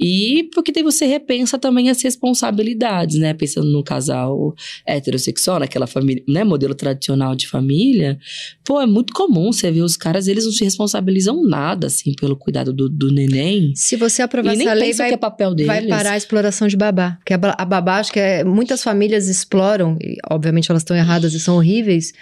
E 0.00 0.48
porque 0.54 0.72
daí 0.72 0.82
você 0.82 1.04
repensa 1.04 1.58
também 1.58 1.90
as 1.90 2.00
responsabilidades, 2.00 3.18
né? 3.18 3.34
Pensando 3.34 3.66
num 3.70 3.82
casal 3.82 4.54
heterossexual, 4.86 5.60
naquela 5.60 5.86
família, 5.86 6.24
né? 6.26 6.42
Modelo 6.42 6.74
tradicional 6.74 7.36
de 7.36 7.46
família. 7.46 8.18
Pô, 8.64 8.80
é 8.80 8.86
muito 8.86 9.12
comum 9.12 9.52
você 9.52 9.70
ver 9.70 9.82
os 9.82 9.94
caras, 9.94 10.26
eles 10.26 10.46
não 10.46 10.52
se 10.52 10.64
responsabilizam 10.64 11.46
nada, 11.46 11.88
assim, 11.88 12.14
pelo 12.14 12.34
cuidado 12.34 12.72
do, 12.72 12.88
do 12.88 13.12
neném. 13.12 13.74
Se 13.76 13.94
você 13.94 14.22
aprovar 14.22 14.54
essa 14.54 14.72
lei, 14.72 14.94
vai, 14.94 15.08
que 15.10 15.14
é 15.16 15.18
papel 15.18 15.54
deles. 15.54 15.66
vai 15.66 15.86
parar 15.86 16.12
a 16.12 16.16
exploração 16.16 16.66
de 16.66 16.78
babá. 16.78 17.18
Porque 17.18 17.34
a, 17.34 17.38
a 17.58 17.64
babá, 17.66 17.98
acho 17.98 18.10
que 18.10 18.18
é, 18.20 18.42
muitas 18.42 18.82
famílias 18.82 19.28
exploram, 19.28 19.98
e 20.00 20.16
obviamente 20.30 20.70
elas 20.70 20.80
estão 20.80 20.96
erradas 20.96 21.34
e 21.34 21.40
são 21.40 21.56
horríveis, 21.56 22.14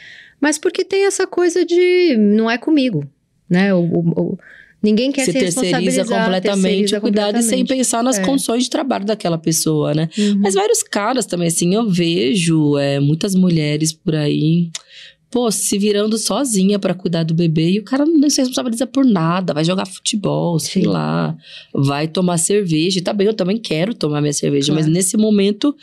mas 0.44 0.58
porque 0.58 0.84
tem 0.84 1.06
essa 1.06 1.26
coisa 1.26 1.64
de 1.64 2.16
não 2.18 2.50
é 2.50 2.58
comigo, 2.58 3.02
né? 3.48 3.72
O, 3.72 3.78
o- 3.80 4.20
o- 4.32 4.38
ninguém 4.82 5.10
quer 5.10 5.24
Você 5.24 5.32
se 5.32 5.38
terceiriza 5.38 6.04
completamente 6.04 6.94
o 6.94 7.00
cuidado 7.00 7.40
sem 7.40 7.64
pensar 7.64 8.02
nas 8.02 8.18
É. 8.18 8.22
condições 8.22 8.64
de 8.64 8.68
trabalho 8.68 9.06
daquela 9.06 9.38
pessoa, 9.38 9.94
né? 9.94 10.10
Uhum. 10.18 10.40
Mas 10.42 10.52
vários 10.54 10.82
caras 10.82 11.24
também, 11.24 11.48
assim, 11.48 11.74
eu 11.74 11.88
vejo 11.88 12.76
é, 12.76 13.00
muitas 13.00 13.34
mulheres 13.34 13.90
por 13.94 14.14
aí, 14.14 14.68
pô, 15.30 15.50
se 15.50 15.78
virando 15.78 16.18
sozinha 16.18 16.78
pra 16.78 16.92
cuidar 16.94 17.24
do 17.24 17.32
bebê 17.32 17.70
e 17.70 17.78
o 17.80 17.82
cara 17.82 18.04
não 18.04 18.28
se 18.28 18.40
responsabiliza 18.42 18.86
por 18.86 19.04
nada, 19.06 19.54
vai 19.54 19.64
jogar 19.64 19.86
futebol, 19.86 20.58
sei 20.60 20.82
Sim. 20.82 20.88
lá, 20.88 21.34
vai 21.74 22.06
tomar 22.06 22.36
cerveja. 22.36 22.98
E 22.98 23.02
Tá 23.02 23.12
bem, 23.14 23.26
eu 23.26 23.34
também 23.34 23.56
quero 23.56 23.94
tomar 23.94 24.20
minha 24.20 24.32
cerveja, 24.34 24.66
Claro. 24.66 24.82
mas 24.84 24.92
nesse 24.92 25.16
momento. 25.16 25.74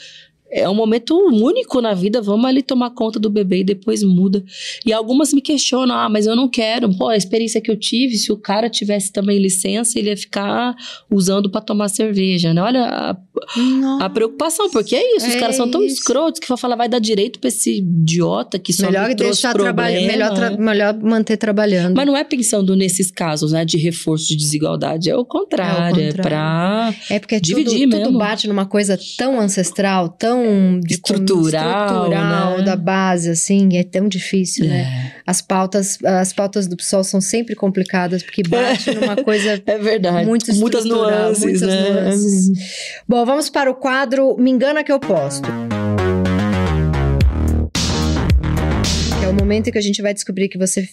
É 0.51 0.67
um 0.69 0.73
momento 0.75 1.15
único 1.17 1.79
na 1.81 1.93
vida, 1.93 2.21
vamos 2.21 2.45
ali 2.45 2.61
tomar 2.61 2.89
conta 2.91 3.19
do 3.19 3.29
bebê 3.29 3.59
e 3.59 3.63
depois 3.63 4.03
muda. 4.03 4.43
E 4.85 4.91
algumas 4.91 5.33
me 5.33 5.41
questionam, 5.41 5.95
ah, 5.95 6.09
mas 6.09 6.25
eu 6.25 6.35
não 6.35 6.49
quero. 6.49 6.93
Pô, 6.97 7.07
a 7.07 7.15
experiência 7.17 7.61
que 7.61 7.71
eu 7.71 7.77
tive, 7.77 8.17
se 8.17 8.31
o 8.31 8.37
cara 8.37 8.69
tivesse 8.69 9.11
também 9.11 9.39
licença, 9.39 9.97
ele 9.97 10.09
ia 10.09 10.17
ficar 10.17 10.75
usando 11.09 11.49
pra 11.49 11.61
tomar 11.61 11.87
cerveja, 11.87 12.53
né? 12.53 12.61
Olha 12.61 12.83
a, 12.85 13.17
a 14.05 14.09
preocupação, 14.09 14.69
porque 14.69 14.95
é 14.95 15.15
isso, 15.17 15.27
os 15.27 15.35
É 15.35 15.39
caras 15.39 15.55
são 15.55 15.69
tão 15.69 15.83
isso. 15.83 15.95
escrotos 15.95 16.39
que 16.39 16.47
vão 16.47 16.57
falar, 16.57 16.75
vai 16.75 16.89
dar 16.89 16.99
direito 16.99 17.39
pra 17.39 17.47
esse 17.47 17.77
idiota 17.77 18.59
que 18.59 18.73
só 18.73 18.87
melhor 18.87 19.07
me 19.07 19.15
trouxe 19.15 19.41
deixar 19.41 19.53
problema. 19.53 19.83
melhor, 19.83 20.33
tra- 20.33 20.57
melhor 20.57 20.99
manter 21.01 21.37
trabalhando. 21.37 21.95
Mas 21.95 22.05
não 22.05 22.17
é 22.17 22.23
pensando 22.23 22.75
nesses 22.75 23.09
casos, 23.09 23.51
né, 23.53 23.63
de 23.63 23.77
reforço 23.77 24.27
de 24.27 24.35
desigualdade, 24.35 25.09
é 25.09 25.15
o 25.15 25.23
contrário, 25.25 26.01
é, 26.01 26.07
contrário. 26.07 26.21
pra... 26.23 26.93
É 27.09 27.19
porque 27.19 27.39
Dividir 27.39 27.81
tudo, 27.87 27.91
tudo 27.91 28.03
mesmo. 28.05 28.17
bate 28.19 28.47
numa 28.47 28.65
coisa 28.65 28.99
tão 29.17 29.39
ancestral, 29.39 30.09
tão 30.09 30.40
de- 30.79 30.93
Estrutural, 30.95 31.85
estrutural 32.05 32.57
né? 32.59 32.63
da 32.63 32.75
base, 32.75 33.29
assim, 33.29 33.77
é 33.77 33.83
tão 33.83 34.07
difícil, 34.07 34.65
né? 34.65 34.81
É, 35.15 35.21
As 35.25 35.41
pautas, 35.41 35.97
as 36.03 36.33
pautas 36.33 36.67
do 36.67 36.75
PSOL 36.77 37.03
são 37.03 37.19
sempre 37.21 37.55
complicadas, 37.55 38.21
porque 38.23 38.43
bate 38.43 38.91
numa 38.95 39.15
coisa 39.15 39.61
é 39.65 39.77
verdade. 39.77 40.25
muito 40.27 40.53
muitas 40.55 40.85
nuances, 40.85 41.43
muitas 41.43 41.61
né? 41.61 41.89
nuances. 41.89 42.51
Bom, 43.07 43.25
vamos 43.25 43.49
para 43.49 43.69
o 43.71 43.75
quadro 43.75 44.35
Me 44.37 44.51
Engana 44.51 44.83
Que 44.83 44.91
Eu 44.91 44.99
Posto. 44.99 45.49
Que 49.19 49.25
é 49.25 49.29
o 49.29 49.33
momento 49.33 49.67
em 49.67 49.71
que 49.71 49.77
a 49.77 49.81
gente 49.81 50.01
vai 50.01 50.13
descobrir 50.13 50.47
que 50.49 50.57
você 50.57 50.87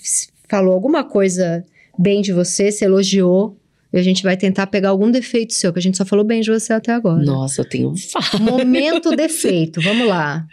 falou 0.49 0.73
alguma 0.75 1.05
coisa 1.05 1.65
bem 1.99 2.21
de 2.23 2.33
você, 2.33 2.71
se 2.71 2.85
elogiou, 2.85 3.57
e 3.93 3.99
a 3.99 4.03
gente 4.03 4.23
vai 4.23 4.37
tentar 4.37 4.67
pegar 4.67 4.91
algum 4.91 5.11
defeito 5.11 5.55
seu, 5.55 5.73
que 5.73 5.79
a 5.79 5.83
gente 5.83 5.97
só 5.97 6.05
falou 6.05 6.25
bem 6.25 6.41
de 6.41 6.51
você 6.51 6.73
até 6.73 6.93
agora. 6.93 7.23
Nossa, 7.25 7.63
eu 7.63 7.65
tenho... 7.65 7.95
Momento 8.41 9.17
defeito, 9.17 9.81
vamos 9.81 10.07
lá. 10.07 10.47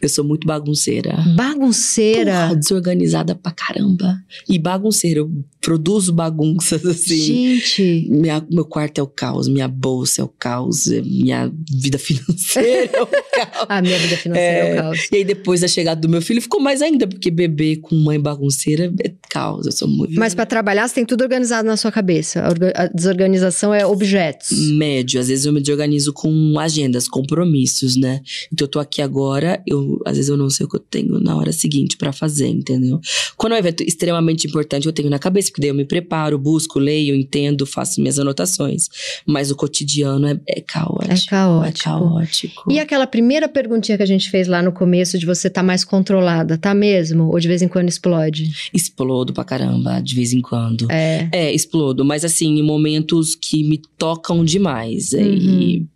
Eu 0.00 0.08
sou 0.08 0.24
muito 0.24 0.46
bagunceira. 0.46 1.16
Bagunceira. 1.36 2.32
Porra, 2.32 2.56
desorganizada 2.56 3.34
pra 3.34 3.52
caramba. 3.52 4.18
E 4.48 4.58
bagunceira, 4.58 5.20
eu 5.20 5.30
produzo 5.62 6.12
bagunças, 6.12 6.84
assim. 6.86 7.16
Gente, 7.56 8.08
Minha, 8.10 8.44
meu 8.50 8.64
quarto 8.64 8.98
é 8.98 9.02
o 9.02 9.06
caos, 9.06 9.48
minha 9.48 9.68
bolsa 9.68 10.20
é 10.20 10.24
o 10.24 10.28
caos, 10.28 10.86
minha 10.88 11.50
vida 11.72 11.96
financeira 12.02 12.90
é 12.92 13.02
o 13.02 13.06
caos. 13.06 13.66
a 13.68 13.80
minha 13.80 13.98
vida 13.98 14.16
financeira 14.16 14.48
é, 14.58 14.68
É. 14.68 14.74
o 14.74 14.82
caos. 14.82 14.98
E 15.12 15.16
aí, 15.16 15.24
depois 15.24 15.60
da 15.60 15.68
chegada 15.68 16.00
do 16.00 16.08
meu 16.08 16.20
filho, 16.20 16.42
ficou 16.42 16.60
mais 16.60 16.82
ainda, 16.82 17.06
porque 17.06 17.30
bebê 17.30 17.76
com 17.76 17.94
mãe 17.94 18.20
bagunceira 18.20 18.92
é 19.04 19.12
caos. 19.30 19.64
Eu 19.66 19.72
sou 19.72 19.86
muito. 19.88 20.14
Mas 20.18 20.34
pra 20.34 20.44
trabalhar, 20.44 20.88
você 20.88 20.96
tem 20.96 21.06
tudo 21.06 21.22
organizado 21.22 21.66
na 21.66 21.76
sua 21.76 21.92
cabeça. 21.92 22.40
A, 22.42 22.48
orga- 22.48 22.72
a 22.74 22.86
desorganização 22.88 23.72
é 23.72 23.86
objetos. 23.86 24.50
Médio, 24.76 25.20
às 25.20 25.28
vezes 25.28 25.44
eu 25.46 25.52
me 25.52 25.60
desorganizo 25.60 26.12
com 26.12 26.58
agendas, 26.58 27.06
compromissos, 27.08 27.94
né? 27.96 28.20
Então 28.52 28.64
eu 28.66 28.70
tô 28.70 28.80
aqui 28.80 29.00
agora, 29.00 29.62
eu 29.66 30.00
às 30.04 30.16
vezes 30.16 30.28
eu 30.28 30.36
não 30.36 30.50
sei 30.50 30.66
o 30.66 30.68
que 30.68 30.76
eu 30.76 30.80
tenho 30.80 31.20
na 31.20 31.36
hora 31.36 31.52
seguinte 31.52 31.96
pra 31.96 32.12
fazer, 32.12 32.48
entendeu? 32.48 33.00
Quando 33.36 33.52
é 33.52 33.56
um 33.56 33.58
evento 33.58 33.82
extremamente 33.84 34.46
importante, 34.46 34.86
eu 34.86 34.92
tenho 34.92 35.08
na 35.08 35.18
cabeça, 35.18 35.51
porque 35.52 35.60
daí 35.60 35.70
eu 35.70 35.74
me 35.74 35.84
preparo, 35.84 36.38
busco, 36.38 36.78
leio, 36.78 37.14
entendo, 37.14 37.66
faço 37.66 38.00
minhas 38.00 38.18
anotações. 38.18 38.88
Mas 39.26 39.50
o 39.50 39.56
cotidiano 39.56 40.26
é, 40.26 40.40
é 40.48 40.60
caótico. 40.60 41.12
É 41.12 41.28
caótico. 41.28 41.78
É 41.78 41.84
caótico. 41.84 42.72
E 42.72 42.80
aquela 42.80 43.06
primeira 43.06 43.48
perguntinha 43.48 43.96
que 43.96 44.02
a 44.02 44.06
gente 44.06 44.30
fez 44.30 44.48
lá 44.48 44.62
no 44.62 44.72
começo 44.72 45.18
de 45.18 45.26
você 45.26 45.50
tá 45.50 45.62
mais 45.62 45.84
controlada, 45.84 46.56
tá 46.56 46.74
mesmo? 46.74 47.28
Ou 47.28 47.38
de 47.38 47.48
vez 47.48 47.60
em 47.60 47.68
quando 47.68 47.88
explode? 47.88 48.50
Explodo 48.72 49.32
pra 49.32 49.44
caramba, 49.44 50.00
de 50.00 50.14
vez 50.14 50.32
em 50.32 50.40
quando. 50.40 50.90
É. 50.90 51.28
É, 51.30 51.52
explodo, 51.52 52.04
mas 52.04 52.24
assim, 52.24 52.58
em 52.58 52.62
momentos 52.62 53.34
que 53.34 53.62
me 53.62 53.80
tocam 53.98 54.44
demais. 54.44 55.12
Uhum. 55.12 55.22
E. 55.22 55.86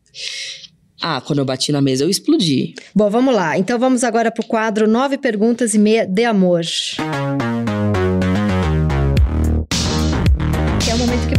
Ah, 1.01 1.21
quando 1.21 1.41
eu 1.41 1.45
bati 1.45 1.71
na 1.73 1.81
mesa, 1.81 2.05
eu 2.05 2.09
explodi. 2.09 2.75
Bom, 2.95 3.11
vamos 3.11 3.35
lá. 3.35 3.59
Então 3.59 3.79
vamos 3.79 4.03
agora 4.03 4.31
pro 4.31 4.47
quadro 4.47 4.89
Nove 4.89 5.19
Perguntas 5.19 5.75
e 5.75 5.79
Meia 5.79 6.07
de 6.07 6.25
Amor. 6.25 6.63
Que 6.63 7.03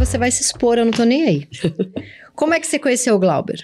você 0.08 0.16
vai 0.16 0.30
se 0.30 0.42
expor, 0.42 0.78
eu 0.78 0.86
não 0.86 0.92
tô 0.92 1.04
nem 1.04 1.24
aí. 1.24 1.48
Como 2.34 2.54
é 2.54 2.60
que 2.60 2.66
você 2.66 2.78
conheceu 2.78 3.14
o 3.14 3.18
Glauber? 3.18 3.60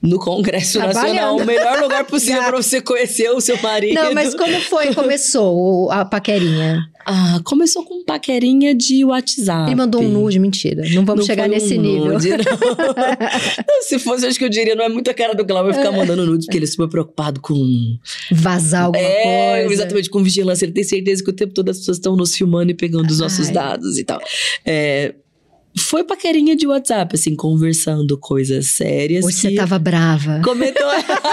No 0.00 0.18
Congresso. 0.18 0.78
Nacional, 0.78 1.36
o 1.36 1.44
melhor 1.44 1.80
lugar 1.80 2.04
possível 2.04 2.42
pra 2.44 2.56
você 2.56 2.80
conhecer 2.80 3.30
o 3.30 3.40
seu 3.40 3.60
marido. 3.60 3.94
Não, 3.94 4.12
mas 4.12 4.34
como 4.34 4.60
foi? 4.60 4.92
Começou 4.94 5.90
a 5.90 6.04
paquerinha? 6.04 6.84
Ah, 7.04 7.40
começou 7.44 7.84
com 7.84 8.04
paquerinha 8.04 8.74
de 8.74 9.04
WhatsApp. 9.04 9.68
Ele 9.68 9.74
mandou 9.76 10.02
um 10.02 10.08
nude, 10.08 10.38
mentira. 10.38 10.82
Não 10.90 11.04
vamos 11.04 11.20
Não 11.20 11.26
chegar 11.26 11.44
foi 11.44 11.50
um 11.50 11.54
nesse 11.54 11.78
nível. 11.78 12.12
nude, 12.12 12.30
não. 12.30 12.36
Não, 13.66 13.82
Se 13.82 13.98
fosse, 13.98 14.26
acho 14.26 14.38
que 14.38 14.44
eu 14.44 14.48
diria, 14.48 14.74
não 14.74 14.84
é 14.84 14.88
muito 14.88 15.10
a 15.10 15.14
cara 15.14 15.34
do 15.34 15.44
Glauber 15.44 15.74
ficar 15.74 15.90
mandando 15.90 16.24
nudes, 16.26 16.46
porque 16.46 16.58
ele 16.58 16.64
é 16.64 16.68
super 16.68 16.88
preocupado 16.88 17.40
com. 17.40 17.98
Vazar 18.30 18.84
alguma 18.84 19.02
é, 19.02 19.60
coisa. 19.60 19.74
exatamente, 19.74 20.10
com 20.10 20.22
vigilância. 20.22 20.64
Ele 20.64 20.72
tem 20.72 20.84
certeza 20.84 21.24
que 21.24 21.30
o 21.30 21.32
tempo 21.32 21.52
todo 21.52 21.68
as 21.68 21.78
pessoas 21.78 21.96
estão 21.96 22.14
nos 22.14 22.36
filmando 22.36 22.70
e 22.70 22.74
pegando 22.74 23.10
os 23.10 23.18
nossos 23.18 23.48
Ai. 23.48 23.54
dados 23.54 23.98
e 23.98 24.04
tal. 24.04 24.20
É, 24.64 25.14
Foi 25.78 26.04
paquerinha 26.04 26.54
de 26.54 26.66
WhatsApp, 26.66 27.14
assim, 27.14 27.34
conversando 27.34 28.18
coisas 28.18 28.66
sérias. 28.66 29.24
Hoje 29.24 29.36
você 29.38 29.54
tava 29.54 29.78
brava. 29.78 30.40
Comentou. 30.44 30.82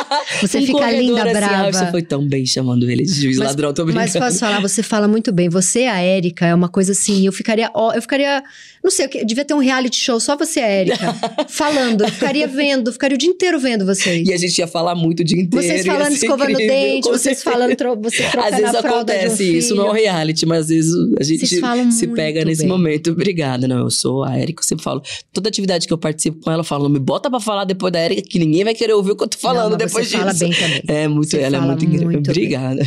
Você 0.42 0.60
Um 0.60 0.66
fica 0.66 0.92
linda, 0.92 1.24
assim, 1.24 1.34
brava. 1.34 1.56
"Ai, 1.66 1.74
você 1.74 1.92
foi 1.92 2.02
tão 2.02 2.26
bem 2.26 2.46
chamando 2.46 2.90
ele 2.90 3.04
de 3.04 3.12
juiz 3.22 3.38
Mas- 3.38 3.50
ladrão, 3.50 3.74
tô 3.74 3.84
brincando. 3.84 4.06
Mas 4.06 4.14
posso 4.18 4.40
falar, 4.40 4.62
você 4.62 4.82
fala 4.82 5.08
muito 5.08 5.32
bem. 5.34 5.50
Você, 5.50 5.80
a 5.84 6.00
Érica, 6.00 6.46
é 6.46 6.56
uma 6.56 6.70
coisa 6.70 6.94
assim. 6.94 7.26
Eu 7.26 7.34
ficaria, 7.34 7.70
ó, 7.74 7.92
eu 7.94 8.02
ficaria, 8.02 8.42
não 8.84 8.90
sei, 8.92 9.08
eu 9.16 9.26
devia 9.26 9.44
ter 9.46 9.54
um 9.54 9.60
reality 9.60 9.98
show 9.98 10.20
só 10.20 10.36
você, 10.38 10.60
Érica, 10.60 11.14
falando. 11.50 12.02
Eu 12.04 12.10
ficaria 12.10 12.48
vendo, 12.48 12.92
ficaria 12.92 13.16
o 13.16 13.18
dia 13.18 13.30
inteiro 13.30 13.60
vendo 13.60 13.86
vocês. 13.86 14.28
E 14.28 14.34
a 14.34 14.38
gente 14.38 14.58
ia 14.58 14.68
falar 14.68 14.96
muito 14.96 15.20
o 15.20 15.24
dia 15.24 15.40
inteiro. 15.42 15.66
Vocês 15.66 15.86
falando, 15.86 16.12
escovando 16.14 16.52
incrível, 16.52 16.76
dente, 16.76 17.08
vocês 17.10 17.38
certeza. 17.38 17.44
falando, 17.52 17.76
tro 17.76 17.96
você 18.02 18.24
Às 18.24 18.32
trocando 18.32 18.56
vezes 18.58 18.76
a 18.76 18.82
fralda 18.82 19.14
de 19.14 19.20
um 19.20 19.26
acontece 19.26 19.58
isso, 19.58 19.76
não 19.76 19.88
é 19.88 19.90
um 19.90 19.94
reality, 19.94 20.46
mas 20.46 20.60
às 20.62 20.70
vezes 20.70 20.94
a 21.20 21.24
gente 21.24 21.46
se 21.92 22.08
pega 22.08 22.46
nesse 22.46 22.62
bem. 22.62 22.70
momento. 22.70 23.12
Obrigada, 23.12 23.68
não, 23.68 23.80
eu 23.80 23.90
sou 23.90 24.24
a 24.24 24.40
Erika, 24.40 24.62
eu 24.62 24.66
sempre 24.68 24.84
falo. 24.84 25.02
Toda 25.34 25.50
atividade 25.50 25.86
que 25.88 25.94
eu 25.94 25.98
participo 25.98 26.40
com 26.44 26.52
ela, 26.52 26.62
eu 26.62 26.66
falo, 26.66 26.84
não 26.84 26.90
me 26.92 27.00
bota 27.00 27.30
pra 27.30 27.40
falar 27.40 27.66
depois 27.66 27.92
da 27.92 28.04
Erika, 28.04 28.22
que 28.22 28.40
ninguém 28.40 28.64
vai 28.64 28.74
querer 28.74 28.94
ouvir 28.94 29.12
o 29.12 29.16
que 29.16 29.24
eu 29.24 29.28
tô 29.28 29.38
falando 29.38 29.72
Não, 29.72 29.78
depois 29.78 30.08
você 30.08 30.18
disso. 30.18 30.18
fala 30.18 30.34
bem 30.34 30.52
também. 30.52 30.82
É 30.88 31.08
muito, 31.08 31.30
Você 31.30 31.40
ela 31.40 31.58
é 31.58 31.62
muito 31.62 31.86
incrível. 31.86 32.12
muito. 32.12 32.30
Obrigada. 32.32 32.82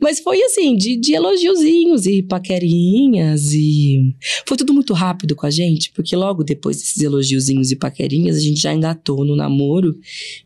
Mas 0.00 0.20
foi 0.20 0.42
assim, 0.42 0.76
de, 0.76 0.96
de 0.96 1.14
elogiozinhos 1.14 2.06
e 2.06 2.22
paquerinhas 2.22 3.52
e 3.52 4.14
foi 4.46 4.56
tudo 4.56 4.72
muito 4.74 4.92
rápido 4.92 5.06
com 5.36 5.46
a 5.46 5.50
gente, 5.50 5.90
porque 5.92 6.14
logo 6.16 6.44
depois 6.44 6.76
desses 6.76 7.00
elogiozinhos 7.02 7.70
e 7.70 7.76
paquerinhas, 7.76 8.36
a 8.36 8.40
gente 8.40 8.60
já 8.60 8.72
engatou 8.74 9.24
no 9.24 9.34
namoro 9.36 9.98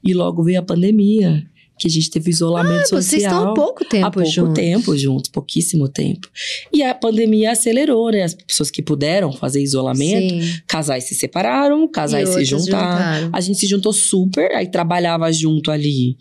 e 0.05 0.13
logo 0.15 0.43
veio 0.43 0.61
a 0.61 0.63
pandemia, 0.63 1.45
que 1.79 1.87
a 1.89 1.91
gente 1.91 2.11
teve 2.11 2.29
isolamento 2.31 2.83
Ah, 2.95 3.01
vocês 3.01 3.23
social. 3.23 3.39
estão 3.39 3.51
há 3.53 3.55
pouco 3.55 3.85
tempo 3.87 4.07
Há 4.07 4.11
pouco 4.11 4.29
juntos. 4.31 4.55
tempo 4.55 4.99
juntos, 4.99 5.31
pouquíssimo 5.31 5.89
tempo. 5.89 6.29
E 6.71 6.83
a 6.83 6.95
pandemia 6.95 7.53
acelerou, 7.53 8.11
né? 8.11 8.23
As 8.23 8.35
pessoas 8.35 8.71
que 8.71 8.83
puderam 8.83 9.33
fazer 9.33 9.63
isolamento, 9.63 10.45
Sim. 10.45 10.61
casais 10.67 11.05
se 11.05 11.15
separaram, 11.15 11.89
casais 11.89 12.29
E 12.29 12.33
se 12.35 12.45
juntaram. 12.45 12.69
juntaram. 12.69 13.31
A 13.33 13.41
gente 13.41 13.59
se 13.59 13.67
juntou 13.67 13.95
super, 13.95 14.53
aí 14.55 14.71
trabalhava 14.71 15.33
junto 15.33 15.71
ali, 15.71 16.19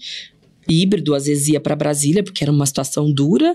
híbrido, 0.70 1.14
às 1.16 1.26
vezes 1.26 1.50
ia 1.50 1.60
pra 1.60 1.76
Brasília, 1.76 2.24
porque 2.24 2.42
era 2.44 2.52
uma 2.54 2.66
situação 2.66 3.12
dura. 3.12 3.54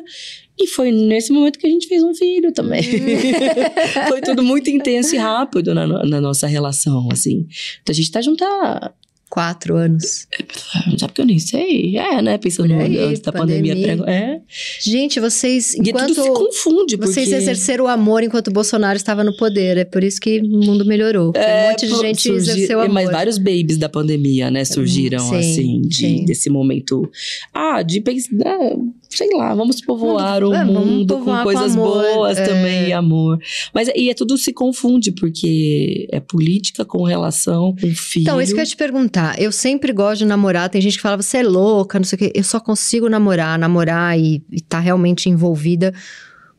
E 0.59 0.67
foi 0.69 0.93
nesse 0.93 1.33
momento 1.33 1.59
que 1.59 1.67
a 1.67 1.71
gente 1.71 1.87
fez 1.89 2.03
um 2.03 2.15
filho 2.15 2.53
também. 2.53 2.83
Foi 4.09 4.21
tudo 4.21 4.43
muito 4.43 4.71
intenso 4.71 5.15
e 5.15 5.19
rápido 5.19 5.75
na, 5.75 5.87
na 5.87 6.21
nossa 6.21 6.47
relação, 6.47 7.09
assim. 7.11 7.47
Então 7.83 7.93
a 7.93 7.95
gente 7.95 8.11
tá 8.11 8.21
junto 8.23 8.45
há. 8.45 8.93
Quatro 9.31 9.75
anos. 9.77 10.29
Sabe 10.97 11.13
que 11.13 11.21
eu 11.21 11.25
nem 11.25 11.41
sei? 11.41 11.97
É, 11.99 12.23
né? 12.23 12.39
Pensando 12.39 12.73
aí, 12.73 12.97
antes 12.99 13.19
da 13.21 13.33
pandemia. 13.33 13.75
pandemia. 13.75 13.97
prego- 13.97 14.05
É. 14.09 14.41
Gente, 14.81 15.19
vocês, 15.19 15.75
E 15.75 15.79
tudo 15.79 15.89
enquanto 15.89 16.15
se 16.23 16.29
confunde, 16.31 16.97
porque... 16.97 17.13
vocês 17.15 17.33
exerceram 17.33 17.87
o 17.87 17.89
amor 17.89 18.23
enquanto 18.23 18.49
o 18.49 18.53
Bolsonaro 18.53 18.97
estava 18.97 19.25
no 19.25 19.37
poder, 19.37 19.77
é 19.77 19.85
por 19.85 20.05
isso 20.05 20.21
que 20.21 20.39
o 20.39 20.45
mundo 20.65 20.85
melhorou. 20.85 21.33
Porque 21.33 21.45
um 21.49 21.69
monte 21.71 21.87
de 21.89 21.97
gente 21.97 22.23
surgi- 22.23 22.51
exerceu 22.51 22.79
é, 22.81 22.85
amor. 22.85 22.95
Mas 22.95 23.11
vários 23.11 23.37
babies 23.39 23.77
da 23.77 23.89
pandemia, 23.89 24.53
né, 24.53 24.65
surgiram 24.65 25.19
Sim, 25.19 25.37
assim, 25.37 25.81
de- 25.83 26.25
desse 26.27 26.49
momento. 26.49 27.11
Ah, 27.53 27.83
de 27.83 28.01
pensar, 28.03 28.31
sei 29.17 29.29
lá, 29.37 29.55
vamos 29.55 29.81
povoar 29.81 30.43
o 30.43 30.55
é, 30.55 30.65
mundo 30.65 31.15
com 31.15 31.19
povoar 31.21 31.39
com 31.39 31.45
coisas 31.45 31.75
amor, 31.75 32.03
boas 32.03 32.39
é. 32.39 32.45
também, 32.45 32.93
amor. 32.93 33.39
Mas 33.73 33.89
e 33.95 34.11
é 34.11 34.15
tudo 34.15 34.37
se 34.37 34.53
confunde, 34.53 35.13
porque 35.13 36.09
é 36.11 36.21
política 36.21 36.85
com 36.85 37.03
relação 37.05 37.75
com 37.81 37.95
filho. 37.95 38.23
Então, 38.23 38.41
isso 38.41 38.53
que 38.53 38.61
eu 38.61 38.63
ia 38.63 38.67
te 38.67 38.77
perguntar. 38.77 39.41
Eu 39.41 39.53
sempre 39.53 39.93
gosto 39.93 40.21
de 40.21 40.27
namorar. 40.27 40.69
Tem 40.69 40.81
gente 40.81 40.97
que 40.97 41.03
fala, 41.03 41.21
você 41.21 41.39
é 41.39 41.43
louca, 41.43 41.99
não 41.99 42.05
sei 42.05 42.17
o 42.17 42.19
quê. 42.19 42.33
Eu 42.35 42.45
só 42.45 42.61
consigo 42.61 43.09
namorar, 43.09 43.59
namorar 43.59 44.19
e, 44.19 44.43
e 44.51 44.61
tá 44.61 44.79
realmente 44.79 45.29
envolvida 45.29 45.93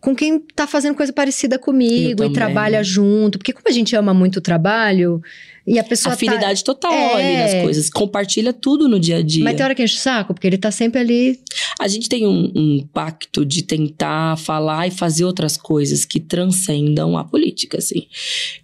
com 0.06 0.16
quem 0.16 0.40
tá 0.40 0.68
fazendo 0.68 0.96
coisa 0.96 1.12
parecida 1.12 1.56
Eu 1.56 1.60
comigo 1.60 2.12
e 2.12 2.16
também. 2.16 2.34
trabalha 2.34 2.84
junto. 2.84 3.40
Porque 3.40 3.52
como 3.52 3.68
a 3.68 3.72
gente 3.72 3.96
ama 3.96 4.14
muito 4.14 4.38
o 4.38 4.42
trabalho 4.42 5.20
e 5.68 5.80
a 5.80 5.84
pessoa 5.84 6.14
Afinidade 6.14 6.64
total 6.64 6.94
É. 6.94 7.14
ali 7.14 7.38
nas 7.56 7.64
coisas. 7.64 7.90
Compartilha 7.90 8.54
tudo 8.54 8.88
no 8.88 9.00
dia 9.00 9.16
a 9.16 9.20
tá... 9.20 9.26
dia. 9.26 9.44
Mas 9.44 9.56
tem 9.56 9.66
hora 9.66 9.74
que 9.76 9.84
enche 9.84 9.96
o 9.98 10.00
saco, 10.00 10.34
porque 10.34 10.46
ele 10.48 10.58
tá 10.58 10.70
sempre 10.72 11.00
ali. 11.00 11.40
A 11.80 11.88
gente 11.88 12.08
tem 12.08 12.26
um, 12.28 12.52
um 12.56 12.88
pacto 12.94 13.46
de 13.46 13.64
tentar 13.64 14.38
falar 14.38 14.88
e 14.88 14.92
fazer 14.92 15.26
outras 15.26 15.58
coisas 15.58 16.06
que 16.06 16.20
transcendam 16.20 17.18
a 17.18 17.24
política, 17.24 17.78
assim. 17.80 18.06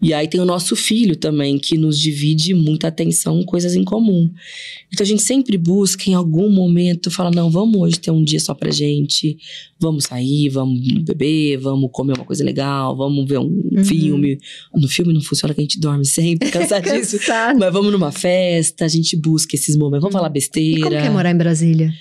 E 0.02 0.14
aí 0.14 0.28
tem 0.28 0.39
o 0.39 0.45
nosso 0.45 0.76
filho 0.76 1.16
também, 1.16 1.58
que 1.58 1.78
nos 1.78 1.99
divide 1.99 2.54
muita 2.54 2.88
atenção, 2.88 3.43
coisas 3.43 3.76
em 3.76 3.84
comum. 3.84 4.30
Então 4.93 5.04
a 5.04 5.08
gente 5.08 5.22
sempre 5.24 5.58
busca, 5.58 6.10
em 6.10 6.14
algum 6.14 6.49
momento, 6.49 7.10
falar: 7.10 7.32
não, 7.32 7.49
vamos 7.49 7.80
hoje 7.82 7.99
ter 7.99 8.12
um 8.12 8.24
dia 8.24 8.39
só 8.39 8.54
pra 8.54 8.72
gente, 8.72 9.38
vamos 9.80 10.06
sair, 10.06 10.49
vamos 10.49 10.80
beber, 11.04 11.58
vamos 11.58 11.89
comer 11.91 12.14
uma 12.18 12.26
coisa 12.26 12.43
legal, 12.43 12.95
vamos 12.95 13.28
ver 13.28 13.39
um 13.39 13.62
Uhum. 13.72 13.86
filme. 13.86 14.38
No 14.76 14.88
filme 14.88 15.14
não 15.14 15.22
funciona 15.22 15.54
que 15.54 15.62
a 15.62 15.64
gente 15.64 15.80
dorme 15.80 16.06
sempre, 16.06 16.49
cansadíssimo. 16.52 16.91
Cansado. 17.00 17.60
Mas 17.60 17.74
vamos 17.74 17.92
numa 17.92 18.12
festa, 18.12 18.86
a 18.86 18.88
gente 18.88 19.16
busca 19.16 19.56
esses 19.56 19.76
momentos, 19.78 20.02
vamos 20.02 20.14
falar 20.14 20.30
E 20.30 20.34
besteira. 20.34 20.80
como 20.82 20.92
que 21.02 21.08
é 21.08 21.10
morar 21.10 21.32
em 21.32 21.38
Brasília? 21.38 21.94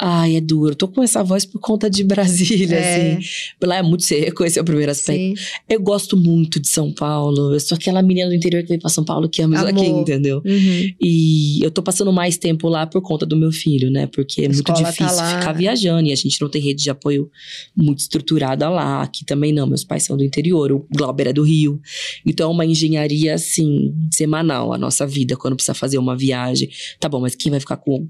Ai, 0.00 0.36
é 0.36 0.40
duro. 0.40 0.74
Tô 0.74 0.86
com 0.86 1.02
essa 1.02 1.22
voz 1.24 1.44
por 1.44 1.60
conta 1.60 1.90
de 1.90 2.04
Brasília, 2.04 2.76
É. 2.76 3.12
assim. 3.16 3.28
Lá 3.62 3.76
é 3.76 3.82
muito 3.82 4.04
seco, 4.04 4.44
esse 4.44 4.58
é 4.58 4.62
o 4.62 4.64
primeiro 4.64 4.92
aspecto. 4.92 5.38
Sim. 5.38 5.46
Eu 5.68 5.80
gosto 5.80 6.16
muito 6.16 6.60
de 6.60 6.68
São 6.68 6.92
Paulo. 6.92 7.52
Eu 7.54 7.60
sou 7.60 7.74
aquela 7.76 8.00
menina 8.02 8.28
do 8.28 8.34
interior 8.34 8.62
que 8.62 8.68
vem 8.68 8.78
pra 8.78 8.88
São 8.90 9.04
Paulo 9.04 9.28
que 9.28 9.42
ama 9.42 9.56
isso 9.56 9.66
aqui, 9.66 9.86
entendeu? 9.86 10.40
Uhum. 10.44 10.90
E 11.00 11.58
eu 11.64 11.70
tô 11.70 11.82
passando 11.82 12.12
mais 12.12 12.36
tempo 12.36 12.68
lá 12.68 12.86
por 12.86 13.02
conta 13.02 13.26
do 13.26 13.36
meu 13.36 13.50
filho, 13.50 13.90
né? 13.90 14.06
Porque 14.06 14.42
é 14.42 14.46
A 14.46 14.48
muito 14.48 14.62
tá 14.62 14.72
difícil 14.74 15.16
lá. 15.16 15.38
ficar 15.40 15.52
viajando 15.52 16.08
e 16.08 16.12
a 16.12 16.16
gente 16.16 16.40
não 16.40 16.48
tem 16.48 16.62
rede 16.62 16.82
de 16.84 16.90
apoio 16.90 17.28
muito 17.76 17.98
estruturada 17.98 18.68
lá. 18.68 19.02
Aqui 19.02 19.24
também 19.24 19.52
não. 19.52 19.66
Meus 19.66 19.82
pais 19.84 20.04
são 20.04 20.16
do 20.16 20.22
interior, 20.24 20.70
o 20.72 20.86
Glauber 20.94 21.26
é 21.28 21.32
do 21.32 21.42
Rio. 21.42 21.80
Então 22.24 22.48
é 22.50 22.52
uma 22.52 22.64
engenharia, 22.64 23.34
assim, 23.34 23.92
semanal 24.12 24.72
a 24.72 24.78
nossa 24.78 25.06
vida, 25.06 25.36
quando 25.36 25.54
precisa 25.56 25.74
fazer 25.74 25.98
uma 25.98 26.16
viagem. 26.16 26.68
Tá 27.00 27.08
bom, 27.08 27.20
mas 27.20 27.34
quem 27.34 27.50
vai 27.50 27.60
ficar 27.60 27.76
com 27.78 28.06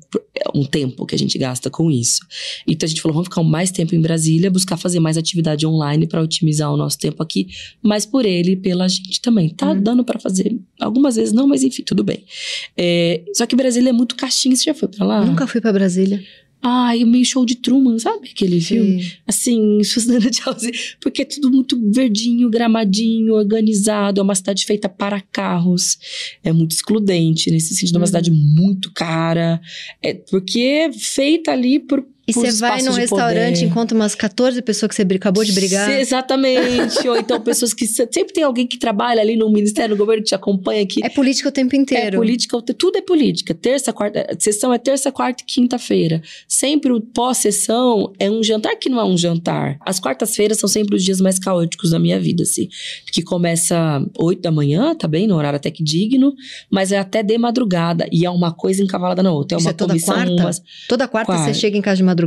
um 0.55 0.65
tempo 0.65 1.07
que 1.07 1.15
a 1.15 1.19
gente 1.19 1.39
gasta 1.39 1.71
com 1.71 1.78
isso? 1.91 2.21
Então 2.67 2.87
a 2.87 2.89
gente 2.89 3.01
falou, 3.01 3.15
vamos 3.15 3.29
ficar 3.29 3.43
mais 3.43 3.71
tempo 3.71 3.95
em 3.95 4.01
Brasília, 4.01 4.51
buscar 4.51 4.77
fazer 4.77 4.99
mais 5.01 5.17
atividade 5.17 5.67
online 5.67 6.07
para 6.07 6.21
otimizar 6.23 6.73
o 6.73 6.77
nosso 6.77 6.99
tempo 6.99 7.23
aqui, 7.23 7.47
mas 7.83 8.05
por 8.05 8.25
ele 8.27 8.53
e 8.53 8.57
pela 8.57 8.89
gente 8.89 9.21
também. 9.21 9.51
Tá 9.51 9.71
Uhum. 9.71 9.83
dando 9.83 10.05
para 10.05 10.19
fazer. 10.19 10.59
Algumas 10.81 11.17
vezes 11.17 11.33
não, 11.33 11.47
mas 11.47 11.63
enfim, 11.63 11.83
tudo 11.83 12.03
bem. 12.03 12.25
É, 12.77 13.23
só 13.35 13.47
que 13.47 13.55
Brasília 13.57 13.91
é 13.91 13.93
muito 13.93 14.17
caixinha. 14.17 14.57
Você 14.57 14.65
já 14.65 14.75
foi 14.75 14.89
pra 14.89 15.05
lá? 15.07 15.25
Nunca 15.25 15.47
fui 15.47 15.61
pra 15.61 15.73
Brasília. 15.73 16.23
Ai, 16.61 17.05
o 17.05 17.07
meio 17.07 17.25
show 17.25 17.47
de 17.47 17.55
Truman, 17.55 17.99
sabe 17.99 18.31
aquele 18.31 18.61
filme? 18.61 19.03
Sim. 19.03 19.11
Assim, 19.27 19.83
Susana 19.85 20.29
Chelsea, 20.33 20.73
porque 21.01 21.23
é 21.23 21.25
tudo 21.25 21.51
muito 21.51 21.79
verdinho, 21.93 22.51
gramadinho, 22.51 23.35
organizado. 23.35 24.21
É 24.21 24.23
uma 24.23 24.35
cidade 24.35 24.65
feita 24.67 24.89
para 24.89 25.21
carros. 25.21 25.97
É 26.43 26.53
muito 26.53 26.73
excludente, 26.73 27.51
nesse 27.51 27.75
sentido, 27.75 27.97
é 27.97 27.99
uma 27.99 28.03
Uhum. 28.03 28.07
cidade 28.07 28.31
muito 28.31 28.91
cara. 28.93 29.61
É 30.03 30.15
porque 30.15 30.61
é 30.61 30.93
feita 30.93 31.53
ali 31.53 31.79
por. 31.79 32.05
E 32.29 32.33
você 32.33 32.53
vai 32.53 32.83
num 32.83 32.93
restaurante, 32.93 33.55
poder. 33.57 33.67
encontra 33.67 33.97
umas 33.97 34.15
14 34.15 34.61
pessoas 34.63 34.89
que 34.91 34.95
você 34.95 35.03
acabou 35.03 35.43
de 35.45 35.53
brigar. 35.53 35.91
Exatamente. 36.01 37.09
Ou 37.09 37.17
então 37.17 37.41
pessoas 37.41 37.73
que. 37.73 37.87
Sempre 37.87 38.33
tem 38.33 38.45
alguém 38.45 38.67
que 38.67 38.79
trabalha 38.79 39.21
ali 39.21 39.37
no 39.37 39.51
ministério, 39.51 39.95
no 39.95 39.99
governo, 39.99 40.23
que 40.23 40.29
te 40.29 40.35
acompanha 40.35 40.83
aqui. 40.83 41.01
É 41.05 41.09
política 41.09 41.49
o 41.49 41.53
tempo 41.53 41.75
É 41.75 41.79
inteiro. 41.79 42.19
política, 42.19 42.61
tudo 42.79 42.99
é 42.99 43.03
política. 43.03 43.55
Terça, 43.55 43.93
quarta, 43.93 44.27
sessão 44.39 44.73
é 44.73 44.79
terça, 44.79 45.11
quarta 45.11 45.43
e 45.43 45.47
quinta-feira. 45.47 46.21
Sempre 46.47 46.93
o 46.93 47.01
pós-sessão 47.01 48.13
é 48.19 48.31
um 48.31 48.43
jantar 48.43 48.77
que 48.77 48.89
não 48.89 49.01
é 49.01 49.05
um 49.05 49.17
jantar. 49.17 49.79
As 49.85 49.99
quartas-feiras 49.99 50.59
são 50.59 50.69
sempre 50.69 50.97
os 50.97 51.05
dias 51.05 51.21
mais 51.21 51.39
caóticos 51.39 51.91
da 51.91 51.99
minha 51.99 52.21
vida, 52.21 52.43
assim. 52.43 52.69
Que 53.13 53.23
começa 53.23 54.05
8 54.19 54.43
da 54.43 54.51
manhã, 54.51 54.95
tá 54.95 55.09
bem? 55.09 55.27
No 55.27 55.37
horário 55.37 55.57
até 55.57 55.71
que 55.71 55.83
digno, 55.83 56.35
mas 56.71 56.93
é 56.93 56.99
até 56.99 57.23
de 57.23 57.39
madrugada. 57.39 58.07
E 58.13 58.25
é 58.27 58.31
uma 58.31 58.53
coisa 58.53 58.83
encavalada 58.83 59.23
na 59.23 59.33
outra. 59.33 59.57
É 59.57 59.59
Isso 59.59 59.67
uma 59.67 59.71
é 59.71 59.75
toda 59.75 59.93
comissão. 59.95 60.15
quarta? 60.15 60.33
umas- 60.33 60.63
Toda 60.89 61.09
quarta 61.09 61.33
Quarta. 61.33 61.53
você 61.53 61.59
chega 61.61 61.77
em 61.77 61.81
casa 61.83 61.97
de 61.97 62.03
madrugada? 62.03 62.18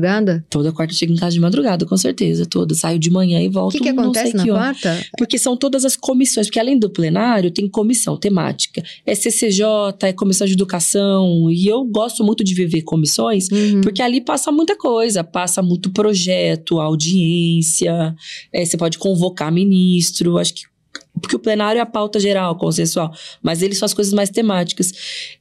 Toda 0.49 0.71
quarta 0.71 0.93
eu 0.93 0.97
chego 0.97 1.13
em 1.13 1.15
casa 1.17 1.33
de 1.33 1.39
madrugada, 1.39 1.85
com 1.85 1.97
certeza. 1.97 2.45
Toda. 2.45 2.73
Saio 2.75 2.97
de 2.99 3.09
manhã 3.09 3.41
e 3.41 3.47
O 3.47 3.51
volto. 3.51 3.73
que, 3.73 3.79
que 3.83 3.91
não 3.91 4.03
acontece 4.03 4.35
na 4.35 4.43
que 4.43 4.51
hora. 4.51 4.61
quarta? 4.61 5.05
Porque 5.17 5.37
são 5.37 5.55
todas 5.57 5.83
as 5.85 5.95
comissões, 5.95 6.47
porque 6.47 6.59
além 6.59 6.77
do 6.77 6.89
plenário, 6.89 7.51
tem 7.51 7.67
comissão 7.67 8.15
temática. 8.17 8.83
É 9.05 9.13
CCJ, 9.15 9.65
é 10.03 10.13
comissão 10.13 10.45
de 10.47 10.53
educação. 10.53 11.49
E 11.51 11.67
eu 11.67 11.83
gosto 11.83 12.23
muito 12.23 12.43
de 12.43 12.53
viver 12.53 12.81
comissões, 12.83 13.47
Uhum. 13.51 13.81
porque 13.81 14.01
ali 14.01 14.21
passa 14.21 14.51
muita 14.51 14.77
coisa. 14.77 15.23
Passa 15.23 15.61
muito 15.61 15.89
projeto, 15.91 16.79
audiência. 16.79 18.15
é, 18.53 18.65
você 18.65 18.77
pode 18.77 18.97
convocar 18.97 19.51
ministro. 19.51 20.37
Acho 20.37 20.53
que. 20.53 20.70
Porque 21.19 21.35
o 21.35 21.39
plenário 21.39 21.77
é 21.77 21.81
a 21.81 21.85
pauta 21.85 22.19
geral, 22.19 22.55
consensual. 22.55 23.13
Mas 23.43 23.61
eles 23.61 23.77
são 23.77 23.85
as 23.85 23.93
coisas 23.93 24.13
mais 24.13 24.29
temáticas. 24.29 24.91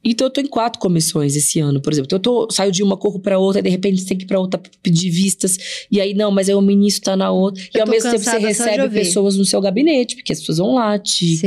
Então, 0.03 0.27
eu 0.27 0.31
tô 0.31 0.39
em 0.39 0.45
quatro 0.45 0.79
comissões 0.79 1.35
esse 1.35 1.59
ano, 1.59 1.81
por 1.81 1.91
exemplo. 1.91 2.05
Então, 2.07 2.17
eu 2.17 2.47
tô, 2.47 2.53
saio 2.53 2.71
de 2.71 2.83
uma, 2.83 2.95
corro 2.95 3.19
pra 3.19 3.39
outra, 3.39 3.59
e 3.59 3.63
de 3.63 3.69
repente 3.69 4.01
você 4.01 4.07
tem 4.07 4.17
que 4.17 4.25
ir 4.25 4.27
pra 4.27 4.39
outra 4.39 4.61
pedir 4.83 5.09
vistas. 5.09 5.57
E 5.89 5.99
aí, 5.99 6.13
não, 6.13 6.29
mas 6.29 6.49
aí 6.49 6.55
o 6.55 6.61
ministro 6.61 7.05
tá 7.05 7.15
na 7.15 7.31
outra. 7.31 7.63
E 7.63 7.69
Eu 7.73 7.81
ao 7.81 7.85
tô 7.85 7.91
mesmo 7.91 8.11
tempo 8.11 8.23
você 8.23 8.37
recebe 8.37 8.89
pessoas 8.89 9.37
no 9.37 9.45
seu 9.45 9.59
gabinete, 9.59 10.15
porque 10.15 10.33
as 10.33 10.39
pessoas 10.39 10.59
vão 10.59 10.75
lá, 10.75 10.99
te 10.99 11.39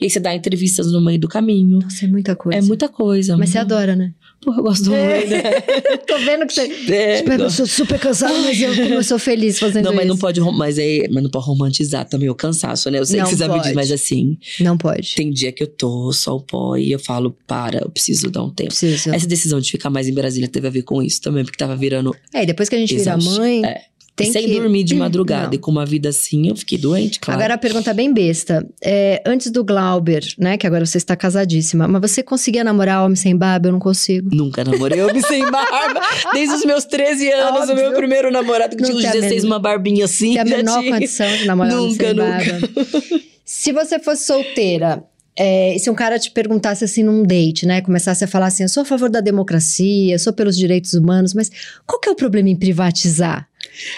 e 0.00 0.04
aí 0.04 0.10
você 0.10 0.20
dá 0.20 0.34
entrevistas 0.34 0.92
no 0.92 1.00
meio 1.00 1.18
do 1.18 1.28
caminho. 1.28 1.80
Nossa, 1.80 2.04
é 2.04 2.08
muita 2.08 2.36
coisa. 2.36 2.58
É 2.58 2.62
muita 2.62 2.88
coisa. 2.88 3.36
Mas 3.36 3.50
você 3.50 3.58
adora, 3.58 3.96
né? 3.96 4.12
Porra, 4.42 4.58
eu 4.58 4.62
gosto 4.62 4.84
do 4.84 4.90
Rui, 4.92 5.26
né? 5.26 5.42
Tô 6.06 6.18
vendo 6.18 6.46
que 6.46 6.54
você. 6.54 6.62
É, 6.92 7.18
tipo, 7.18 7.30
eu 7.32 7.50
sou 7.50 7.66
super 7.66 7.98
cansada, 7.98 8.32
mas 8.38 8.58
eu, 8.60 8.72
eu 8.72 9.04
sou 9.04 9.18
feliz 9.18 9.58
fazendo 9.58 9.84
Não, 9.84 9.92
mas 9.94 10.06
não 10.06 10.14
isso. 10.14 10.20
pode, 10.22 10.40
rom- 10.40 10.52
mas, 10.52 10.78
é, 10.78 11.06
mas 11.10 11.22
não 11.22 11.28
pode 11.30 11.44
romantizar 11.46 12.08
também 12.08 12.30
o 12.30 12.34
cansaço, 12.34 12.90
né? 12.90 12.98
Eu 12.98 13.04
sei 13.04 13.18
Não 13.18 13.26
que 13.26 13.32
você 13.32 13.36
sabe 13.36 13.50
pode. 13.52 13.62
disso, 13.64 13.74
mas 13.74 13.92
assim, 13.92 14.38
Não 14.60 14.78
pode. 14.78 15.14
tem 15.14 15.30
dia 15.30 15.52
que 15.52 15.62
eu 15.62 15.66
tô 15.66 16.10
só 16.12 16.36
o 16.36 16.40
pó 16.40 16.76
e 16.76 16.90
eu 16.90 16.98
falo, 16.98 17.36
para, 17.46 17.80
eu 17.82 17.90
preciso 17.90 18.30
dar 18.30 18.42
um 18.42 18.50
tempo. 18.50 18.70
Preciso. 18.70 19.10
Essa 19.14 19.26
decisão 19.26 19.60
de 19.60 19.70
ficar 19.70 19.90
mais 19.90 20.08
em 20.08 20.14
Brasília 20.14 20.48
teve 20.48 20.66
a 20.66 20.70
ver 20.70 20.82
com 20.84 21.02
isso 21.02 21.20
também, 21.20 21.44
porque 21.44 21.58
tava 21.58 21.76
virando 21.76 22.16
É, 22.32 22.42
e 22.42 22.46
depois 22.46 22.68
que 22.70 22.74
a 22.76 22.78
gente 22.78 22.96
vira 22.96 23.10
Exausto. 23.12 23.38
mãe, 23.40 23.62
É. 23.64 23.82
tem 24.24 24.32
sem 24.32 24.46
que. 24.46 24.54
dormir 24.54 24.84
de 24.84 24.94
madrugada. 24.96 25.46
Não. 25.48 25.54
E 25.54 25.58
com 25.58 25.70
uma 25.70 25.84
vida 25.86 26.08
assim, 26.08 26.48
eu 26.48 26.56
fiquei 26.56 26.78
doente, 26.78 27.18
claro. 27.20 27.38
Agora 27.40 27.54
a 27.54 27.58
pergunta 27.58 27.90
é 27.90 27.94
bem 27.94 28.12
besta. 28.12 28.66
É, 28.82 29.22
antes 29.26 29.50
do 29.50 29.64
Glauber, 29.64 30.24
né? 30.38 30.56
Que 30.56 30.66
agora 30.66 30.84
você 30.86 30.98
está 30.98 31.14
casadíssima, 31.16 31.86
mas 31.88 32.00
você 32.00 32.22
conseguia 32.22 32.62
namorar 32.64 33.04
homem 33.04 33.16
sem 33.16 33.36
barba? 33.36 33.68
Eu 33.68 33.72
não 33.72 33.78
consigo. 33.80 34.28
Nunca 34.34 34.62
namorei 34.64 35.00
homem 35.02 35.22
sem 35.22 35.40
barba. 35.50 36.00
Desde 36.32 36.54
os 36.56 36.64
meus 36.64 36.84
13 36.84 37.30
anos, 37.32 37.60
Óbvio. 37.62 37.74
o 37.74 37.78
meu 37.78 37.92
primeiro 37.92 38.30
namorado 38.30 38.76
que 38.76 38.82
tinha 38.82 38.96
uns 38.96 39.00
tem 39.02 39.10
a 39.10 39.12
16, 39.14 39.42
menor- 39.44 39.54
uma 39.56 39.58
barbinha 39.60 40.04
assim. 40.04 40.34
Tem 40.34 40.40
a 40.42 40.46
já 40.46 40.56
menor 40.56 40.80
tinha. 40.80 40.92
condição 40.94 41.36
de 41.36 41.44
namorar 41.46 41.72
homem 41.74 41.88
Nunca, 41.88 42.04
sem 42.04 42.14
nunca. 42.14 42.30
barba. 42.30 43.20
Se 43.44 43.72
você 43.72 43.98
fosse 43.98 44.26
solteira, 44.26 45.02
é, 45.36 45.74
e 45.74 45.78
se 45.80 45.90
um 45.90 45.94
cara 45.94 46.18
te 46.20 46.30
perguntasse 46.30 46.84
assim 46.84 47.02
num 47.02 47.22
date, 47.24 47.66
né? 47.66 47.80
Começasse 47.80 48.22
a 48.22 48.28
falar 48.28 48.46
assim, 48.46 48.62
eu 48.62 48.68
sou 48.68 48.82
a 48.82 48.86
favor 48.86 49.08
da 49.10 49.20
democracia, 49.20 50.16
sou 50.20 50.32
pelos 50.32 50.56
direitos 50.56 50.94
humanos, 50.94 51.34
mas 51.34 51.50
qual 51.86 51.98
que 52.00 52.08
é 52.08 52.12
o 52.12 52.14
problema 52.14 52.48
em 52.48 52.54
privatizar? 52.56 53.48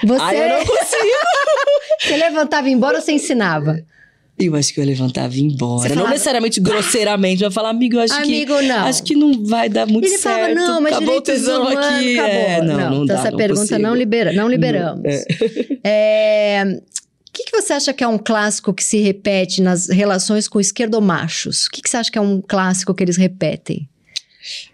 Você, 0.04 0.22
Ai, 0.22 0.44
eu 0.44 0.48
não 0.58 0.66
consigo. 0.66 1.02
você 2.00 2.16
levantava 2.16 2.68
e 2.68 2.72
embora 2.72 2.96
ou 2.98 3.02
você 3.02 3.12
ensinava? 3.12 3.82
Eu 4.38 4.56
acho 4.56 4.72
que 4.74 4.80
eu 4.80 4.84
levantava 4.84 5.34
e 5.34 5.38
ia 5.40 5.44
embora. 5.44 5.82
Você 5.82 5.88
Não 5.90 5.94
falava- 5.96 6.12
necessariamente 6.14 6.58
grosseiramente, 6.60 7.42
eu 7.42 7.48
ia 7.48 7.52
falar, 7.52 7.68
amigo, 7.70 7.96
eu 7.96 8.00
acho 8.00 8.14
que. 8.14 8.22
Amigo, 8.22 8.62
não. 8.62 8.86
Acho 8.86 9.02
que 9.02 9.14
não 9.14 9.44
vai 9.44 9.68
dar 9.68 9.86
muito 9.86 10.06
Ele 10.08 10.18
certo. 10.18 10.34
falava, 10.34 10.54
não, 10.54 10.80
mas 10.80 10.92
acabou 10.94 11.16
o 11.16 11.20
tesão 11.20 11.62
humanos, 11.62 11.86
aqui. 11.86 12.18
acabou. 12.18 12.40
É, 12.40 12.62
não, 12.62 12.76
não, 12.76 12.86
então 13.04 13.06
dá, 13.06 13.14
essa 13.14 13.30
não 13.30 13.36
pergunta 13.38 13.60
consigo. 13.60 13.80
não, 13.82 13.94
libera, 13.94 14.32
não 14.32 14.48
liberamos. 14.48 15.04
é. 15.04 15.24
É, 15.84 16.64
O 17.28 17.32
que, 17.32 17.44
que 17.44 17.52
você 17.60 17.72
acha 17.74 17.92
que 17.92 18.02
é 18.02 18.08
um 18.08 18.18
clássico 18.18 18.72
que 18.72 18.82
se 18.82 18.98
repete 19.00 19.60
nas 19.62 19.88
relações 19.88 20.48
com 20.48 20.58
esquerdomachos? 20.60 21.66
O 21.66 21.70
que, 21.70 21.82
que 21.82 21.88
você 21.90 21.96
acha 21.98 22.10
que 22.10 22.18
é 22.18 22.20
um 22.20 22.40
clássico 22.40 22.94
que 22.94 23.02
eles 23.04 23.16
repetem? 23.16 23.88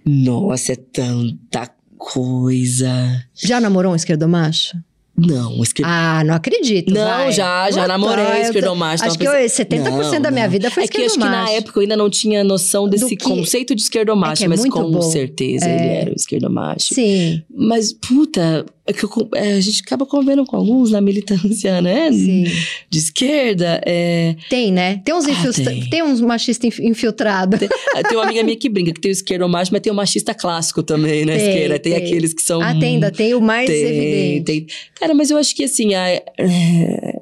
Nossa, 0.05 0.73
é 0.73 0.77
tanta 0.77 1.71
coisa. 1.99 3.23
Já 3.35 3.61
namorou 3.61 3.93
um 3.93 3.97
esquerdomacho? 3.97 4.77
Não, 5.19 5.61
esque... 5.63 5.83
Ah, 5.85 6.23
não 6.25 6.35
acredito. 6.35 6.93
Não, 6.95 7.05
vai. 7.05 7.33
já, 7.33 7.71
já 7.71 7.83
Puta, 7.83 7.89
namorei 7.89 8.41
esquerdomacho. 8.43 9.05
Acho 9.05 9.19
que 9.19 9.27
eu, 9.27 9.33
pensando- 9.33 9.69
70% 9.69 10.11
da 10.13 10.21
Não, 10.21 10.31
minha 10.31 10.45
não. 10.45 10.51
vida 10.51 10.71
foi 10.71 10.85
É 10.85 10.87
que 10.89 10.99
acho 11.03 11.15
que 11.15 11.19
na 11.19 11.27
esquerdomacho. 11.27 11.53
época 11.59 11.79
eu 11.79 11.83
ainda 11.83 11.97
não 11.97 12.09
tinha 12.09 12.45
noção 12.45 12.89
desse 12.89 13.17
que- 13.17 13.25
conceito 13.25 13.75
de 13.75 13.83
esquerdomacho, 13.83 14.43
É 14.43 14.47
é 14.47 14.49
mas 14.49 14.65
com 14.67 14.91
bom. 14.91 15.03
certeza 15.03 15.69
ele 15.69 15.83
É. 15.83 16.01
era 16.03 16.11
o 16.11 16.15
esquerdomacho. 16.15 16.95
Sim, 16.95 17.43
Mas, 17.55 17.93
puta, 17.93 18.65
é 18.89 18.93
que 18.93 19.05
eu 19.05 19.29
é, 19.35 19.53
a 19.53 19.61
gente 19.61 19.83
acaba 19.85 20.07
convivendo 20.07 20.45
com 20.45 20.57
alguns 20.57 20.91
na 20.91 21.01
militância, 21.01 21.81
né? 21.83 22.11
sim. 22.11 22.45
De 22.89 22.99
esquerda. 22.99 23.81
É... 23.87 24.35
Tem, 24.49 24.73
né? 24.73 25.01
Tem 25.05 25.15
uns, 25.15 25.27
Ah, 25.27 25.31
infiltra- 25.31 25.65
tem. 25.65 25.91
tem 25.91 26.03
uns 26.03 26.21
machistas 26.21 26.65
inf- 26.67 26.81
infiltrados. 26.81 27.61
Tem 27.61 28.17
uma 28.17 28.25
amiga 28.25 28.43
minha 28.43 28.57
que 28.57 28.69
brinca 28.69 28.93
que 28.93 29.01
tem 29.01 29.11
o 29.11 29.13
esquerdomacho, 29.13 29.71
mas 29.73 29.81
tem 29.83 29.93
o 29.93 29.97
machista 29.97 30.33
clássico 30.35 30.83
também 30.83 31.25
na 31.25 31.35
Tem, 31.35 31.49
esquerda. 31.49 31.79
Tem, 31.79 31.93
tem. 31.95 32.03
aqueles 32.07 32.33
que 32.33 32.43
são. 32.43 32.61
Ah, 32.63 32.73
tem, 32.75 32.95
ainda 32.95 33.11
tem 33.11 33.35
o 33.35 33.41
mais 33.41 33.69
tem, 33.69 33.77
evidente. 33.85 34.45
tem. 34.45 34.67
Cara, 34.99 35.15
mas 35.15 35.31
eu 35.31 35.37
acho 35.37 35.55
que 35.55 35.65
assim. 35.65 35.95
a- 35.95 36.09
é, 36.09 37.19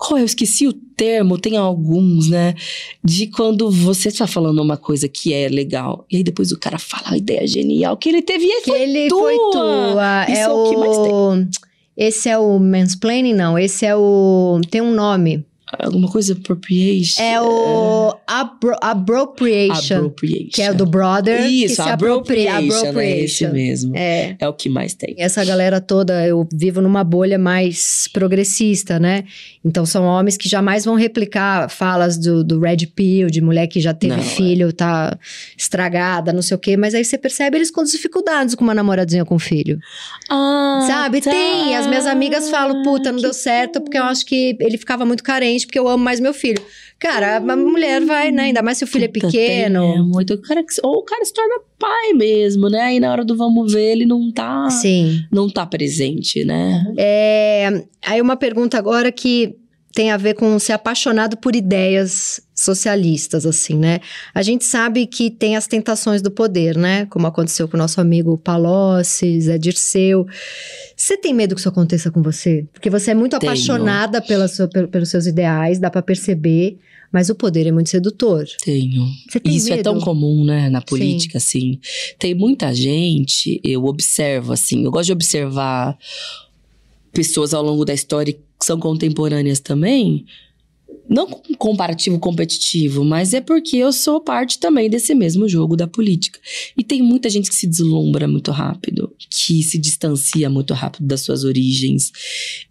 Qual 0.00 0.16
é? 0.16 0.22
Eu 0.22 0.26
esqueci 0.26 0.66
o 0.66 0.72
termo, 0.72 1.36
tem 1.38 1.56
alguns, 1.58 2.28
né? 2.30 2.54
De 3.04 3.26
quando 3.26 3.70
você 3.70 4.08
está 4.08 4.26
falando 4.26 4.62
uma 4.62 4.76
coisa 4.78 5.06
que 5.08 5.34
é 5.34 5.46
legal, 5.48 6.06
e 6.10 6.16
aí 6.16 6.22
depois 6.24 6.50
o 6.52 6.58
cara 6.58 6.78
fala 6.78 7.08
uma 7.08 7.16
ideia 7.18 7.46
genial 7.46 7.96
que 7.98 8.08
ele 8.08 8.22
teve 8.22 8.46
e 8.46 8.62
Que 8.62 8.70
foi 8.70 8.80
ele 8.82 9.08
tua. 9.08 9.20
foi 9.20 9.36
tua. 9.52 10.24
Isso 10.28 10.38
é 10.38 10.40
é 10.44 10.48
o 10.48 10.70
que 10.70 10.76
mais 10.78 10.96
o. 10.96 11.46
Esse 11.96 12.28
é 12.30 12.38
o 12.38 12.58
mansplaining, 12.58 13.34
não. 13.34 13.58
Esse 13.58 13.84
é 13.84 13.94
o. 13.94 14.58
Tem 14.70 14.80
um 14.80 14.94
nome. 14.94 15.44
alguma 15.78 16.08
coisa 16.10 16.32
appropriation. 16.32 17.22
É 17.22 17.40
o 17.40 18.12
appro- 18.26 18.74
appropriation. 18.80 19.96
appropriation. 19.96 20.48
Que 20.52 20.62
é 20.62 20.70
o 20.70 20.74
do 20.74 20.84
brother. 20.86 21.46
Isso, 21.48 21.76
se 21.76 21.80
apropria. 21.82 22.56
appropriation, 22.56 22.98
é 22.98 23.20
esse 23.20 23.44
Appropriation. 23.44 23.52
mesmo. 23.52 23.96
É. 23.96 24.36
É 24.40 24.48
o 24.48 24.52
que 24.52 24.68
mais 24.68 24.94
tem. 24.94 25.14
Essa 25.18 25.44
galera 25.44 25.80
toda, 25.80 26.26
eu 26.26 26.48
vivo 26.52 26.80
numa 26.80 27.04
bolha 27.04 27.38
mais 27.38 28.08
progressista, 28.12 28.98
né? 28.98 29.24
Então 29.62 29.84
são 29.84 30.04
homens 30.04 30.38
que 30.38 30.48
jamais 30.48 30.86
vão 30.86 30.94
replicar 30.94 31.68
falas 31.68 32.16
do, 32.16 32.42
do 32.42 32.60
Red 32.60 32.86
Pill, 32.94 33.28
de 33.28 33.42
mulher 33.42 33.66
que 33.66 33.78
já 33.78 33.92
teve 33.92 34.14
Não, 34.16 34.22
é. 34.22 34.26
filho, 34.26 34.72
tá 34.72 35.18
estragada, 35.56 36.32
não 36.32 36.40
sei 36.40 36.54
o 36.56 36.58
quê. 36.58 36.78
Mas 36.78 36.94
aí 36.94 37.04
você 37.04 37.18
percebe 37.18 37.58
eles 37.58 37.70
com 37.70 37.84
dificuldades 37.84 38.54
com 38.54 38.64
uma 38.64 38.74
namoradinha 38.74 39.24
com 39.24 39.38
filho. 39.38 39.78
Ah, 40.30 40.84
Sabe? 40.86 41.20
tá. 41.20 41.30
Tem. 41.30 41.76
As 41.76 41.86
minhas 41.86 42.06
amigas 42.06 42.48
falam, 42.48 42.82
puta, 42.82 43.12
não 43.12 43.20
deu 43.20 43.34
certo, 43.34 43.82
porque 43.82 43.98
eu 43.98 44.04
acho 44.04 44.24
que 44.24 44.56
ele 44.58 44.78
ficava 44.78 45.04
muito 45.04 45.22
carente, 45.22 45.66
porque 45.66 45.78
eu 45.78 45.86
amo 45.88 46.02
mais 46.02 46.20
meu 46.20 46.32
filho. 46.32 46.62
Cara, 47.00 47.38
a 47.38 47.56
mulher 47.56 48.04
vai, 48.04 48.30
né? 48.30 48.42
Ainda 48.44 48.62
mais 48.62 48.76
se 48.76 48.84
o 48.84 48.86
filho 48.86 49.06
é 49.06 49.08
Puta, 49.08 49.26
pequeno. 49.26 49.80
tem 49.80 49.96
mesmo. 49.96 50.20
Então, 50.20 50.36
o 50.36 50.42
cara, 50.42 50.62
ou 50.82 50.98
o 50.98 51.02
cara 51.02 51.24
se 51.24 51.32
torna 51.32 51.54
pai 51.78 52.12
mesmo, 52.12 52.68
né? 52.68 52.80
Aí 52.82 53.00
na 53.00 53.10
hora 53.10 53.24
do 53.24 53.34
vamos 53.34 53.72
ver, 53.72 53.92
ele 53.92 54.04
não 54.04 54.30
tá, 54.30 54.68
Sim. 54.68 55.24
não 55.32 55.48
tá 55.48 55.64
presente, 55.64 56.44
né? 56.44 56.84
É, 56.98 57.84
aí 58.04 58.20
uma 58.20 58.36
pergunta 58.36 58.76
agora 58.76 59.10
que 59.10 59.56
tem 59.94 60.10
a 60.10 60.18
ver 60.18 60.34
com 60.34 60.58
ser 60.58 60.74
apaixonado 60.74 61.38
por 61.38 61.56
ideias 61.56 62.40
socialistas, 62.62 63.46
assim, 63.46 63.74
né? 63.74 64.00
A 64.34 64.42
gente 64.42 64.64
sabe 64.64 65.06
que 65.06 65.30
tem 65.30 65.56
as 65.56 65.66
tentações 65.66 66.20
do 66.22 66.30
poder, 66.30 66.76
né? 66.76 67.06
Como 67.06 67.26
aconteceu 67.26 67.66
com 67.66 67.76
o 67.76 67.78
nosso 67.78 68.00
amigo 68.00 68.36
Palocci, 68.38 69.40
Zé 69.40 69.56
Dirceu. 69.58 70.26
Você 70.96 71.16
tem 71.16 71.32
medo 71.32 71.54
que 71.54 71.60
isso 71.60 71.68
aconteça 71.68 72.10
com 72.10 72.22
você? 72.22 72.66
Porque 72.72 72.90
você 72.90 73.12
é 73.12 73.14
muito 73.14 73.38
Tenho. 73.38 73.50
apaixonada 73.52 74.20
pela 74.20 74.46
sua- 74.48 74.68
pelo- 74.68 74.88
pelos 74.88 75.08
seus 75.08 75.26
ideais, 75.26 75.78
dá 75.78 75.90
pra 75.90 76.02
perceber, 76.02 76.78
mas 77.12 77.30
o 77.30 77.34
poder 77.34 77.66
é 77.66 77.72
muito 77.72 77.88
sedutor. 77.90 78.44
Tenho. 78.62 79.06
Você 79.28 79.40
tem 79.40 79.56
Isso 79.56 79.68
medo? 79.70 79.80
é 79.80 79.82
tão 79.82 79.98
comum, 79.98 80.44
né, 80.44 80.68
na 80.68 80.80
política, 80.82 81.38
assim. 81.38 81.78
Tem 82.18 82.34
muita 82.34 82.72
gente, 82.74 83.60
eu 83.64 83.84
observo, 83.86 84.52
assim, 84.52 84.84
eu 84.84 84.90
gosto 84.90 85.06
de 85.06 85.12
observar 85.12 85.96
pessoas 87.12 87.52
ao 87.54 87.62
longo 87.62 87.84
da 87.84 87.94
história 87.94 88.32
que 88.32 88.40
são 88.62 88.78
contemporâneas 88.78 89.58
também. 89.60 90.24
Não 91.10 91.26
com 91.26 91.52
comparativo 91.54 92.20
competitivo, 92.20 93.04
mas 93.04 93.34
é 93.34 93.40
porque 93.40 93.76
eu 93.76 93.92
sou 93.92 94.20
parte 94.20 94.60
também 94.60 94.88
desse 94.88 95.12
mesmo 95.12 95.48
jogo 95.48 95.76
da 95.76 95.88
política. 95.88 96.38
E 96.78 96.84
tem 96.84 97.02
muita 97.02 97.28
gente 97.28 97.50
que 97.50 97.56
se 97.56 97.66
deslumbra 97.66 98.28
muito 98.28 98.52
rápido, 98.52 99.12
que 99.28 99.60
se 99.64 99.76
distancia 99.76 100.48
muito 100.48 100.72
rápido 100.72 101.04
das 101.06 101.22
suas 101.22 101.42
origens. 101.42 102.12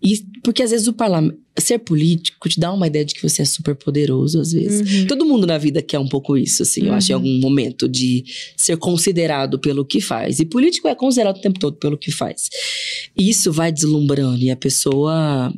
E 0.01 0.23
porque 0.41 0.63
às 0.63 0.71
vezes 0.71 0.87
o 0.87 0.93
parlamento, 0.93 1.37
ser 1.59 1.79
político 1.79 2.47
te 2.47 2.57
dá 2.57 2.71
uma 2.71 2.87
ideia 2.87 3.03
de 3.03 3.13
que 3.13 3.21
você 3.21 3.41
é 3.41 3.45
super 3.45 3.75
poderoso 3.75 4.39
às 4.39 4.53
vezes. 4.53 5.01
Uhum. 5.01 5.07
Todo 5.07 5.25
mundo 5.25 5.45
na 5.45 5.57
vida 5.57 5.81
quer 5.81 5.99
um 5.99 6.07
pouco 6.07 6.37
isso, 6.37 6.63
assim, 6.63 6.85
eu 6.85 6.93
acho, 6.93 7.11
em 7.11 7.15
Uhum. 7.15 7.21
algum 7.21 7.39
momento, 7.41 7.89
de 7.89 8.23
ser 8.55 8.77
considerado 8.77 9.59
pelo 9.59 9.83
que 9.83 9.99
faz. 9.99 10.39
E 10.39 10.45
político 10.45 10.87
é 10.87 10.95
considerado 10.95 11.35
o 11.35 11.41
tempo 11.41 11.59
todo 11.59 11.75
pelo 11.75 11.97
que 11.97 12.11
faz. 12.11 12.47
Isso 13.17 13.51
vai 13.51 13.69
deslumbrando 13.73 14.41
e 14.41 14.49
a 14.49 14.55
pessoa 14.55 15.53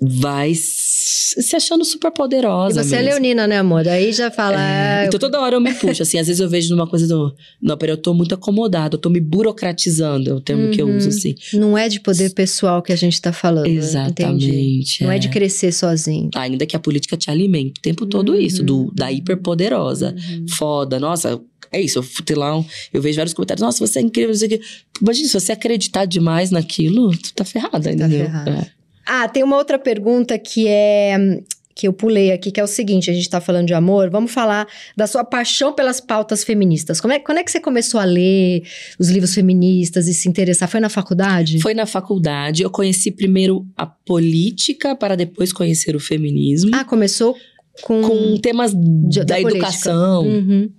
vai 0.00 0.52
se 0.54 1.56
achando 1.56 1.84
super 1.84 2.08
E 2.08 2.14
poderosa. 2.14 2.82
você 2.84 2.96
é 2.96 2.98
mesmo. 2.98 3.10
leonina, 3.12 3.46
né, 3.46 3.58
amor? 3.58 3.86
Aí 3.88 4.12
já 4.12 4.30
fala. 4.30 4.56
É, 4.60 5.02
ah, 5.02 5.04
então 5.06 5.18
toda 5.18 5.40
hora 5.40 5.56
eu 5.56 5.60
me 5.60 5.72
puxo, 5.74 6.02
assim, 6.02 6.18
às 6.18 6.26
vezes 6.26 6.40
eu 6.40 6.48
vejo 6.48 6.68
numa 6.74 6.86
coisa 6.86 7.06
do. 7.06 7.34
Não, 7.60 7.76
peraí, 7.76 7.92
eu 7.94 7.96
tô 7.96 8.12
muito 8.12 8.34
acomodada, 8.34 8.94
eu 8.96 8.98
tô 8.98 9.08
me 9.08 9.20
burocratizando, 9.20 10.30
é 10.30 10.34
o 10.34 10.40
termo 10.40 10.70
que 10.70 10.80
eu 10.82 10.86
Uhum. 10.86 10.96
uso, 10.96 11.08
assim. 11.08 11.34
Não 11.54 11.76
é 11.78 11.88
de 11.88 12.00
poder 12.00 12.30
pessoal 12.34 12.82
que 12.82 12.92
a 12.92 12.96
gente 12.96 13.20
tá 13.20 13.32
falando. 13.32 13.66
Entendi. 13.66 13.78
Exatamente. 13.78 15.04
Não 15.04 15.10
é 15.10 15.18
de 15.18 15.28
crescer 15.28 15.72
sozinho. 15.72 16.30
Ainda 16.34 16.66
que 16.66 16.76
a 16.76 16.78
política 16.78 17.16
te 17.16 17.30
alimente 17.30 17.78
o 17.78 17.82
tempo 17.82 18.06
todo 18.06 18.32
Uhum. 18.32 18.38
isso, 18.40 18.62
do, 18.62 18.92
da 18.94 19.10
hiperpoderosa. 19.10 20.14
Uhum. 20.16 20.46
foda, 20.50 20.98
nossa, 21.00 21.40
é 21.72 21.80
isso, 21.80 21.98
eu 21.98 22.02
fui 22.02 22.24
lá, 22.34 22.62
eu 22.92 23.02
vejo 23.02 23.16
vários 23.16 23.34
comentários, 23.34 23.62
nossa, 23.62 23.84
você 23.86 23.98
é 23.98 24.02
incrível, 24.02 24.30
não 24.30 24.38
sei 24.38 24.46
o 24.46 24.50
quê. 24.50 24.60
Imagina, 25.00 25.28
se 25.28 25.34
você 25.40 25.52
acreditar 25.52 26.04
demais 26.04 26.50
naquilo, 26.50 27.10
tu 27.16 27.32
tá 27.34 27.44
ferrada, 27.44 27.90
entendeu? 27.92 28.26
ferrada. 28.26 28.50
É. 28.50 28.76
Ah, 29.06 29.28
tem 29.28 29.42
uma 29.42 29.56
outra 29.56 29.78
pergunta 29.78 30.38
que 30.38 30.66
é. 30.68 31.40
Que 31.78 31.86
eu 31.86 31.92
pulei 31.92 32.32
aqui, 32.32 32.50
que 32.50 32.58
é 32.58 32.64
o 32.64 32.66
seguinte: 32.66 33.10
a 33.10 33.12
gente 33.12 33.28
tá 33.28 33.38
falando 33.38 33.66
de 33.66 33.74
amor, 33.74 34.08
vamos 34.08 34.32
falar 34.32 34.66
da 34.96 35.06
sua 35.06 35.22
paixão 35.22 35.74
pelas 35.74 36.00
pautas 36.00 36.42
feministas. 36.42 37.02
Como 37.02 37.12
é, 37.12 37.18
quando 37.18 37.36
é 37.36 37.44
que 37.44 37.50
você 37.50 37.60
começou 37.60 38.00
a 38.00 38.04
ler 38.04 38.62
os 38.98 39.10
livros 39.10 39.34
feministas 39.34 40.08
e 40.08 40.14
se 40.14 40.26
interessar? 40.26 40.70
Foi 40.70 40.80
na 40.80 40.88
faculdade? 40.88 41.60
Foi 41.60 41.74
na 41.74 41.84
faculdade, 41.84 42.62
eu 42.62 42.70
conheci 42.70 43.10
primeiro 43.10 43.66
a 43.76 43.84
política 43.84 44.96
para 44.96 45.14
depois 45.16 45.52
conhecer 45.52 45.94
o 45.94 46.00
feminismo, 46.00 46.70
Ah, 46.74 46.82
começou 46.82 47.36
com. 47.82 48.00
com 48.00 48.36
temas 48.38 48.72
de- 48.74 49.22
da, 49.22 49.34
política. 49.36 49.66
educação. 49.66 50.22
Uhum. 50.26 50.70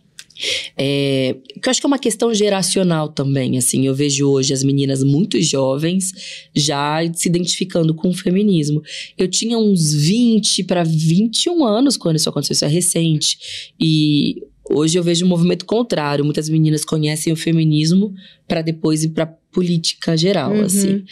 É, 0.77 1.35
que 1.61 1.67
eu 1.67 1.71
acho 1.71 1.79
que 1.81 1.85
é 1.85 1.89
uma 1.89 1.99
questão 1.99 2.33
geracional 2.33 3.09
também, 3.09 3.57
assim. 3.57 3.85
Eu 3.85 3.95
vejo 3.95 4.29
hoje 4.29 4.53
as 4.53 4.63
meninas 4.63 5.03
muito 5.03 5.41
jovens 5.41 6.11
já 6.55 6.99
se 7.13 7.27
identificando 7.27 7.93
com 7.93 8.09
o 8.09 8.13
feminismo. 8.13 8.81
Eu 9.17 9.27
tinha 9.27 9.57
uns 9.57 9.93
20 9.93 10.63
para 10.63 10.83
21 10.83 11.65
anos 11.65 11.97
quando 11.97 12.15
isso 12.17 12.29
aconteceu, 12.29 12.53
isso 12.53 12.65
é 12.65 12.69
recente. 12.69 13.37
E 13.79 14.41
Hoje 14.69 14.99
eu 14.99 15.03
vejo 15.03 15.25
um 15.25 15.29
movimento 15.29 15.65
contrário. 15.65 16.25
Muitas 16.25 16.49
meninas 16.49 16.83
conhecem 16.83 17.31
o 17.31 17.37
feminismo 17.37 18.13
para 18.45 18.61
depois 18.61 19.01
ir 19.01 19.11
para 19.11 19.25
política 19.25 20.17
geral, 20.17 20.51
Uhum. 20.51 20.61
assim. 20.65 21.05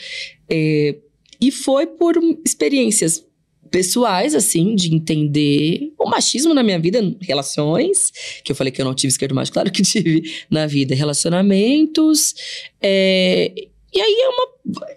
É, 0.50 0.98
e 1.40 1.52
foi 1.52 1.88
por 1.88 2.16
experiências 2.46 3.24
pessoais, 3.72 4.36
assim, 4.36 4.76
de 4.76 4.94
entender 4.94 5.94
o 6.00 6.10
machismo 6.10 6.54
na 6.54 6.64
minha 6.64 6.80
vida, 6.80 7.00
relações, 7.22 8.12
que 8.44 8.52
eu 8.52 8.56
falei 8.56 8.72
que 8.72 8.82
eu 8.82 8.86
não 8.86 8.94
tive 8.94 9.10
esquerdo 9.10 9.36
macho, 9.36 9.52
claro 9.52 9.72
que 9.72 9.82
tive 9.84 10.24
na 10.50 10.66
vida, 10.68 10.96
relacionamentos, 10.96 12.34
é, 12.82 13.52
e 13.94 14.00
aí 14.02 14.16
é 14.22 14.30
uma... 14.30 14.96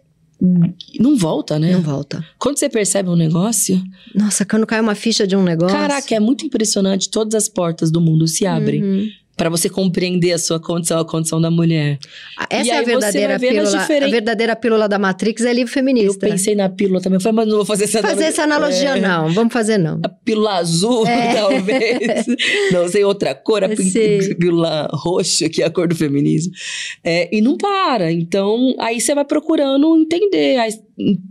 Não 1.01 1.17
volta, 1.17 1.59
né? 1.59 1.73
Não 1.73 1.83
volta. 1.83 2.25
Quando 2.39 2.59
você 2.59 2.69
percebe 2.69 3.09
um 3.09 3.17
negócio, 3.17 3.83
Nossa, 4.15 4.45
quando 4.45 4.67
cai 4.67 4.81
uma 4.81 4.95
ficha 4.95 5.27
de 5.27 5.35
um 5.35 5.43
negócio. 5.43 5.77
caraca, 5.77 6.15
é 6.15 6.21
muito 6.21 6.47
impressionante, 6.47 7.11
todas 7.11 7.35
as 7.35 7.49
portas 7.49 7.91
do 7.91 8.01
mundo 8.01 8.27
se 8.29 8.47
abrem 8.47 8.83
Uhum. 8.83 9.09
Pra 9.39 9.49
você 9.49 9.71
compreender 9.71 10.33
a 10.33 10.39
sua 10.39 10.61
condição, 10.61 10.99
a 10.99 11.05
condição 11.05 11.41
da 11.41 11.51
mulher. 11.51 11.99
Essa 12.51 12.67
E 12.67 12.71
é 12.71 12.79
a 12.79 12.83
verdadeira 12.83 13.39
pílula. 13.39 13.79
diferen- 13.79 14.09
A 14.09 14.11
verdadeira 14.11 14.57
pílula 14.57 14.89
da 14.89 14.99
Matrix 14.99 15.43
é 15.45 15.53
livro 15.53 15.71
Eu 15.71 15.75
feminista. 15.75 16.27
pensei 16.27 16.55
na 16.57 16.69
pílula 16.69 17.01
também, 17.01 17.17
eu 17.17 17.21
falei, 17.21 17.37
mas 17.37 17.47
não 17.49 17.57
vou 17.57 17.65
fazer 17.65 17.85
essa 17.85 18.03
Fazer 18.03 18.25
essa 18.25 18.43
analogia, 18.43 18.97
É. 18.97 19.01
não. 19.01 19.33
Vamos 19.33 19.53
fazer, 19.53 19.79
não. 19.79 20.01
A 20.05 20.09
pílula 20.09 20.55
azul, 20.59 21.07
É. 21.07 21.35
talvez. 21.39 22.27
Não 22.73 22.89
sei, 22.89 23.05
outra 23.05 23.35
cor, 23.35 23.63
a 23.65 23.69
Eu 23.69 24.37
pílula 24.37 24.89
roxa, 24.93 25.49
que 25.49 25.63
é 25.63 25.67
a 25.67 25.71
cor 25.71 25.87
do 25.89 25.95
feminismo. 25.95 26.53
É, 27.05 27.29
e 27.35 27.41
não 27.41 27.57
para. 27.57 28.11
Então, 28.11 28.75
aí 28.81 29.01
você 29.01 29.15
vai 29.15 29.25
procurando 29.25 29.97
entender. 29.97 30.57
Aí, 30.59 30.71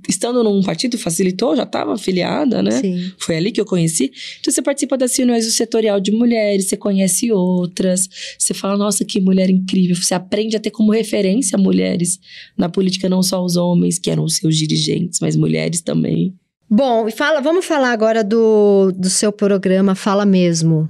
estando 0.07 0.43
num 0.43 0.63
partido, 0.63 0.97
facilitou, 0.97 1.55
já 1.55 1.63
estava 1.63 1.93
afiliada, 1.93 2.61
né? 2.63 2.71
Sim. 2.71 3.11
Foi 3.17 3.35
ali 3.35 3.51
que 3.51 3.59
eu 3.59 3.65
conheci. 3.65 4.11
Então, 4.39 4.53
você 4.53 4.61
participa 4.61 4.97
das 4.97 5.15
reuniões 5.15 5.45
do 5.45 5.51
setorial 5.51 5.99
de 5.99 6.11
mulheres, 6.11 6.67
você 6.67 6.77
conhece 6.77 7.31
outras, 7.31 8.07
você 8.39 8.53
fala, 8.53 8.77
nossa, 8.77 9.03
que 9.03 9.19
mulher 9.19 9.49
incrível. 9.49 9.95
Você 9.95 10.13
aprende 10.13 10.55
a 10.55 10.59
ter 10.59 10.71
como 10.71 10.91
referência 10.91 11.57
mulheres 11.57 12.19
na 12.57 12.69
política, 12.69 13.09
não 13.09 13.21
só 13.21 13.43
os 13.43 13.55
homens, 13.57 13.99
que 13.99 14.09
eram 14.09 14.23
os 14.23 14.35
seus 14.35 14.55
dirigentes, 14.55 15.19
mas 15.19 15.35
mulheres 15.35 15.81
também. 15.81 16.33
Bom, 16.69 17.07
e 17.07 17.11
fala, 17.11 17.39
vamos 17.39 17.65
falar 17.65 17.91
agora 17.91 18.23
do, 18.23 18.91
do 18.91 19.09
seu 19.09 19.31
programa 19.31 19.95
Fala 19.95 20.25
Mesmo. 20.25 20.89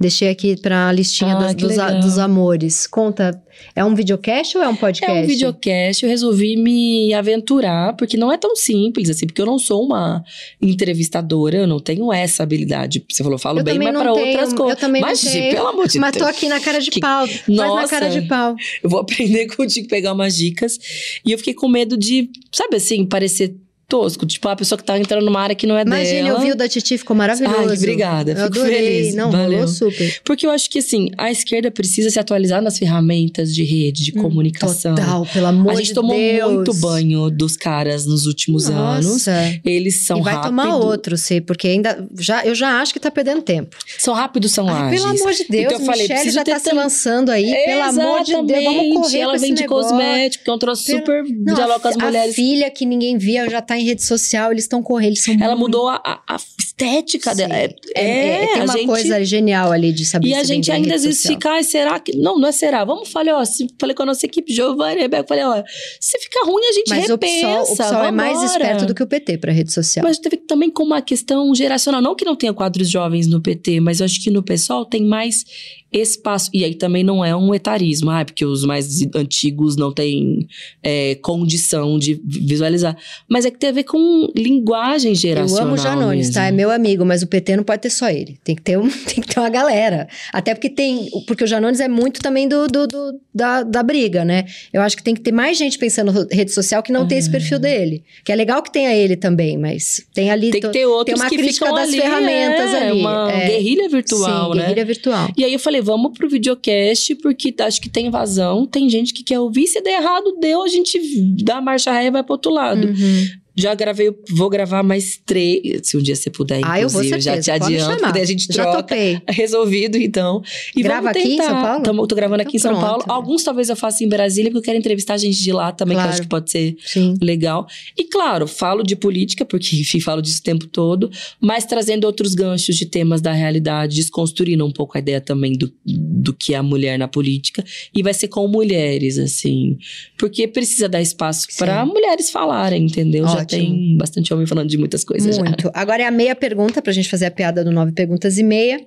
Deixei 0.00 0.28
aqui 0.28 0.60
pra 0.60 0.92
listinha 0.92 1.34
Ah, 1.34 1.40
das- 1.40 1.54
dos, 1.54 1.78
a- 1.78 1.90
dos 1.92 2.18
amores. 2.18 2.86
Conta, 2.86 3.42
é 3.74 3.82
um 3.84 3.94
videocast 3.94 4.56
ou 4.58 4.62
é 4.62 4.68
um 4.68 4.76
podcast? 4.76 5.16
É 5.18 5.22
um 5.22 5.26
videocast, 5.26 6.02
eu 6.02 6.08
resolvi 6.10 6.54
me 6.56 7.14
aventurar, 7.14 7.94
porque 7.96 8.16
não 8.16 8.30
é 8.30 8.36
tão 8.36 8.54
simples 8.54 9.08
assim, 9.08 9.26
porque 9.26 9.40
eu 9.40 9.46
não 9.46 9.58
sou 9.58 9.82
uma 9.84 10.22
entrevistadora, 10.60 11.56
eu 11.56 11.66
não 11.66 11.80
tenho 11.80 12.12
essa 12.12 12.42
habilidade. 12.42 13.04
Você 13.10 13.22
falou, 13.22 13.38
falo 13.38 13.60
Eu 13.60 13.64
bem, 13.64 13.78
mas 13.78 13.92
não 13.94 14.02
tenho, 14.14 14.26
outras 14.26 14.52
coisas. 14.52 14.76
eu 14.76 14.80
também 14.80 15.00
não 15.00 15.08
mas, 15.08 15.20
tenho. 15.22 15.54
pelo 15.54 15.68
amor 15.68 15.88
de 15.88 15.98
Mas 15.98 16.12
Deus. 16.12 16.24
tô 16.24 16.30
aqui 16.30 16.48
na 16.48 16.60
cara 16.60 16.78
de 16.80 16.90
Que- 16.90 17.00
pau. 17.00 17.26
Mas 17.26 17.48
na 17.48 17.66
Nossa. 17.66 17.88
cara 17.88 18.08
de 18.08 18.22
pau. 18.22 18.54
Eu 18.82 18.90
vou 18.90 19.00
aprender 19.00 19.46
contigo, 19.56 19.88
pegar 19.88 20.12
umas 20.12 20.36
dicas. 20.36 20.78
E 21.24 21.32
eu 21.32 21.38
fiquei 21.38 21.54
com 21.54 21.68
medo 21.68 21.96
de, 21.96 22.28
sabe 22.52 22.76
assim, 22.76 23.06
parecer 23.06 23.56
tosco. 23.88 24.26
Tipo, 24.26 24.48
a 24.48 24.56
pessoa 24.56 24.76
que 24.78 24.84
tá 24.84 24.98
entrando 24.98 25.24
numa 25.24 25.40
área 25.40 25.54
que 25.54 25.66
não 25.66 25.76
é 25.76 25.82
Imagina, 25.82 26.24
dela. 26.24 26.38
eu 26.38 26.40
vi 26.44 26.52
o 26.52 26.56
da 26.56 26.68
Titi, 26.68 26.98
ficou 26.98 27.16
maravilhoso. 27.16 27.56
Ai, 27.70 27.76
obrigada, 27.76 28.32
Eu 28.32 28.36
fico 28.36 28.46
adorei. 28.60 28.74
feliz, 29.02 29.14
Não, 29.14 29.30
valeu. 29.30 29.50
rolou 29.58 29.68
super. 29.68 30.20
Porque 30.24 30.46
eu 30.46 30.50
acho 30.50 30.68
que, 30.68 30.78
assim, 30.80 31.10
a 31.16 31.30
esquerda 31.30 31.70
precisa 31.70 32.10
se 32.10 32.18
atualizar 32.18 32.60
nas 32.62 32.78
ferramentas 32.78 33.54
de 33.54 33.62
rede, 33.64 34.04
de 34.04 34.12
comunicação. 34.12 34.92
Hum, 34.92 34.96
Total, 34.96 35.26
pelo 35.32 35.46
amor 35.46 35.72
A 35.72 35.74
gente 35.76 35.86
de 35.88 35.94
tomou 35.94 36.16
Deus. 36.16 36.52
muito 36.52 36.74
banho 36.74 37.30
dos 37.30 37.56
caras 37.56 38.06
nos 38.06 38.26
últimos 38.26 38.68
anos. 38.68 39.06
Nossa. 39.06 39.32
Eles 39.64 40.04
são 40.04 40.18
e 40.18 40.22
vai 40.22 40.34
rápidos. 40.34 40.50
tomar 40.64 40.76
outro, 40.76 41.16
sim, 41.16 41.40
porque 41.40 41.68
ainda 41.68 42.06
já, 42.18 42.44
eu 42.44 42.54
já 42.54 42.80
acho 42.80 42.92
que 42.92 43.00
tá 43.00 43.10
perdendo 43.10 43.42
tempo. 43.42 43.76
São 43.98 44.14
rápidos, 44.14 44.52
são 44.52 44.68
Ai, 44.68 44.82
ágeis. 44.88 45.00
pelo 45.02 45.12
amor 45.20 45.32
de 45.32 45.44
Deus, 45.48 45.64
Então 45.66 45.78
eu 45.80 45.86
falei, 45.86 46.08
Michelle 46.08 46.30
já 46.30 46.44
tá 46.44 46.58
se 46.58 46.72
lançando 46.74 47.30
aí. 47.30 47.52
Pelo 47.64 47.82
amor 47.82 48.22
de 48.24 48.32
Deus, 48.32 48.64
vamos 48.64 49.02
correr 49.06 49.18
Ela 49.20 49.38
vende 49.38 49.62
negócio. 49.62 49.90
cosmético, 49.90 50.44
que 50.44 50.50
é 50.50 50.52
um 50.52 50.58
troço 50.58 50.82
super 50.84 51.24
Não, 51.24 51.54
dialoga 51.54 51.80
com 51.80 51.88
as 51.88 51.96
mulheres. 51.96 52.32
a 52.32 52.34
filha 52.34 52.70
que 52.70 52.84
ninguém 52.84 53.16
via 53.16 53.48
já 53.48 53.60
tá 53.62 53.75
em 53.78 53.84
rede 53.84 54.02
social, 54.02 54.50
eles 54.52 54.64
estão 54.64 54.82
correndo, 54.82 55.08
eles 55.10 55.22
são 55.24 55.34
Ela 55.34 55.54
muito- 55.56 55.76
mudou 55.76 55.88
a, 55.88 56.00
a- 56.04 56.36
estética 56.58 57.30
Sim. 57.30 57.36
dela. 57.36 57.54
É, 57.54 57.74
É, 57.94 58.42
é, 58.44 58.46
tem 58.48 58.60
a 58.60 58.64
uma 58.64 58.72
gente- 58.74 58.86
coisa 58.86 59.24
genial 59.24 59.72
ali 59.72 59.92
de 59.92 60.04
saber 60.04 60.28
E 60.28 60.34
a 60.34 60.44
gente 60.44 60.70
ainda 60.70 60.94
às 60.94 61.02
vezes 61.04 61.20
social. 61.22 61.34
fica, 61.34 61.62
será 61.62 61.98
que. 61.98 62.14
Não, 62.16 62.38
não 62.38 62.48
é 62.48 62.52
será. 62.52 62.84
Vamos 62.84 63.08
falar, 63.08 63.40
ó. 63.40 63.42
Falei 63.80 63.94
com 63.96 64.02
a 64.02 64.06
nossa 64.06 64.26
equipe, 64.26 64.52
Giovanni, 64.52 65.00
Rebeca, 65.00 65.24
falei, 65.26 65.44
ó, 65.44 65.62
se 66.00 66.18
fica 66.18 66.44
ruim, 66.44 66.62
a 66.68 66.72
gente 66.72 66.88
Mas 66.90 67.04
o 67.06 67.12
repensa. 67.12 67.46
PSOL, 67.46 67.62
o 67.72 67.76
PSOL 67.76 68.04
é 68.04 68.10
mais 68.10 68.42
esperto 68.42 68.84
do 68.86 68.94
que 68.94 69.02
o 69.02 69.06
PT 69.06 69.38
pra 69.38 69.52
rede 69.52 69.72
social. 69.72 70.04
Mas 70.06 70.18
teve 70.18 70.36
também 70.36 70.70
com 70.70 70.82
uma 70.82 71.00
questão 71.00 71.54
geracional. 71.54 72.02
Não 72.02 72.14
que 72.14 72.24
não 72.24 72.36
tenha 72.36 72.52
quadros 72.52 72.90
jovens 72.90 73.26
no 73.26 73.40
PT, 73.40 73.80
mas 73.80 74.00
eu 74.00 74.04
acho 74.04 74.22
que 74.22 74.30
no 74.30 74.42
PSOL 74.42 74.84
tem 74.84 75.02
mais 75.04 75.44
espaço. 75.92 76.50
E 76.52 76.64
aí 76.64 76.74
também 76.74 77.02
não 77.04 77.24
é 77.24 77.34
um 77.34 77.54
etarismo, 77.54 78.10
ah, 78.10 78.24
porque 78.24 78.44
os 78.44 78.64
mais 78.64 79.02
antigos 79.14 79.76
não 79.76 79.92
têm 79.92 80.46
é, 80.82 81.14
condição 81.16 81.98
de 81.98 82.20
visualizar. 82.24 82.96
Mas 83.28 83.44
é 83.46 83.50
que 83.50 83.58
tem 83.58 83.70
a 83.70 83.72
ver 83.72 83.84
com 83.84 84.28
linguagem 84.34 85.12
Eu 85.12 85.16
geracional. 85.16 85.66
amo 85.66 85.74
o 85.74 85.78
Janones, 85.78 86.30
tá? 86.30 86.42
É 86.42 86.50
mesmo. 86.50 86.56
meu 86.56 86.70
amigo, 86.70 87.04
mas 87.04 87.22
o 87.22 87.26
PT 87.26 87.56
não 87.56 87.64
pode 87.64 87.82
ter 87.82 87.90
só 87.90 88.08
ele. 88.10 88.38
Tem 88.44 88.54
que 88.54 88.62
ter, 88.62 88.78
um, 88.78 88.88
tem 89.06 89.22
que 89.22 89.26
ter 89.34 89.40
uma 89.40 89.48
galera. 89.50 90.08
Até 90.32 90.54
porque 90.54 90.68
tem. 90.70 91.08
Porque 91.26 91.44
o 91.44 91.46
Janones 91.46 91.80
é 91.80 91.88
muito 91.88 92.20
também 92.20 92.48
do, 92.48 92.66
do, 92.66 92.86
do- 92.86 93.20
da, 93.34 93.62
da 93.62 93.82
briga, 93.82 94.24
né? 94.24 94.44
Eu 94.72 94.80
acho 94.82 94.96
que 94.96 95.02
tem 95.02 95.14
que 95.14 95.20
ter 95.20 95.32
mais 95.32 95.56
gente 95.58 95.78
pensando 95.78 96.26
rede 96.30 96.52
social 96.52 96.82
que 96.82 96.90
não 96.92 97.06
tem 97.06 97.18
esse 97.18 97.30
perfil 97.30 97.58
dele. 97.58 98.02
Que 98.24 98.32
é 98.32 98.34
legal 98.34 98.62
que 98.62 98.72
tenha 98.72 98.94
ele 98.94 99.16
também, 99.16 99.56
mas 99.58 100.00
tem 100.14 100.30
ali. 100.30 100.48
Ah. 100.48 100.52
Tem 100.52 100.60
que 100.60 100.68
ter 100.70 100.86
outros 100.86 101.20
uma 101.20 101.28
que 101.28 101.36
crítica 101.36 101.66
ficam 101.66 101.74
das 101.78 101.88
ali, 101.88 102.00
ferramentas 102.00 102.72
é, 102.74 102.88
ali. 102.88 103.00
uma 103.00 103.30
É. 103.32 103.46
guerrilha 103.48 103.88
virtual, 103.88 104.52
Sim, 104.52 104.58
né? 104.58 104.64
guerrilha 104.64 104.84
virtual. 104.84 105.28
E 105.36 105.44
aí 105.44 105.52
eu 105.52 105.58
falei, 105.58 105.75
vamos 105.80 106.12
pro 106.16 106.28
videocast, 106.28 107.14
porque 107.22 107.54
acho 107.60 107.80
que 107.80 107.88
tem 107.88 108.10
vazão, 108.10 108.66
tem 108.66 108.88
gente 108.88 109.12
que 109.12 109.22
quer 109.22 109.40
ouvir, 109.40 109.66
se 109.66 109.80
der 109.80 110.00
errado, 110.00 110.36
deu, 110.40 110.62
a 110.62 110.68
gente 110.68 110.98
dá 111.42 111.60
marcha 111.60 111.92
ré 111.92 112.06
e 112.06 112.10
vai 112.10 112.22
pro 112.22 112.34
outro 112.34 112.52
lado. 112.52 112.88
Uhum. 112.88 113.26
Já 113.56 113.74
gravei, 113.74 114.12
vou 114.30 114.50
gravar 114.50 114.82
mais 114.82 115.18
três, 115.24 115.60
se 115.82 115.96
um 115.96 116.02
dia 116.02 116.14
você 116.14 116.28
puder, 116.30 116.60
Ah, 116.64 116.80
eu 116.80 116.88
vou 116.88 117.02
inclusive, 117.02 117.22
certeza. 117.22 117.46
já 117.52 117.58
te 117.58 117.64
adianto, 117.64 117.96
porque 117.96 118.12
daí 118.12 118.22
a 118.22 118.26
gente 118.26 118.46
Já 118.52 118.62
troca. 118.64 118.82
topei. 118.82 119.20
Resolvido, 119.28 119.96
então. 119.96 120.42
E 120.76 120.82
Grava 120.82 121.10
vamos 121.10 121.16
aqui 121.22 121.32
em. 121.34 121.36
São 121.38 121.62
Paulo? 121.62 121.82
Tamo, 121.82 122.06
tô 122.06 122.14
gravando 122.14 122.42
aqui 122.42 122.56
Então 122.58 122.70
em 122.72 122.74
São 122.74 122.80
pronto, 122.82 123.04
Paulo. 123.04 123.04
né? 123.08 123.14
Alguns 123.14 123.42
talvez 123.42 123.68
eu 123.68 123.76
faça 123.76 124.04
em 124.04 124.08
Brasília, 124.08 124.50
porque 124.50 124.58
eu 124.58 124.64
quero 124.64 124.78
entrevistar 124.78 125.16
gente 125.16 125.42
de 125.42 125.52
lá 125.52 125.72
também, 125.72 125.96
que 125.96 126.00
eu 126.00 126.02
Claro. 126.02 126.12
acho 126.12 126.22
que 126.22 126.28
pode 126.28 126.50
ser 126.50 126.76
Sim. 126.84 127.14
legal. 127.22 127.66
E 127.96 128.04
claro, 128.04 128.46
falo 128.46 128.82
de 128.82 128.94
política, 128.94 129.44
porque, 129.44 129.76
enfim, 129.76 130.00
falo 130.00 130.20
disso 130.20 130.40
o 130.40 130.42
tempo 130.42 130.66
todo, 130.66 131.10
mas 131.40 131.64
trazendo 131.64 132.04
outros 132.04 132.34
ganchos 132.34 132.76
de 132.76 132.86
temas 132.86 133.20
da 133.20 133.32
realidade, 133.32 133.96
desconstruindo 133.96 134.66
um 134.66 134.70
pouco 134.72 134.96
a 134.96 135.00
ideia 135.00 135.20
também 135.20 135.52
do, 135.52 135.72
do 135.84 136.32
que 136.34 136.52
é 136.54 136.58
a 136.58 136.62
mulher 136.62 136.98
na 136.98 137.08
política. 137.08 137.64
E 137.94 138.02
vai 138.02 138.12
ser 138.12 138.28
com 138.28 138.46
mulheres, 138.46 139.18
assim. 139.18 139.78
Porque 140.18 140.46
precisa 140.46 140.88
dar 140.88 141.00
espaço 141.00 141.46
para 141.58 141.84
mulheres 141.86 142.30
falarem, 142.30 142.84
entendeu? 142.84 143.24
Já 143.24 143.30
Ótimo. 143.32 143.45
Tem 143.46 143.96
bastante 143.96 144.32
homem 144.32 144.46
falando 144.46 144.68
de 144.68 144.78
muitas 144.78 145.04
coisas 145.04 145.36
já. 145.36 145.42
Muito. 145.42 145.70
Agora 145.74 146.02
é 146.02 146.06
a 146.06 146.10
meia 146.10 146.34
pergunta, 146.34 146.82
pra 146.82 146.92
gente 146.92 147.08
fazer 147.08 147.26
a 147.26 147.30
piada 147.30 147.64
do 147.64 147.70
nove 147.70 147.92
perguntas 147.92 148.38
e 148.38 148.42
meia. 148.42 148.84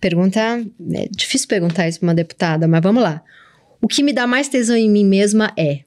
Pergunta. 0.00 0.40
É 0.92 1.08
difícil 1.10 1.48
perguntar 1.48 1.88
isso 1.88 2.00
pra 2.00 2.08
uma 2.08 2.14
deputada, 2.14 2.68
mas 2.68 2.82
vamos 2.82 3.02
lá. 3.02 3.22
O 3.80 3.88
que 3.88 4.02
me 4.02 4.12
dá 4.12 4.26
mais 4.26 4.48
tesão 4.48 4.76
em 4.76 4.88
mim 4.88 5.04
mesma 5.04 5.52
é. 5.58 5.80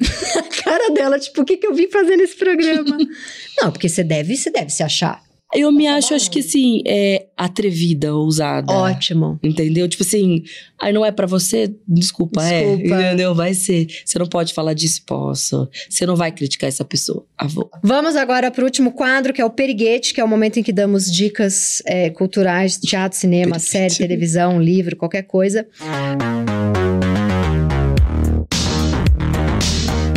a 0.38 0.62
cara 0.62 0.90
dela, 0.90 1.18
tipo, 1.18 1.42
o 1.42 1.44
que, 1.44 1.56
que 1.56 1.66
eu 1.66 1.74
vim 1.74 1.88
fazer 1.88 2.16
nesse 2.16 2.36
programa? 2.36 2.98
Não, 3.60 3.70
porque 3.70 3.88
você 3.88 4.02
deve, 4.02 4.36
você 4.36 4.50
deve 4.50 4.70
se 4.70 4.82
achar. 4.82 5.22
Eu 5.54 5.70
me 5.70 5.86
acho, 5.86 6.14
acho 6.14 6.30
que 6.30 6.40
assim, 6.40 6.82
é 6.86 7.26
atrevida, 7.36 8.14
ousada. 8.14 8.72
Ótimo. 8.72 9.38
Entendeu? 9.42 9.88
Tipo 9.88 10.02
assim, 10.02 10.42
aí 10.80 10.92
não 10.92 11.04
é 11.04 11.12
pra 11.12 11.26
você, 11.26 11.74
desculpa, 11.86 12.42
é. 12.42 12.76
Desculpa. 12.76 13.02
Entendeu? 13.02 13.34
Vai 13.34 13.52
ser. 13.54 13.86
Você 14.04 14.18
não 14.18 14.26
pode 14.26 14.54
falar 14.54 14.72
disso, 14.74 15.02
posso. 15.06 15.68
Você 15.88 16.06
não 16.06 16.16
vai 16.16 16.32
criticar 16.32 16.68
essa 16.68 16.84
pessoa. 16.84 17.24
Avô. 17.36 17.70
Vamos 17.82 18.16
agora 18.16 18.50
pro 18.50 18.64
último 18.64 18.92
quadro, 18.92 19.32
que 19.32 19.40
é 19.40 19.44
o 19.44 19.50
Periguete, 19.50 20.14
que 20.14 20.20
é 20.20 20.24
o 20.24 20.28
momento 20.28 20.58
em 20.58 20.62
que 20.62 20.72
damos 20.72 21.10
dicas 21.10 21.82
é, 21.84 22.08
culturais, 22.10 22.78
teatro, 22.78 23.18
cinema, 23.18 23.58
série, 23.58 23.94
televisão, 23.94 24.60
livro, 24.60 24.96
qualquer 24.96 25.22
coisa. 25.22 25.66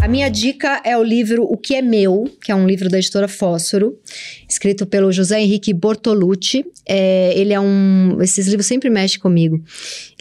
A 0.06 0.08
minha 0.08 0.30
dica 0.30 0.84
é 0.86 0.96
o 0.96 1.02
livro 1.02 1.46
O 1.46 1.58
Que 1.58 1.74
É 1.74 1.82
Meu, 1.82 2.30
que 2.40 2.52
é 2.52 2.56
um 2.56 2.68
livro 2.68 2.88
da 2.90 3.00
editora 3.00 3.28
Fósforo, 3.28 3.98
escrito 4.48 4.86
pelo 4.86 5.12
José 5.12 5.42
Henrique 5.42 5.74
Bortolucci. 5.74 6.64
É, 6.88 7.34
ele 7.36 7.54
é 7.54 7.60
um. 7.60 8.22
Esses 8.22 8.46
livros 8.46 8.68
sempre 8.68 8.88
mexem 8.88 9.20
comigo. 9.20 9.60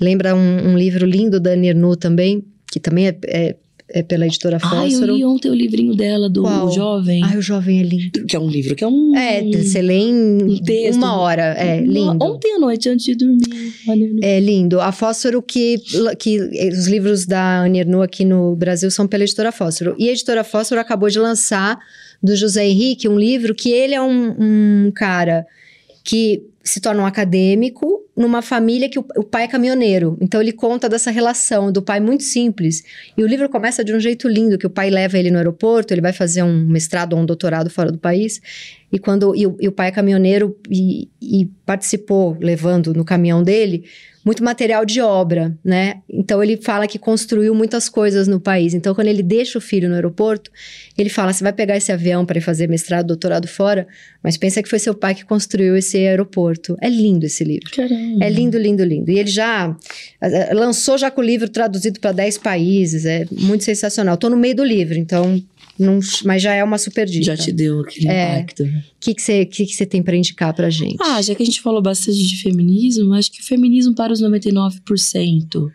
Lembra 0.01 0.35
um, 0.35 0.71
um 0.71 0.79
livro 0.79 1.05
lindo 1.05 1.39
da 1.39 1.55
Ernaux 1.55 1.99
também, 1.99 2.43
que 2.73 2.81
também 2.81 3.09
é, 3.09 3.19
é- 3.27 3.57
é 3.95 4.03
pela 4.03 4.27
editora 4.27 4.59
Ai, 4.61 4.89
eu 4.89 4.91
Fósforo. 4.91 5.15
li 5.15 5.25
ontem 5.25 5.49
o 5.49 5.55
livrinho 5.55 5.95
dela, 5.95 6.29
do 6.29 6.43
Qual? 6.43 6.69
Jovem. 6.73 7.23
Ai, 7.23 7.39
o 7.39 7.41
jovem 7.41 7.79
é 7.79 7.83
lindo. 7.85 8.27
Que 8.27 8.35
é 8.35 8.41
um 8.41 8.49
livro 8.49 8.75
que 8.75 8.83
é 8.83 8.89
um. 8.89 9.17
É, 9.17 9.41
você 9.41 9.81
lê 9.81 9.95
em 9.95 10.43
um 10.43 10.59
texto. 10.59 10.99
uma 10.99 11.17
hora. 11.17 11.55
É, 11.57 11.81
lindo. 11.81 12.19
Ontem 12.21 12.57
à 12.57 12.59
noite, 12.59 12.89
antes 12.89 13.07
de 13.07 13.15
dormir. 13.15 13.73
É 14.21 14.41
lindo. 14.41 14.81
A 14.81 14.91
Fósforo, 14.91 15.41
que, 15.41 15.79
que 16.19 16.41
os 16.73 16.89
livros 16.89 17.25
da 17.25 17.61
Anne 17.61 17.79
Ernaux 17.79 18.05
aqui 18.05 18.25
no 18.25 18.57
Brasil 18.57 18.91
são 18.91 19.07
pela 19.07 19.23
editora 19.23 19.53
Fósforo. 19.53 19.95
E 19.97 20.09
a 20.09 20.13
editora 20.13 20.43
Fósforo 20.43 20.81
acabou 20.81 21.09
de 21.09 21.21
lançar, 21.21 21.79
do 22.21 22.35
José 22.35 22.67
Henrique, 22.67 23.09
um 23.09 23.17
livro 23.17 23.55
que 23.55 23.71
ele 23.71 23.95
é 23.95 24.03
um, 24.03 24.35
um 24.87 24.93
cara 24.93 25.47
que 26.03 26.43
se 26.65 26.81
torna 26.81 27.03
um 27.03 27.07
acadêmico 27.07 28.04
numa 28.17 28.41
família 28.43 28.89
que 28.89 28.99
o, 28.99 29.05
o, 29.17 29.25
pai 29.25 29.45
é 29.45 29.49
caminhoneiro. 29.49 30.17
Então 30.21 30.41
ele 30.41 30.53
conta 30.53 30.89
dessa 30.89 31.11
relação 31.11 31.73
do 31.73 31.83
pai 31.83 31.99
muito 31.99 32.23
simples. 32.23 32.83
E 33.17 33.23
o 33.23 33.27
livro 33.27 33.49
começa 33.49 33.85
de 33.85 33.93
um 33.93 33.99
jeito 33.99 34.29
lindo, 34.29 34.57
que 34.57 34.67
o 34.67 34.71
pai 34.71 34.89
leva 34.89 35.19
ele 35.19 35.31
no 35.31 35.39
aeroporto, 35.39 35.93
ele 35.93 36.01
vai 36.01 36.13
fazer 36.13 36.43
um 36.43 36.65
mestrado 36.67 37.15
ou 37.15 37.21
um 37.21 37.27
doutorado 37.27 37.69
fora 37.69 37.91
do 37.91 37.99
país. 37.99 38.41
E 38.93 38.99
quando 38.99 39.35
e 39.35 39.47
o, 39.47 39.57
e 39.61 39.67
o 39.67 39.73
pai 39.73 39.89
é 39.89 39.91
caminhoneiro 39.91 40.57
e, 40.71 41.09
e 41.21 41.47
participou 41.67 42.37
levando 42.41 42.95
no 42.95 43.05
caminhão 43.05 43.43
dele 43.43 43.85
muito 44.25 44.43
material 44.43 44.85
de 44.85 45.01
obra, 45.01 45.57
né? 45.63 46.01
Então 46.09 46.43
ele 46.43 46.57
fala 46.57 46.87
que 46.87 46.99
construiu 46.99 47.55
muitas 47.55 47.89
coisas 47.89 48.27
no 48.27 48.41
país. 48.41 48.73
Então 48.73 48.95
quando 48.95 49.09
ele 49.09 49.23
deixa 49.23 49.59
o 49.59 49.61
filho 49.61 49.89
no 49.89 49.95
aeroporto, 49.95 50.51
ele 50.97 51.11
fala: 51.11 51.33
"Você 51.33 51.45
vai 51.45 51.53
pegar 51.53 51.77
esse 51.77 51.93
avião 51.93 52.25
para 52.25 52.39
ir 52.39 52.43
fazer 52.43 52.69
mestrado, 52.69 53.07
doutorado 53.07 53.47
fora, 53.47 53.87
mas 54.23 54.37
pensa 54.37 54.63
que 54.63 54.69
foi 54.69 54.79
seu 54.79 54.95
pai 54.95 55.15
que 55.15 55.25
construiu 55.25 55.77
esse 55.77 55.99
aeroporto". 55.99 56.77
É 56.81 56.89
lindo 56.89 57.27
esse 57.27 57.45
livro. 57.45 57.71
Caramba. 57.71 58.25
É 58.25 58.31
lindo, 58.31 58.57
lindo, 58.57 58.85
lindo. 58.85 59.11
E 59.11 59.19
ele 59.19 59.31
já 59.31 59.77
lançou 60.53 60.97
já 60.97 61.11
com 61.11 61.21
o 61.21 61.25
livro 61.25 61.49
traduzido 61.49 62.01
para 62.01 62.13
10 62.13 62.39
países, 62.39 63.05
é 63.05 63.27
muito 63.31 63.65
sensacional. 63.65 64.17
Tô 64.17 64.31
no 64.31 64.37
meio 64.37 64.57
do 64.57 64.65
livro, 64.65 64.99
então 64.99 65.43
não, 65.79 65.99
mas 66.25 66.43
já 66.43 66.55
é 66.55 66.63
uma 66.63 66.79
super 66.79 67.07
dica. 67.07 67.25
Já 67.25 67.37
te 67.37 67.53
deu 67.53 67.81
aquele 67.81 68.09
é. 68.09 68.39
impacto. 68.39 68.63
O 68.63 68.69
que 69.01 69.15
você 69.21 69.45
que 69.45 69.67
que 69.67 69.77
que 69.77 69.87
tem 69.87 70.03
para 70.03 70.17
indicar 70.17 70.55
pra 70.55 70.71
gente? 70.71 70.97
Ah, 71.01 71.21
já 71.21 71.35
que 71.35 71.43
a 71.43 71.47
gente 71.47 71.61
falou 71.61 71.83
bastante 71.83 72.23
de 72.27 72.43
feminismo, 72.43 73.13
acho 73.15 73.31
que 73.31 73.41
o 73.41 73.45
feminismo 73.45 73.95
para 73.95 74.13
os 74.13 74.23
99%, 74.23 75.71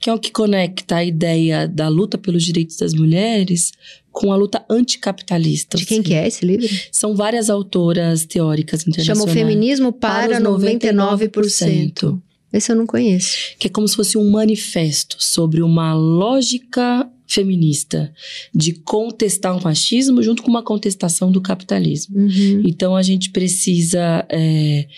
que 0.00 0.10
é 0.10 0.12
o 0.12 0.18
que 0.18 0.32
conecta 0.32 0.96
a 0.96 1.04
ideia 1.04 1.68
da 1.68 1.88
luta 1.88 2.18
pelos 2.18 2.42
direitos 2.42 2.76
das 2.76 2.94
mulheres 2.94 3.72
com 4.10 4.32
a 4.32 4.36
luta 4.36 4.64
anticapitalista. 4.68 5.78
De 5.78 5.86
quem 5.86 6.00
assim. 6.00 6.08
que 6.08 6.14
é 6.14 6.26
esse 6.26 6.44
livro? 6.44 6.68
São 6.90 7.14
várias 7.14 7.48
autoras 7.48 8.26
teóricas 8.26 8.80
internacionais. 8.82 9.18
Chama 9.18 9.30
o 9.30 9.32
Feminismo 9.32 9.92
para, 9.92 10.40
para 10.40 10.40
99%. 10.40 10.90
99%. 10.90 12.20
Esse 12.52 12.72
eu 12.72 12.76
não 12.76 12.86
conheço. 12.86 13.36
Que 13.58 13.68
é 13.68 13.70
como 13.70 13.86
se 13.86 13.94
fosse 13.94 14.18
um 14.18 14.28
manifesto 14.30 15.16
sobre 15.20 15.62
uma 15.62 15.94
lógica 15.94 17.08
feminista 17.28 18.12
de 18.54 18.72
contestar 18.72 19.56
o 19.56 19.62
machismo 19.62 20.22
junto 20.22 20.42
com 20.42 20.50
uma 20.50 20.62
contestação 20.62 21.30
do 21.30 21.40
capitalismo. 21.40 22.18
Uhum. 22.18 22.62
Então 22.66 22.96
a 22.96 23.02
gente 23.02 23.30
precisa, 23.30 24.26
é, 24.30 24.88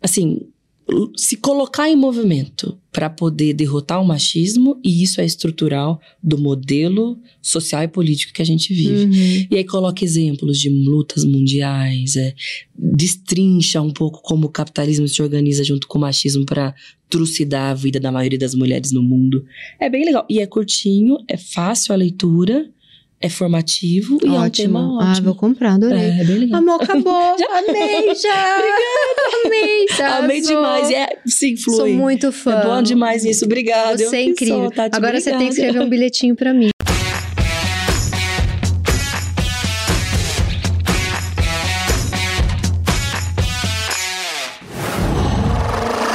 assim, 0.00 0.40
se 1.16 1.36
colocar 1.36 1.88
em 1.88 1.96
movimento 1.96 2.76
para 2.92 3.08
poder 3.08 3.54
derrotar 3.54 4.02
o 4.02 4.06
machismo, 4.06 4.80
e 4.84 5.02
isso 5.02 5.20
é 5.20 5.24
estrutural 5.24 6.00
do 6.22 6.36
modelo 6.36 7.18
social 7.40 7.82
e 7.84 7.88
político 7.88 8.32
que 8.32 8.42
a 8.42 8.46
gente 8.46 8.74
vive. 8.74 9.04
Uhum. 9.04 9.46
E 9.50 9.56
aí 9.56 9.64
coloca 9.64 10.04
exemplos 10.04 10.58
de 10.58 10.68
lutas 10.68 11.24
mundiais, 11.24 12.16
é, 12.16 12.34
destrincha 12.76 13.80
um 13.80 13.92
pouco 13.92 14.20
como 14.22 14.46
o 14.46 14.50
capitalismo 14.50 15.06
se 15.06 15.22
organiza 15.22 15.62
junto 15.62 15.86
com 15.86 15.98
o 15.98 16.00
machismo 16.00 16.44
para 16.44 16.74
trucidar 17.10 17.70
a 17.70 17.74
vida 17.74 17.98
da 17.98 18.12
maioria 18.12 18.38
das 18.38 18.54
mulheres 18.54 18.92
no 18.92 19.02
mundo. 19.02 19.44
É 19.78 19.90
bem 19.90 20.04
legal. 20.04 20.24
E 20.30 20.40
é 20.40 20.46
curtinho, 20.46 21.18
é 21.28 21.36
fácil 21.36 21.92
a 21.92 21.96
leitura 21.96 22.70
é 23.22 23.28
formativo 23.28 24.18
e 24.24 24.28
ótimo. 24.30 24.34
é 24.34 24.46
um 24.46 24.50
tema 24.50 24.94
ótimo. 24.94 25.00
Ah, 25.02 25.20
vou 25.22 25.34
comprar, 25.34 25.74
adorei. 25.74 25.98
É, 26.00 26.20
é 26.20 26.24
bem 26.24 26.38
legal. 26.38 26.58
Amor, 26.58 26.82
acabou. 26.82 27.36
já. 27.38 27.58
Amei, 27.58 28.14
já. 28.14 28.56
Obrigada. 28.56 29.44
Amei, 29.44 29.86
já. 29.94 30.18
Amei 30.18 30.40
demais. 30.40 30.90
É, 30.90 31.08
sim, 31.26 31.54
flui. 31.54 31.76
Sou 31.76 31.88
muito 31.90 32.32
fã. 32.32 32.52
É 32.52 32.64
bom 32.64 32.82
demais 32.82 33.22
isso. 33.26 33.44
Obrigada. 33.44 33.98
Você 33.98 34.16
é 34.16 34.22
incrível. 34.24 34.60
Sou, 34.60 34.70
Tati, 34.70 34.96
Agora 34.96 35.18
obrigada. 35.18 35.20
você 35.20 35.30
tem 35.32 35.48
que 35.48 35.52
escrever 35.52 35.80
um 35.82 35.88
bilhetinho 35.90 36.34
para 36.34 36.54
mim. 36.54 36.70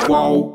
Qual? 0.08 0.55